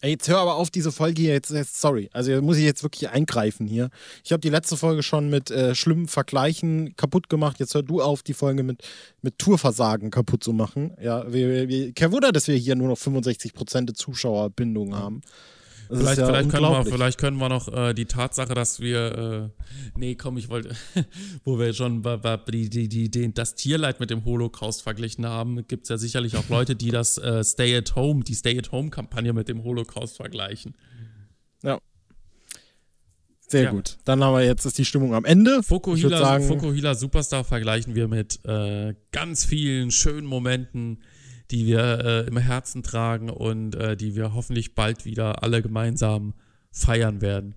Jetzt 0.01 0.27
hör 0.27 0.39
aber 0.39 0.55
auf 0.55 0.69
diese 0.69 0.91
Folge 0.91 1.21
hier 1.21 1.31
jetzt, 1.31 1.51
jetzt 1.51 1.79
sorry. 1.79 2.09
Also 2.11 2.41
muss 2.41 2.57
ich 2.57 2.65
jetzt 2.65 2.83
wirklich 2.83 3.09
eingreifen 3.09 3.67
hier. 3.67 3.89
Ich 4.25 4.33
habe 4.33 4.41
die 4.41 4.49
letzte 4.49 4.75
Folge 4.75 5.01
schon 5.01 5.29
mit 5.29 5.49
äh, 5.49 5.75
schlimmen 5.75 6.09
Vergleichen 6.09 6.93
kaputt 6.97 7.29
gemacht. 7.29 7.61
Jetzt 7.61 7.73
hör 7.73 7.83
du 7.83 8.01
auf, 8.01 8.21
die 8.21 8.33
Folge 8.33 8.63
mit, 8.63 8.83
mit 9.21 9.37
Tourversagen 9.37 10.11
kaputt 10.11 10.43
zu 10.43 10.51
machen. 10.51 10.93
Ja, 11.01 11.31
wir, 11.31 11.69
wir, 11.69 11.93
kein 11.93 12.11
Wunder, 12.11 12.33
dass 12.33 12.49
wir 12.49 12.55
hier 12.57 12.75
nur 12.75 12.89
noch 12.89 12.97
65% 12.97 13.93
Zuschauerbindung 13.93 14.93
haben. 14.93 15.21
Vielleicht, 15.87 16.17
ja 16.17 16.25
vielleicht, 16.25 16.49
können 16.49 16.63
wir, 16.63 16.85
vielleicht 16.85 17.17
können 17.19 17.37
wir 17.37 17.49
noch 17.49 17.67
äh, 17.67 17.93
die 17.93 18.05
Tatsache, 18.05 18.53
dass 18.53 18.79
wir, 18.79 19.51
äh, 19.55 19.63
nee, 19.97 20.15
komm, 20.15 20.37
ich 20.37 20.49
wollte, 20.49 20.75
wo 21.43 21.59
wir 21.59 21.73
schon 21.73 22.03
die, 22.03 22.69
die, 22.69 22.87
die, 22.87 23.09
die, 23.09 23.33
das 23.33 23.55
Tierleid 23.55 23.99
mit 23.99 24.09
dem 24.09 24.25
Holocaust 24.25 24.81
verglichen 24.81 25.25
haben, 25.25 25.67
gibt 25.67 25.83
es 25.83 25.89
ja 25.89 25.97
sicherlich 25.97 26.37
auch 26.37 26.49
Leute, 26.49 26.75
die 26.75 26.91
das 26.91 27.17
äh, 27.17 27.43
Stay 27.43 27.75
at 27.75 27.95
Home, 27.95 28.23
die 28.23 28.35
Stay 28.35 28.57
at 28.57 28.71
Home-Kampagne 28.71 29.33
mit 29.33 29.47
dem 29.49 29.63
Holocaust 29.63 30.17
vergleichen. 30.17 30.75
Ja. 31.63 31.79
Sehr 33.47 33.63
ja. 33.65 33.71
gut. 33.71 33.97
Dann 34.05 34.23
haben 34.23 34.33
wir 34.33 34.43
jetzt 34.43 34.65
ist 34.65 34.77
die 34.77 34.85
Stimmung 34.85 35.13
am 35.13 35.25
Ende. 35.25 35.61
Fokuhila, 35.61 36.39
Fokuhila 36.39 36.95
Superstar 36.95 37.43
vergleichen 37.43 37.93
wir 37.93 38.07
mit 38.07 38.43
äh, 38.45 38.95
ganz 39.11 39.45
vielen 39.45 39.91
schönen 39.91 40.25
Momenten 40.25 41.03
die 41.51 41.65
wir 41.65 41.99
äh, 42.03 42.27
im 42.27 42.37
Herzen 42.37 42.83
tragen 42.83 43.29
und 43.29 43.75
äh, 43.75 43.95
die 43.95 44.15
wir 44.15 44.33
hoffentlich 44.33 44.75
bald 44.75 45.05
wieder 45.05 45.43
alle 45.43 45.61
gemeinsam 45.61 46.33
feiern 46.71 47.21
werden. 47.21 47.55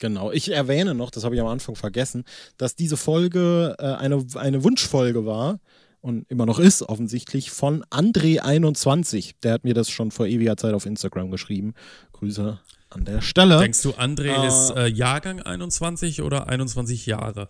Genau, 0.00 0.32
ich 0.32 0.50
erwähne 0.50 0.94
noch, 0.94 1.10
das 1.10 1.24
habe 1.24 1.34
ich 1.34 1.40
am 1.40 1.46
Anfang 1.46 1.76
vergessen, 1.76 2.24
dass 2.56 2.74
diese 2.74 2.96
Folge 2.96 3.76
äh, 3.78 3.84
eine, 3.84 4.24
eine 4.34 4.64
Wunschfolge 4.64 5.24
war. 5.24 5.60
und 6.00 6.30
immer 6.30 6.44
noch 6.44 6.58
ist, 6.58 6.82
offensichtlich, 6.82 7.50
von 7.50 7.84
André21. 7.84 9.36
Der 9.42 9.54
hat 9.54 9.64
mir 9.64 9.72
das 9.72 9.88
schon 9.88 10.10
vor 10.10 10.26
ewiger 10.26 10.56
Zeit 10.56 10.74
auf 10.74 10.84
Instagram 10.84 11.30
geschrieben. 11.30 11.74
Grüße 12.12 12.58
an 12.90 13.04
der 13.04 13.22
Stelle. 13.22 13.58
Denkst 13.58 13.82
du, 13.82 13.90
André 13.92 14.42
äh, 14.42 14.46
ist 14.46 14.70
äh, 14.70 14.86
Jahrgang 14.86 15.40
21 15.40 16.22
oder 16.22 16.48
21 16.48 17.06
Jahre? 17.06 17.48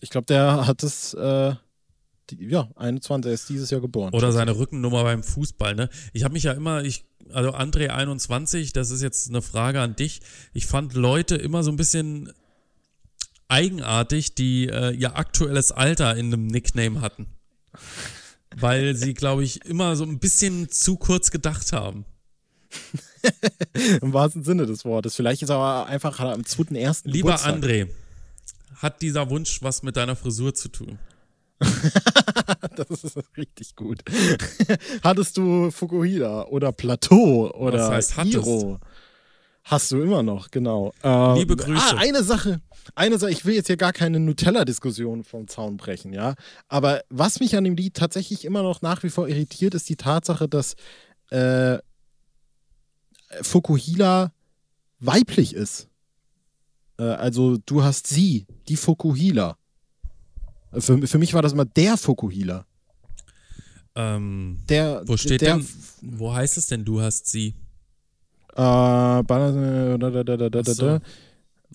Ich 0.00 0.10
glaube, 0.10 0.26
der 0.26 0.66
hat 0.66 0.82
es, 0.82 1.14
ja, 2.40 2.68
21, 2.76 3.28
er 3.28 3.34
ist 3.34 3.48
dieses 3.48 3.70
Jahr 3.70 3.80
geboren. 3.80 4.12
Oder 4.14 4.32
seine 4.32 4.56
Rückennummer 4.56 5.02
beim 5.04 5.22
Fußball, 5.22 5.74
ne? 5.74 5.88
Ich 6.12 6.24
habe 6.24 6.34
mich 6.34 6.44
ja 6.44 6.52
immer, 6.52 6.84
ich, 6.84 7.04
also 7.32 7.50
André 7.50 7.88
21, 7.88 8.72
das 8.72 8.90
ist 8.90 9.02
jetzt 9.02 9.28
eine 9.28 9.42
Frage 9.42 9.80
an 9.80 9.96
dich. 9.96 10.20
Ich 10.52 10.66
fand 10.66 10.94
Leute 10.94 11.36
immer 11.36 11.62
so 11.62 11.70
ein 11.70 11.76
bisschen 11.76 12.32
eigenartig, 13.48 14.34
die 14.34 14.68
äh, 14.68 14.92
ihr 14.92 15.16
aktuelles 15.16 15.72
Alter 15.72 16.16
in 16.16 16.26
einem 16.26 16.46
Nickname 16.46 17.00
hatten 17.00 17.26
weil 18.56 18.94
sie, 18.94 19.14
glaube 19.14 19.44
ich, 19.44 19.64
immer 19.64 19.96
so 19.96 20.04
ein 20.04 20.18
bisschen 20.18 20.70
zu 20.70 20.96
kurz 20.96 21.30
gedacht 21.30 21.72
haben. 21.72 22.04
Im 24.00 24.12
wahrsten 24.12 24.44
Sinne 24.44 24.66
des 24.66 24.84
Wortes. 24.84 25.14
Vielleicht 25.14 25.42
ist 25.42 25.50
er 25.50 25.56
aber 25.56 25.86
einfach 25.88 26.18
am 26.20 26.42
2.1. 26.42 27.02
Lieber 27.04 27.32
Geburtstag. 27.32 27.54
André, 27.54 27.88
hat 28.76 29.02
dieser 29.02 29.30
Wunsch 29.30 29.62
was 29.62 29.82
mit 29.82 29.96
deiner 29.96 30.16
Frisur 30.16 30.54
zu 30.54 30.68
tun? 30.68 30.98
das 32.76 33.04
ist 33.04 33.18
richtig 33.36 33.76
gut. 33.76 34.00
Hattest 35.02 35.36
du 35.36 35.70
Fukuhila 35.70 36.46
oder 36.46 36.72
Plateau 36.72 37.50
oder 37.52 37.78
was 37.78 37.90
heißt, 37.90 38.20
Hiro? 38.22 38.78
Hast 39.64 39.92
du 39.92 40.02
immer 40.02 40.22
noch, 40.22 40.50
genau. 40.50 40.92
Ähm, 41.04 41.36
Liebe 41.36 41.56
Grüße. 41.56 41.94
Ah, 41.94 41.98
eine 41.98 42.24
Sache, 42.24 42.60
eine 42.96 43.18
Sache, 43.18 43.30
ich 43.30 43.44
will 43.44 43.54
jetzt 43.54 43.68
hier 43.68 43.76
gar 43.76 43.92
keine 43.92 44.18
Nutella-Diskussion 44.18 45.22
vom 45.22 45.46
Zaun 45.46 45.76
brechen, 45.76 46.12
ja. 46.12 46.34
Aber 46.68 47.02
was 47.10 47.38
mich 47.38 47.56
an 47.56 47.64
dem 47.64 47.76
Lied 47.76 47.94
tatsächlich 47.94 48.44
immer 48.44 48.62
noch 48.62 48.82
nach 48.82 49.02
wie 49.04 49.10
vor 49.10 49.28
irritiert, 49.28 49.74
ist 49.74 49.88
die 49.88 49.96
Tatsache, 49.96 50.48
dass 50.48 50.74
äh, 51.30 51.78
Fukuhila 53.40 54.32
weiblich 54.98 55.54
ist. 55.54 55.88
Äh, 56.98 57.04
also 57.04 57.56
du 57.64 57.82
hast 57.84 58.08
sie, 58.08 58.46
die 58.68 58.76
Fukuhila. 58.76 59.56
Für, 60.78 61.06
für 61.06 61.18
mich 61.18 61.34
war 61.34 61.42
das 61.42 61.52
immer 61.52 61.64
der 61.64 61.96
Fukuhila. 61.96 62.66
Ähm, 63.94 64.58
der, 64.68 65.02
wo 65.06 65.16
steht 65.16 65.42
der, 65.42 65.56
denn, 65.56 65.68
wo 66.00 66.32
heißt 66.32 66.56
es 66.56 66.66
denn, 66.66 66.84
du 66.84 67.00
hast 67.00 67.26
sie? 67.26 67.54
Äh, 68.52 68.56
da, 68.56 69.22
da, 69.22 70.48
da, 70.48 70.64
so. 70.64 70.98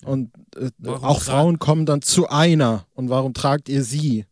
Und 0.04 0.30
äh, 0.56 0.70
auch 0.88 1.22
Frauen 1.22 1.58
kommen 1.58 1.86
dann 1.86 2.02
zu 2.02 2.28
einer. 2.28 2.86
Und 2.94 3.08
warum 3.08 3.34
tragt 3.34 3.68
ihr 3.68 3.84
sie? 3.84 4.26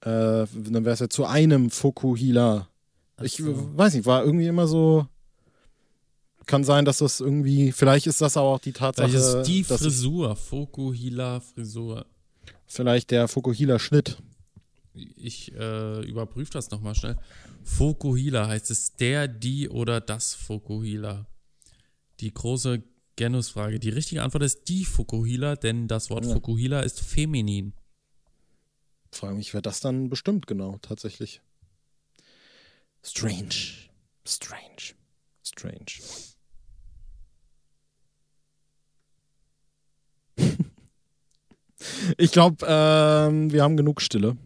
Äh, 0.00 0.46
dann 0.46 0.84
wäre 0.84 0.90
es 0.90 1.00
ja 1.00 1.08
zu 1.08 1.24
einem 1.24 1.70
Fokuhila. 1.70 2.68
Ich 3.22 3.36
so. 3.36 3.76
weiß 3.76 3.94
nicht, 3.94 4.06
war 4.06 4.24
irgendwie 4.24 4.46
immer 4.46 4.66
so. 4.66 5.06
Kann 6.46 6.62
sein, 6.62 6.84
dass 6.84 6.98
das 6.98 7.20
irgendwie. 7.20 7.72
Vielleicht 7.72 8.06
ist 8.06 8.20
das 8.20 8.36
auch 8.36 8.60
die 8.60 8.72
Tatsache. 8.72 9.08
Vielleicht 9.08 9.26
ist 9.26 9.42
die 9.48 9.64
Frisur, 9.64 10.36
Fokuhila 10.36 11.40
Frisur. 11.40 12.06
Vielleicht 12.66 13.10
der 13.10 13.28
Fokuhila 13.28 13.78
Schnitt. 13.78 14.18
Ich 14.94 15.52
äh, 15.54 16.00
überprüfe 16.06 16.52
das 16.52 16.70
nochmal 16.70 16.94
schnell. 16.94 17.16
Fokuhila 17.62 18.48
heißt 18.48 18.70
es 18.70 18.96
der, 18.96 19.28
die 19.28 19.68
oder 19.68 20.00
das 20.00 20.34
Fokuhila? 20.34 21.26
Die 22.20 22.32
große 22.32 22.82
Genusfrage. 23.16 23.78
Die 23.78 23.90
richtige 23.90 24.22
Antwort 24.22 24.44
ist 24.44 24.68
die 24.68 24.84
Fukuhila, 24.84 25.56
denn 25.56 25.88
das 25.88 26.10
Wort 26.10 26.24
ja. 26.26 26.32
Fukuhila 26.32 26.80
ist 26.80 27.00
feminin. 27.00 27.72
Frage 29.10 29.34
mich, 29.34 29.54
wer 29.54 29.62
das 29.62 29.80
dann 29.80 30.08
bestimmt 30.08 30.46
genau, 30.46 30.78
tatsächlich. 30.82 31.40
Strange. 33.02 33.54
Strange. 34.26 34.94
Strange. 35.42 36.00
Ich 42.16 42.32
glaube, 42.32 42.64
ähm, 42.68 43.52
wir 43.52 43.62
haben 43.62 43.76
genug 43.76 44.00
Stille. 44.00 44.36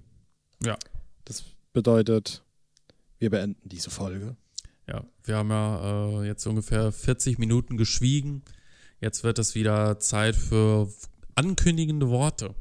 Ja. 0.62 0.76
Das 1.24 1.44
bedeutet, 1.72 2.42
wir 3.18 3.30
beenden 3.30 3.68
diese 3.68 3.90
Folge. 3.90 4.36
Ja, 4.88 5.04
wir 5.24 5.36
haben 5.36 5.50
ja 5.50 6.22
äh, 6.22 6.26
jetzt 6.26 6.46
ungefähr 6.46 6.90
40 6.92 7.38
Minuten 7.38 7.76
geschwiegen. 7.76 8.42
Jetzt 9.00 9.24
wird 9.24 9.38
es 9.38 9.54
wieder 9.54 9.98
Zeit 9.98 10.36
für 10.36 10.92
ankündigende 11.34 12.08
Worte. 12.08 12.54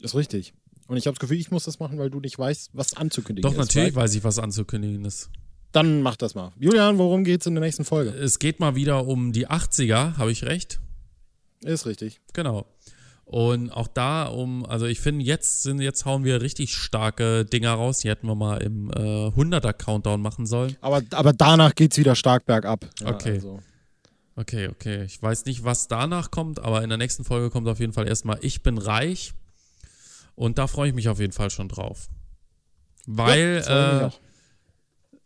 Ist 0.00 0.14
richtig. 0.14 0.54
Und 0.86 0.96
ich 0.96 1.06
habe 1.06 1.14
das 1.14 1.20
Gefühl, 1.20 1.38
ich 1.38 1.50
muss 1.50 1.64
das 1.64 1.78
machen, 1.78 1.98
weil 1.98 2.10
du 2.10 2.20
nicht 2.20 2.38
weißt, 2.38 2.70
was 2.74 2.94
anzukündigen 2.94 3.42
Doch, 3.42 3.52
ist. 3.52 3.70
Doch, 3.70 3.74
natürlich 3.74 3.94
weiß 3.94 4.14
ich, 4.14 4.24
was 4.24 4.38
anzukündigen 4.38 5.04
ist. 5.04 5.30
Dann 5.72 6.02
mach 6.02 6.16
das 6.16 6.34
mal. 6.34 6.52
Julian, 6.58 6.98
worum 6.98 7.24
geht 7.24 7.40
es 7.40 7.46
in 7.46 7.54
der 7.54 7.64
nächsten 7.64 7.84
Folge? 7.84 8.10
Es 8.10 8.38
geht 8.38 8.60
mal 8.60 8.74
wieder 8.74 9.06
um 9.06 9.32
die 9.32 9.48
80er, 9.48 10.16
habe 10.18 10.30
ich 10.30 10.44
recht? 10.44 10.78
Ist 11.62 11.86
richtig. 11.86 12.20
Genau. 12.32 12.66
Und 13.24 13.70
auch 13.70 13.88
da 13.88 14.26
um, 14.26 14.66
also 14.66 14.86
ich 14.86 15.00
finde, 15.00 15.24
jetzt 15.24 15.62
sind, 15.62 15.80
jetzt 15.80 16.04
hauen 16.04 16.24
wir 16.24 16.42
richtig 16.42 16.74
starke 16.74 17.44
Dinger 17.44 17.72
raus. 17.72 18.00
Die 18.00 18.08
hätten 18.08 18.26
wir 18.26 18.34
mal 18.34 18.58
im 18.62 18.90
äh, 18.90 19.28
100er 19.28 19.72
Countdown 19.72 20.20
machen 20.20 20.46
sollen. 20.46 20.76
Aber, 20.80 21.02
aber 21.12 21.32
danach 21.32 21.74
geht 21.74 21.92
es 21.92 21.98
wieder 21.98 22.16
stark 22.16 22.44
bergab. 22.44 22.86
Ja, 23.00 23.08
okay. 23.08 23.34
Also. 23.34 23.60
Okay, 24.36 24.68
okay. 24.68 25.04
Ich 25.04 25.22
weiß 25.22 25.46
nicht, 25.46 25.64
was 25.64 25.88
danach 25.88 26.30
kommt, 26.30 26.60
aber 26.60 26.82
in 26.82 26.88
der 26.88 26.98
nächsten 26.98 27.24
Folge 27.24 27.50
kommt 27.50 27.68
auf 27.68 27.80
jeden 27.80 27.92
Fall 27.92 28.06
erstmal 28.06 28.38
Ich 28.42 28.62
bin 28.62 28.78
reich. 28.78 29.32
Und 30.34 30.58
da 30.58 30.66
freue 30.66 30.88
ich 30.88 30.94
mich 30.94 31.08
auf 31.08 31.20
jeden 31.20 31.32
Fall 31.32 31.50
schon 31.50 31.68
drauf. 31.68 32.08
Weil 33.06 33.62
ja, 33.66 34.10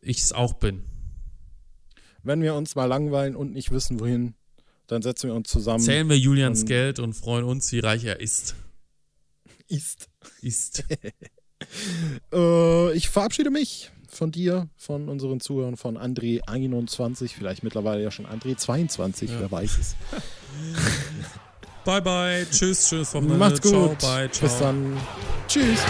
ich 0.01 0.19
es 0.19 0.33
äh, 0.33 0.35
auch 0.35 0.55
bin. 0.55 0.85
Wenn 2.23 2.43
wir 2.43 2.55
uns 2.55 2.75
mal 2.75 2.85
langweilen 2.85 3.35
und 3.35 3.53
nicht 3.53 3.71
wissen, 3.71 4.01
wohin, 4.01 4.35
dann 4.89 5.03
setzen 5.03 5.29
wir 5.29 5.35
uns 5.35 5.49
zusammen. 5.49 5.81
Zählen 5.81 6.09
wir 6.09 6.19
Julians 6.19 6.65
Geld 6.65 6.99
und 6.99 7.13
freuen 7.13 7.45
uns, 7.45 7.71
wie 7.73 7.79
reich 7.79 8.05
er 8.05 8.21
ist. 8.21 8.57
Ist. 9.69 10.09
Ist. 10.41 10.85
äh, 12.33 12.93
ich 12.95 13.11
verabschiede 13.11 13.51
mich 13.51 13.93
von 14.09 14.33
dir, 14.33 14.69
von 14.77 15.09
unseren 15.09 15.41
Zuhörern, 15.41 15.77
von 15.77 15.99
André 15.99 16.41
21, 16.47 17.37
vielleicht 17.37 17.63
mittlerweile 17.63 18.03
ja 18.03 18.11
schon 18.11 18.27
André 18.27 18.57
22, 18.57 19.31
ja. 19.31 19.41
wer 19.41 19.53
weiß 19.53 19.79
es. 19.79 19.97
bye 21.85 22.01
bye, 22.01 22.47
tschüss, 22.51 22.89
tschüss, 22.89 23.15
Wochenende. 23.15 23.37
Macht's 23.37 23.61
gut. 23.61 24.01
Ciao, 24.01 24.17
bye, 24.17 24.31
ciao. 24.31 24.49
Bis 24.49 24.59
dann. 24.59 24.97
Tschüss. 25.47 25.81